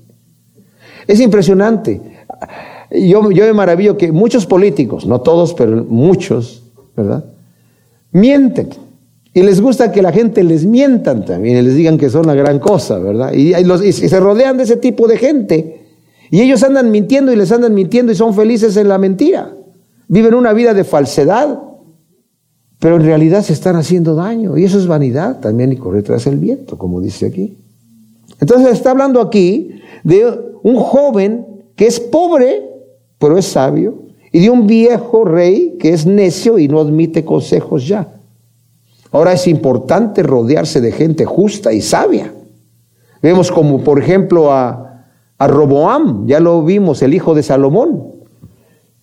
Es 1.07 1.21
impresionante. 1.21 2.01
Yo, 2.91 3.31
yo 3.31 3.45
me 3.45 3.53
maravillo 3.53 3.97
que 3.97 4.13
muchos 4.13 4.47
políticos, 4.47 5.07
no 5.07 5.21
todos, 5.21 5.55
pero 5.55 5.85
muchos, 5.85 6.63
¿verdad? 6.97 7.25
Mienten. 8.13 8.69
Y 9.35 9.43
les 9.43 9.61
gusta 9.61 9.91
que 9.93 10.03
la 10.03 10.13
gente 10.13 10.45
les 10.45 10.67
mientan 10.67 11.25
también 11.25 11.57
y 11.57 11.63
les 11.63 11.75
digan 11.75 11.97
que 11.97 12.11
son 12.11 12.27
una 12.27 12.35
gran 12.35 12.59
cosa, 12.59 12.99
¿verdad? 12.99 13.33
Y, 13.33 13.55
y 13.55 13.93
se 13.93 14.21
rodean 14.21 14.59
de 14.59 14.65
ese 14.65 14.77
tipo 14.77 15.09
de 15.09 15.17
gente. 15.17 15.87
Y 16.31 16.43
ellos 16.43 16.63
andan 16.63 16.91
mintiendo 16.91 17.33
y 17.33 17.37
les 17.37 17.51
andan 17.51 17.75
mintiendo 17.75 18.13
y 18.13 18.15
son 18.15 18.35
felices 18.35 18.77
en 18.77 18.89
la 18.89 18.99
mentira. 18.99 19.55
Viven 20.09 20.35
una 20.35 20.53
vida 20.53 20.75
de 20.75 20.85
falsedad, 20.85 21.61
pero 22.79 22.97
en 22.97 23.05
realidad 23.05 23.43
se 23.43 23.55
están 23.55 23.77
haciendo 23.77 24.15
daño. 24.15 24.59
Y 24.59 24.65
eso 24.65 24.79
es 24.79 24.87
vanidad 24.87 25.41
también 25.41 25.73
y 25.73 25.77
correr 25.77 26.03
tras 26.03 26.27
el 26.27 26.37
viento, 26.37 26.77
como 26.77 27.01
dice 27.01 27.27
aquí. 27.27 27.57
Entonces 28.43 28.73
está 28.73 28.91
hablando 28.91 29.21
aquí 29.21 29.71
de 30.03 30.27
un 30.65 30.75
joven 30.75 31.47
que 31.77 31.87
es 31.87 32.01
pobre, 32.01 32.69
pero 33.17 33.39
es 33.39 33.47
sabio, 33.47 34.03
y 34.33 34.41
de 34.41 34.51
un 34.51 34.67
viejo 34.67 35.25
rey 35.25 35.77
que 35.79 35.91
es 35.91 36.07
necio 36.07 36.59
y 36.59 36.67
no 36.67 36.81
admite 36.81 37.25
consejos 37.25 37.87
ya. 37.87 38.15
Ahora 39.13 39.33
es 39.33 39.47
importante 39.47 40.25
rodearse 40.25 40.81
de 40.81 40.91
gente 40.91 41.25
justa 41.25 41.73
y 41.73 41.81
sabia. 41.81 42.35
Vemos 43.23 43.53
como, 43.53 43.85
por 43.85 44.01
ejemplo, 44.01 44.51
a, 44.51 45.07
a 45.39 45.47
Roboam, 45.47 46.27
ya 46.27 46.41
lo 46.41 46.65
vimos, 46.65 47.01
el 47.03 47.15
hijo 47.15 47.37
de 47.37 47.45
Salomón, 47.45 48.07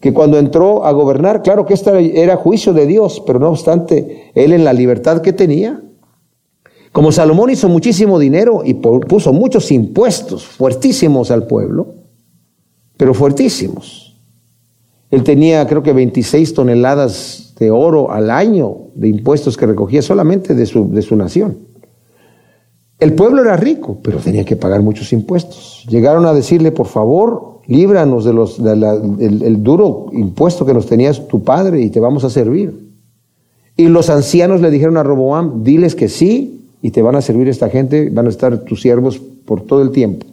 que 0.01 0.11
cuando 0.11 0.37
entró 0.37 0.83
a 0.83 0.91
gobernar, 0.91 1.43
claro 1.43 1.65
que 1.65 1.75
este 1.75 2.21
era 2.21 2.35
juicio 2.35 2.73
de 2.73 2.87
Dios, 2.87 3.23
pero 3.25 3.39
no 3.39 3.47
obstante, 3.47 4.33
él 4.35 4.51
en 4.51 4.65
la 4.65 4.73
libertad 4.73 5.21
que 5.21 5.31
tenía, 5.31 5.81
como 6.91 7.11
Salomón 7.11 7.51
hizo 7.51 7.69
muchísimo 7.69 8.17
dinero 8.17 8.63
y 8.65 8.73
puso 8.73 9.31
muchos 9.31 9.71
impuestos 9.71 10.45
fuertísimos 10.45 11.29
al 11.29 11.45
pueblo, 11.45 11.93
pero 12.97 13.13
fuertísimos. 13.13 14.17
Él 15.11 15.23
tenía 15.23 15.67
creo 15.67 15.83
que 15.83 15.93
26 15.93 16.53
toneladas 16.53 17.53
de 17.59 17.71
oro 17.71 18.11
al 18.11 18.31
año 18.31 18.75
de 18.95 19.07
impuestos 19.09 19.57
que 19.57 19.65
recogía 19.65 20.01
solamente 20.01 20.55
de 20.55 20.65
su, 20.65 20.89
de 20.91 21.01
su 21.01 21.15
nación. 21.15 21.57
El 22.99 23.13
pueblo 23.13 23.41
era 23.41 23.55
rico, 23.55 23.99
pero 24.03 24.17
tenía 24.17 24.43
que 24.43 24.55
pagar 24.55 24.81
muchos 24.81 25.13
impuestos. 25.13 25.85
Llegaron 25.89 26.25
a 26.25 26.33
decirle, 26.33 26.71
por 26.71 26.87
favor, 26.87 27.61
líbranos 27.67 28.25
de 28.25 28.33
del 29.39 29.63
duro 29.63 30.07
impuesto 30.11 30.65
que 30.65 30.73
nos 30.73 30.85
tenías 30.85 31.27
tu 31.27 31.43
padre 31.43 31.81
y 31.81 31.89
te 31.91 31.99
vamos 31.99 32.23
a 32.23 32.29
servir. 32.29 32.89
Y 33.77 33.87
los 33.87 34.09
ancianos 34.09 34.59
le 34.59 34.69
dijeron 34.69 34.97
a 34.97 35.03
Roboam, 35.03 35.63
diles 35.63 35.95
que 35.95 36.09
sí 36.09 36.58
y 36.81 36.91
te 36.91 37.01
van 37.01 37.15
a 37.15 37.21
servir 37.21 37.47
esta 37.49 37.69
gente, 37.69 38.09
van 38.09 38.27
a 38.27 38.29
estar 38.29 38.59
tus 38.59 38.81
siervos 38.81 39.19
por 39.19 39.61
todo 39.61 39.81
el 39.81 39.91
tiempo. 39.91 40.25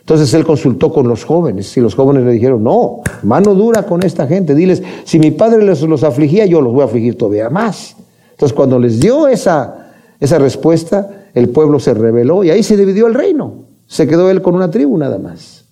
Entonces 0.00 0.32
él 0.34 0.44
consultó 0.44 0.92
con 0.92 1.06
los 1.06 1.24
jóvenes 1.24 1.76
y 1.76 1.80
los 1.80 1.94
jóvenes 1.94 2.24
le 2.24 2.32
dijeron, 2.32 2.64
no, 2.64 3.02
mano 3.22 3.54
dura 3.54 3.84
con 3.84 4.02
esta 4.02 4.26
gente, 4.26 4.54
diles, 4.54 4.82
si 5.04 5.18
mi 5.18 5.30
padre 5.30 5.62
los, 5.62 5.82
los 5.82 6.02
afligía, 6.02 6.46
yo 6.46 6.60
los 6.60 6.72
voy 6.72 6.82
a 6.82 6.86
afligir 6.86 7.16
todavía 7.16 7.50
más. 7.50 7.96
Entonces 8.32 8.56
cuando 8.56 8.78
les 8.78 8.98
dio 8.98 9.28
esa, 9.28 9.92
esa 10.18 10.38
respuesta, 10.38 11.26
el 11.34 11.50
pueblo 11.50 11.78
se 11.78 11.94
rebeló 11.94 12.42
y 12.42 12.50
ahí 12.50 12.62
se 12.62 12.76
dividió 12.76 13.06
el 13.06 13.14
reino. 13.14 13.66
Se 13.86 14.06
quedó 14.06 14.30
él 14.30 14.42
con 14.42 14.54
una 14.54 14.70
tribu 14.70 14.96
nada 14.96 15.18
más. 15.18 15.66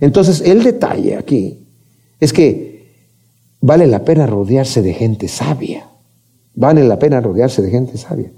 Entonces 0.00 0.40
el 0.40 0.62
detalle 0.62 1.16
aquí 1.16 1.66
es 2.20 2.32
que 2.32 2.72
vale 3.60 3.86
la 3.86 4.04
pena 4.04 4.26
rodearse 4.26 4.82
de 4.82 4.94
gente 4.94 5.28
sabia. 5.28 5.88
Vale 6.54 6.84
la 6.84 6.98
pena 6.98 7.20
rodearse 7.20 7.62
de 7.62 7.70
gente 7.70 7.98
sabia. 7.98 8.30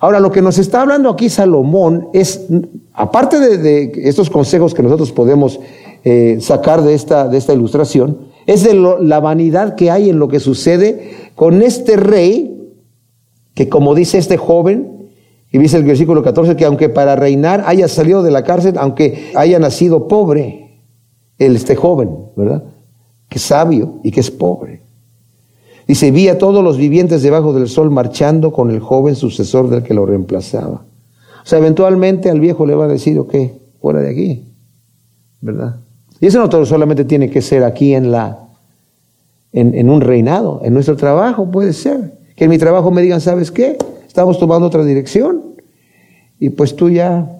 Ahora, 0.00 0.20
lo 0.20 0.30
que 0.30 0.42
nos 0.42 0.58
está 0.58 0.82
hablando 0.82 1.08
aquí 1.10 1.28
Salomón 1.28 2.08
es, 2.12 2.46
aparte 2.92 3.40
de, 3.40 3.92
estos 4.08 4.30
consejos 4.30 4.74
que 4.74 4.82
nosotros 4.82 5.12
podemos 5.12 5.58
eh, 6.04 6.38
sacar 6.40 6.82
de 6.82 6.94
esta, 6.94 7.28
de 7.28 7.38
esta 7.38 7.54
ilustración, 7.54 8.18
es 8.46 8.62
de 8.62 8.74
la 8.74 9.20
vanidad 9.20 9.74
que 9.74 9.90
hay 9.90 10.10
en 10.10 10.18
lo 10.18 10.28
que 10.28 10.40
sucede 10.40 11.30
con 11.34 11.62
este 11.62 11.96
rey, 11.96 12.72
que 13.54 13.68
como 13.68 13.94
dice 13.94 14.18
este 14.18 14.36
joven, 14.36 15.10
y 15.50 15.58
dice 15.58 15.78
el 15.78 15.84
versículo 15.84 16.22
14, 16.22 16.56
que 16.56 16.64
aunque 16.64 16.88
para 16.88 17.16
reinar 17.16 17.64
haya 17.66 17.88
salido 17.88 18.22
de 18.22 18.30
la 18.30 18.44
cárcel, 18.44 18.74
aunque 18.78 19.32
haya 19.34 19.58
nacido 19.58 20.06
pobre, 20.06 20.82
el, 21.38 21.56
este 21.56 21.76
joven, 21.76 22.10
¿verdad? 22.36 22.64
Que 23.28 23.38
es 23.38 23.42
sabio 23.42 24.00
y 24.02 24.10
que 24.10 24.20
es 24.20 24.30
pobre. 24.30 24.85
Dice, 25.86 26.10
vi 26.10 26.28
a 26.28 26.38
todos 26.38 26.64
los 26.64 26.78
vivientes 26.78 27.22
debajo 27.22 27.52
del 27.52 27.68
sol 27.68 27.90
marchando 27.90 28.52
con 28.52 28.70
el 28.70 28.80
joven 28.80 29.14
sucesor 29.14 29.70
del 29.70 29.82
que 29.82 29.94
lo 29.94 30.04
reemplazaba. 30.04 30.82
O 31.42 31.48
sea, 31.48 31.58
eventualmente 31.58 32.28
al 32.28 32.40
viejo 32.40 32.66
le 32.66 32.74
va 32.74 32.86
a 32.86 32.88
decir, 32.88 33.18
ok, 33.18 33.34
fuera 33.80 34.00
de 34.00 34.10
aquí, 34.10 34.44
¿verdad? 35.40 35.76
Y 36.20 36.26
eso 36.26 36.44
no 36.44 36.66
solamente 36.66 37.04
tiene 37.04 37.30
que 37.30 37.40
ser 37.40 37.62
aquí 37.62 37.94
en 37.94 38.10
la, 38.10 38.38
en, 39.52 39.74
en 39.74 39.90
un 39.90 40.00
reinado, 40.00 40.60
en 40.64 40.74
nuestro 40.74 40.96
trabajo 40.96 41.50
puede 41.50 41.72
ser. 41.72 42.14
Que 42.34 42.44
en 42.44 42.50
mi 42.50 42.58
trabajo 42.58 42.90
me 42.90 43.00
digan, 43.00 43.20
¿sabes 43.20 43.50
qué? 43.50 43.78
Estamos 44.06 44.38
tomando 44.38 44.66
otra 44.66 44.84
dirección 44.84 45.42
y 46.38 46.50
pues 46.50 46.74
tú 46.76 46.90
ya, 46.90 47.30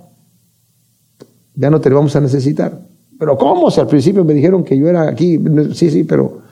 ya 1.55 1.70
no 1.70 1.80
te 1.80 1.90
vamos 1.90 2.14
a 2.16 2.20
necesitar. 2.20 2.80
Pero 3.18 3.36
¿cómo? 3.36 3.70
Si 3.70 3.80
al 3.80 3.86
principio 3.86 4.24
me 4.24 4.34
dijeron 4.34 4.62
que 4.64 4.78
yo 4.78 4.88
era 4.88 5.09
aquí, 5.09 5.38
sí, 5.74 5.90
sí, 5.90 6.05
pero 6.05 6.45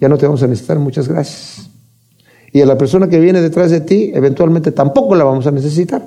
ya 0.00 0.08
no 0.08 0.16
te 0.16 0.26
vamos 0.26 0.42
a 0.42 0.46
necesitar, 0.46 0.78
muchas 0.78 1.08
gracias. 1.08 1.68
Y 2.52 2.60
a 2.60 2.66
la 2.66 2.78
persona 2.78 3.08
que 3.08 3.20
viene 3.20 3.40
detrás 3.40 3.70
de 3.70 3.80
ti, 3.80 4.10
eventualmente 4.14 4.72
tampoco 4.72 5.14
la 5.14 5.24
vamos 5.24 5.46
a 5.46 5.50
necesitar, 5.50 6.06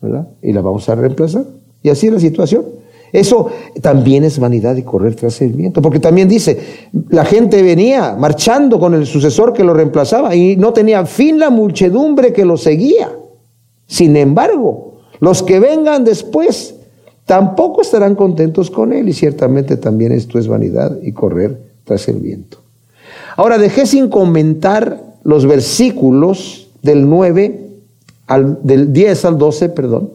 ¿verdad? 0.00 0.28
Y 0.42 0.52
la 0.52 0.60
vamos 0.60 0.88
a 0.88 0.94
reemplazar. 0.94 1.44
Y 1.82 1.90
así 1.90 2.08
es 2.08 2.12
la 2.12 2.20
situación. 2.20 2.64
Eso 3.12 3.50
también 3.82 4.24
es 4.24 4.38
vanidad 4.38 4.74
y 4.76 4.82
correr 4.82 5.14
tras 5.14 5.42
el 5.42 5.52
viento, 5.52 5.82
porque 5.82 6.00
también 6.00 6.28
dice, 6.28 6.58
la 7.10 7.26
gente 7.26 7.62
venía 7.62 8.16
marchando 8.18 8.80
con 8.80 8.94
el 8.94 9.06
sucesor 9.06 9.52
que 9.52 9.64
lo 9.64 9.74
reemplazaba 9.74 10.34
y 10.34 10.56
no 10.56 10.72
tenía 10.72 11.04
fin 11.04 11.38
la 11.38 11.50
muchedumbre 11.50 12.32
que 12.32 12.46
lo 12.46 12.56
seguía. 12.56 13.10
Sin 13.86 14.16
embargo, 14.16 15.02
los 15.20 15.42
que 15.42 15.60
vengan 15.60 16.04
después 16.04 16.74
tampoco 17.26 17.82
estarán 17.82 18.14
contentos 18.14 18.70
con 18.70 18.94
él 18.94 19.10
y 19.10 19.12
ciertamente 19.12 19.76
también 19.76 20.12
esto 20.12 20.38
es 20.38 20.48
vanidad 20.48 20.98
y 21.02 21.12
correr 21.12 21.60
tras 21.84 22.08
el 22.08 22.16
viento. 22.16 22.61
Ahora 23.42 23.58
dejé 23.58 23.86
sin 23.86 24.08
comentar 24.08 25.02
los 25.24 25.46
versículos 25.46 26.68
del 26.80 27.08
9 27.08 27.70
al 28.28 28.62
del 28.62 28.92
10 28.92 29.24
al 29.24 29.36
12, 29.36 29.68
perdón. 29.70 30.10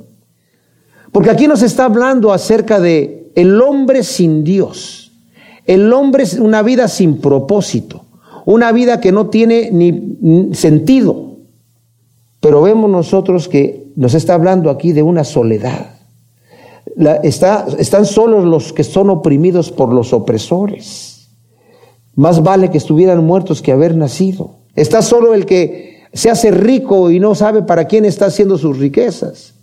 Porque 1.11 1.29
aquí 1.29 1.45
nos 1.45 1.61
está 1.61 1.83
hablando 1.83 2.31
acerca 2.31 2.79
de 2.79 3.29
el 3.35 3.61
hombre 3.61 4.03
sin 4.03 4.45
Dios. 4.45 5.11
El 5.65 5.91
hombre 5.91 6.23
es 6.23 6.35
una 6.35 6.61
vida 6.61 6.87
sin 6.87 7.17
propósito, 7.17 8.05
una 8.45 8.71
vida 8.71 9.01
que 9.01 9.11
no 9.11 9.27
tiene 9.27 9.71
ni 9.73 10.55
sentido. 10.55 11.35
Pero 12.39 12.61
vemos 12.61 12.89
nosotros 12.89 13.49
que 13.49 13.91
nos 13.97 14.13
está 14.13 14.35
hablando 14.35 14.69
aquí 14.69 14.93
de 14.93 15.03
una 15.03 15.25
soledad. 15.25 15.97
está, 17.23 17.67
están 17.77 18.05
solos 18.05 18.45
los 18.45 18.71
que 18.71 18.85
son 18.85 19.09
oprimidos 19.09 19.69
por 19.69 19.91
los 19.91 20.13
opresores. 20.13 21.06
Más 22.17 22.41
vale 22.41 22.71
que 22.71 22.79
estuvieran 22.79 23.23
muertos 23.23 23.61
que 23.61 23.71
haber 23.71 23.95
nacido. 23.95 24.55
Está 24.75 25.03
solo 25.03 25.35
el 25.35 25.45
que 25.45 26.01
se 26.13 26.31
hace 26.31 26.49
rico 26.49 27.11
y 27.11 27.19
no 27.19 27.35
sabe 27.35 27.61
para 27.61 27.85
quién 27.85 28.05
está 28.05 28.25
haciendo 28.25 28.57
sus 28.57 28.79
riquezas. 28.79 29.53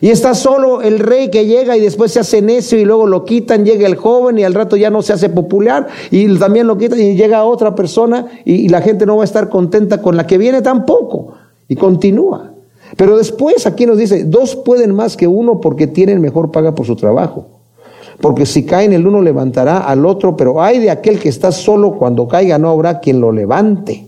Y 0.00 0.10
está 0.10 0.34
solo 0.34 0.82
el 0.82 0.98
rey 0.98 1.30
que 1.30 1.46
llega 1.46 1.76
y 1.76 1.80
después 1.80 2.10
se 2.10 2.18
hace 2.18 2.42
necio 2.42 2.80
y 2.80 2.84
luego 2.84 3.06
lo 3.06 3.24
quitan, 3.24 3.64
llega 3.64 3.86
el 3.86 3.94
joven 3.94 4.40
y 4.40 4.42
al 4.42 4.54
rato 4.54 4.76
ya 4.76 4.90
no 4.90 5.02
se 5.02 5.12
hace 5.12 5.28
popular 5.28 5.86
y 6.10 6.36
también 6.36 6.66
lo 6.66 6.76
quitan 6.76 6.98
y 6.98 7.14
llega 7.14 7.44
otra 7.44 7.76
persona 7.76 8.26
y, 8.44 8.68
la 8.68 8.82
gente 8.82 9.06
no 9.06 9.18
va 9.18 9.22
a 9.22 9.26
estar 9.26 9.48
contenta 9.48 10.02
con 10.02 10.16
la 10.16 10.26
que 10.26 10.38
viene 10.38 10.62
tampoco. 10.62 11.34
Y 11.68 11.76
continúa. 11.76 12.54
Pero 12.96 13.16
después 13.16 13.68
aquí 13.68 13.86
nos 13.86 13.98
dice, 13.98 14.24
dos 14.24 14.56
pueden 14.56 14.96
más 14.96 15.16
que 15.16 15.28
uno 15.28 15.60
porque 15.60 15.86
tienen 15.86 16.20
mejor 16.20 16.50
paga 16.50 16.74
por 16.74 16.86
su 16.86 16.96
trabajo 16.96 17.61
porque 18.20 18.46
si 18.46 18.64
caen 18.64 18.92
el 18.92 19.06
uno 19.06 19.22
levantará 19.22 19.78
al 19.78 20.06
otro, 20.06 20.36
pero 20.36 20.62
hay 20.62 20.78
de 20.78 20.90
aquel 20.90 21.18
que 21.18 21.28
está 21.28 21.52
solo, 21.52 21.92
cuando 21.92 22.28
caiga 22.28 22.58
no 22.58 22.70
habrá 22.70 23.00
quien 23.00 23.20
lo 23.20 23.32
levante. 23.32 24.06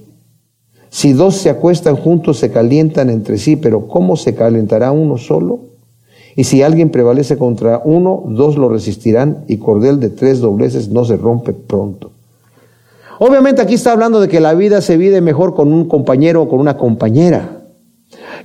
Si 0.90 1.12
dos 1.12 1.36
se 1.36 1.50
acuestan 1.50 1.96
juntos 1.96 2.38
se 2.38 2.52
calientan 2.52 3.10
entre 3.10 3.38
sí, 3.38 3.56
pero 3.56 3.88
¿cómo 3.88 4.16
se 4.16 4.34
calentará 4.34 4.92
uno 4.92 5.18
solo? 5.18 5.60
Y 6.36 6.44
si 6.44 6.62
alguien 6.62 6.90
prevalece 6.90 7.36
contra 7.36 7.80
uno, 7.84 8.22
dos 8.26 8.56
lo 8.56 8.68
resistirán 8.68 9.44
y 9.48 9.58
cordel 9.58 10.00
de 10.00 10.10
tres 10.10 10.40
dobleces 10.40 10.88
no 10.88 11.04
se 11.04 11.16
rompe 11.16 11.52
pronto. 11.52 12.12
Obviamente 13.18 13.62
aquí 13.62 13.74
está 13.74 13.92
hablando 13.92 14.20
de 14.20 14.28
que 14.28 14.40
la 14.40 14.54
vida 14.54 14.80
se 14.80 14.96
vive 14.96 15.20
mejor 15.20 15.54
con 15.54 15.72
un 15.72 15.88
compañero 15.88 16.42
o 16.42 16.48
con 16.48 16.60
una 16.60 16.76
compañera. 16.76 17.62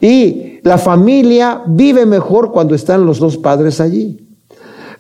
Y 0.02 0.60
la 0.64 0.78
familia 0.78 1.64
vive 1.68 2.06
mejor 2.06 2.52
cuando 2.52 2.76
están 2.76 3.06
los 3.06 3.20
dos 3.20 3.38
padres 3.38 3.82
allí. 3.82 4.29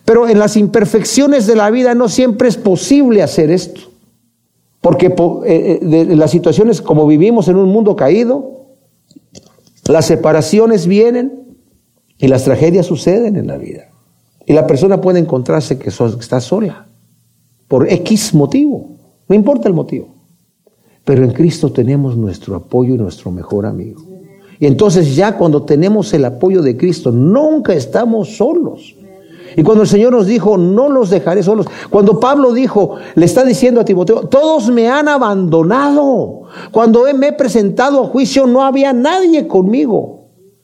Pero 0.09 0.27
en 0.27 0.39
las 0.39 0.57
imperfecciones 0.57 1.45
de 1.45 1.55
la 1.55 1.69
vida 1.69 1.93
no 1.93 2.09
siempre 2.09 2.49
es 2.49 2.57
posible 2.57 3.21
hacer 3.21 3.51
esto. 3.51 3.81
Porque 4.81 5.13
eh, 5.45 5.79
eh, 5.83 6.15
las 6.15 6.31
situaciones 6.31 6.81
como 6.81 7.05
vivimos 7.05 7.47
en 7.47 7.57
un 7.57 7.69
mundo 7.69 7.95
caído, 7.95 8.65
Las 9.87 10.07
separaciones 10.07 10.87
vienen 10.87 11.55
y 12.17 12.27
las 12.27 12.43
tragedias 12.43 12.87
suceden 12.87 13.35
en 13.35 13.45
la 13.45 13.57
vida. 13.57 13.91
Y 14.47 14.53
la 14.53 14.65
persona 14.65 14.99
puede 14.99 15.19
encontrarse 15.19 15.77
que 15.77 15.89
está 15.89 16.41
sola 16.41 16.87
por 17.67 17.87
X 17.87 18.33
motivo, 18.33 18.89
no 19.27 19.35
importa 19.35 19.67
el 19.67 19.75
motivo. 19.75 20.07
Pero 21.05 21.23
en 21.23 21.33
Cristo 21.33 21.71
tenemos 21.71 22.17
nuestro 22.17 22.55
apoyo 22.55 22.95
y 22.95 22.97
nuestro 22.97 23.29
mejor 23.29 23.67
amigo. 23.67 24.01
Y 24.59 24.65
entonces 24.65 25.15
ya 25.15 25.37
cuando 25.37 25.65
tenemos 25.65 26.11
el 26.15 26.25
apoyo 26.25 26.63
de 26.63 26.75
Cristo, 26.77 27.11
nunca 27.11 27.75
estamos 27.75 28.37
solos. 28.37 28.95
Y 29.55 29.63
cuando 29.63 29.83
el 29.83 29.89
Señor 29.89 30.13
nos 30.13 30.27
dijo, 30.27 30.57
no 30.57 30.89
los 30.89 31.09
dejaré 31.09 31.43
solos, 31.43 31.67
cuando 31.89 32.19
Pablo 32.19 32.53
dijo, 32.53 32.95
le 33.15 33.25
está 33.25 33.43
diciendo 33.43 33.81
a 33.81 33.85
Timoteo, 33.85 34.27
todos 34.27 34.69
me 34.69 34.89
han 34.89 35.07
abandonado. 35.07 36.43
Cuando 36.71 37.05
me 37.15 37.27
he 37.27 37.33
presentado 37.33 38.03
a 38.03 38.07
juicio 38.07 38.47
no 38.47 38.63
había 38.63 38.93
nadie 38.93 39.47
conmigo, 39.47 40.19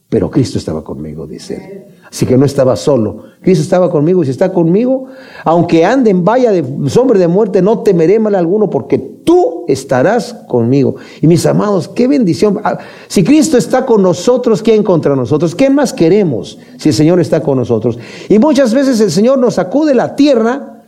pero 0.09 0.29
Cristo 0.31 0.57
estaba 0.57 0.83
conmigo, 0.83 1.27
dice 1.27 1.55
él. 1.55 1.85
Así 2.09 2.25
que 2.25 2.37
no 2.37 2.45
estaba 2.45 2.75
solo. 2.75 3.23
Cristo 3.41 3.63
estaba 3.63 3.91
conmigo 3.91 4.21
y 4.21 4.25
si 4.25 4.31
está 4.31 4.53
conmigo, 4.53 5.07
aunque 5.43 5.83
ande 5.83 6.11
en 6.11 6.23
valla 6.23 6.51
de 6.51 6.63
sombra 6.89 7.19
de 7.19 7.27
muerte, 7.27 7.61
no 7.61 7.79
temeré 7.79 8.19
mal 8.19 8.35
alguno 8.35 8.69
porque 8.69 9.14
tú 9.25 9.65
estarás 9.67 10.33
conmigo. 10.47 10.95
Y 11.21 11.27
mis 11.27 11.45
amados, 11.45 11.89
qué 11.89 12.07
bendición. 12.07 12.61
Ah, 12.63 12.77
si 13.07 13.23
Cristo 13.23 13.57
está 13.57 13.85
con 13.85 14.01
nosotros, 14.01 14.61
¿quién 14.61 14.83
contra 14.83 15.15
nosotros? 15.15 15.53
¿Qué 15.53 15.69
más 15.69 15.91
queremos 15.91 16.57
si 16.77 16.89
el 16.89 16.95
Señor 16.95 17.19
está 17.19 17.41
con 17.41 17.57
nosotros? 17.57 17.99
Y 18.29 18.39
muchas 18.39 18.73
veces 18.73 19.01
el 19.01 19.11
Señor 19.11 19.37
nos 19.39 19.55
sacude 19.55 19.93
la 19.93 20.15
tierra 20.15 20.83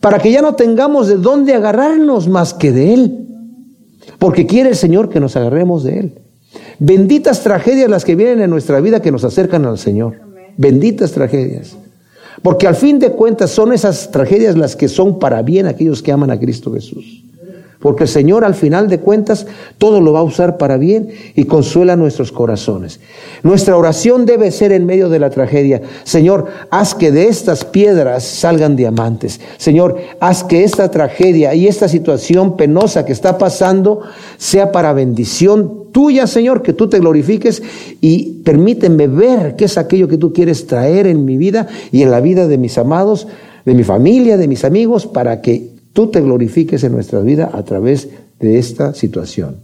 para 0.00 0.18
que 0.18 0.30
ya 0.30 0.42
no 0.42 0.54
tengamos 0.54 1.08
de 1.08 1.16
dónde 1.16 1.54
agarrarnos 1.54 2.28
más 2.28 2.54
que 2.54 2.70
de 2.70 2.94
Él. 2.94 3.28
Porque 4.18 4.46
quiere 4.46 4.68
el 4.68 4.76
Señor 4.76 5.08
que 5.08 5.18
nos 5.18 5.34
agarremos 5.34 5.82
de 5.82 5.98
Él. 5.98 6.18
Benditas 6.78 7.42
tragedias 7.42 7.88
las 7.88 8.04
que 8.04 8.14
vienen 8.14 8.42
en 8.42 8.50
nuestra 8.50 8.80
vida 8.80 9.00
que 9.00 9.10
nos 9.10 9.24
acercan 9.24 9.64
al 9.64 9.78
Señor. 9.78 10.20
Benditas 10.56 11.12
tragedias. 11.12 11.76
Porque 12.42 12.66
al 12.66 12.74
fin 12.74 12.98
de 12.98 13.12
cuentas 13.12 13.50
son 13.50 13.72
esas 13.72 14.10
tragedias 14.10 14.56
las 14.56 14.76
que 14.76 14.88
son 14.88 15.18
para 15.18 15.40
bien 15.42 15.66
aquellos 15.66 16.02
que 16.02 16.12
aman 16.12 16.30
a 16.30 16.38
Cristo 16.38 16.72
Jesús. 16.72 17.24
Porque 17.84 18.06
Señor 18.06 18.46
al 18.46 18.54
final 18.54 18.88
de 18.88 18.98
cuentas 18.98 19.46
todo 19.76 20.00
lo 20.00 20.14
va 20.14 20.20
a 20.20 20.22
usar 20.22 20.56
para 20.56 20.78
bien 20.78 21.10
y 21.34 21.44
consuela 21.44 21.96
nuestros 21.96 22.32
corazones. 22.32 22.98
Nuestra 23.42 23.76
oración 23.76 24.24
debe 24.24 24.50
ser 24.52 24.72
en 24.72 24.86
medio 24.86 25.10
de 25.10 25.18
la 25.18 25.28
tragedia. 25.28 25.82
Señor, 26.02 26.46
haz 26.70 26.94
que 26.94 27.12
de 27.12 27.28
estas 27.28 27.66
piedras 27.66 28.24
salgan 28.24 28.74
diamantes. 28.74 29.38
Señor, 29.58 29.98
haz 30.18 30.44
que 30.44 30.64
esta 30.64 30.90
tragedia 30.90 31.54
y 31.54 31.66
esta 31.66 31.86
situación 31.86 32.56
penosa 32.56 33.04
que 33.04 33.12
está 33.12 33.36
pasando 33.36 34.00
sea 34.38 34.72
para 34.72 34.94
bendición 34.94 35.92
tuya, 35.92 36.26
Señor, 36.26 36.62
que 36.62 36.72
tú 36.72 36.88
te 36.88 37.00
glorifiques 37.00 37.62
y 38.00 38.40
permíteme 38.44 39.08
ver 39.08 39.56
qué 39.56 39.66
es 39.66 39.76
aquello 39.76 40.08
que 40.08 40.16
tú 40.16 40.32
quieres 40.32 40.66
traer 40.66 41.06
en 41.06 41.26
mi 41.26 41.36
vida 41.36 41.68
y 41.92 42.00
en 42.00 42.10
la 42.10 42.22
vida 42.22 42.48
de 42.48 42.56
mis 42.56 42.78
amados, 42.78 43.28
de 43.66 43.74
mi 43.74 43.84
familia, 43.84 44.38
de 44.38 44.48
mis 44.48 44.64
amigos, 44.64 45.06
para 45.06 45.42
que 45.42 45.73
tú 45.94 46.08
te 46.08 46.20
glorifiques 46.20 46.84
en 46.84 46.92
nuestra 46.92 47.20
vida 47.20 47.48
a 47.54 47.62
través 47.62 48.10
de 48.38 48.58
esta 48.58 48.92
situación. 48.92 49.56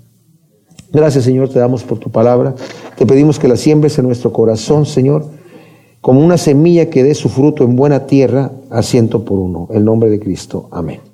Gracias, 0.92 1.24
Señor, 1.24 1.50
te 1.50 1.58
damos 1.58 1.82
por 1.82 1.98
tu 1.98 2.10
palabra. 2.10 2.54
Te 2.96 3.04
pedimos 3.04 3.38
que 3.38 3.48
la 3.48 3.56
siembres 3.56 3.98
en 3.98 4.06
nuestro 4.06 4.32
corazón, 4.32 4.86
Señor, 4.86 5.26
como 6.00 6.24
una 6.24 6.38
semilla 6.38 6.88
que 6.88 7.04
dé 7.04 7.14
su 7.14 7.28
fruto 7.28 7.64
en 7.64 7.76
buena 7.76 8.06
tierra 8.06 8.50
a 8.70 8.82
ciento 8.82 9.24
por 9.24 9.38
uno. 9.38 9.68
En 9.70 9.84
nombre 9.84 10.08
de 10.08 10.18
Cristo. 10.18 10.68
Amén. 10.70 11.09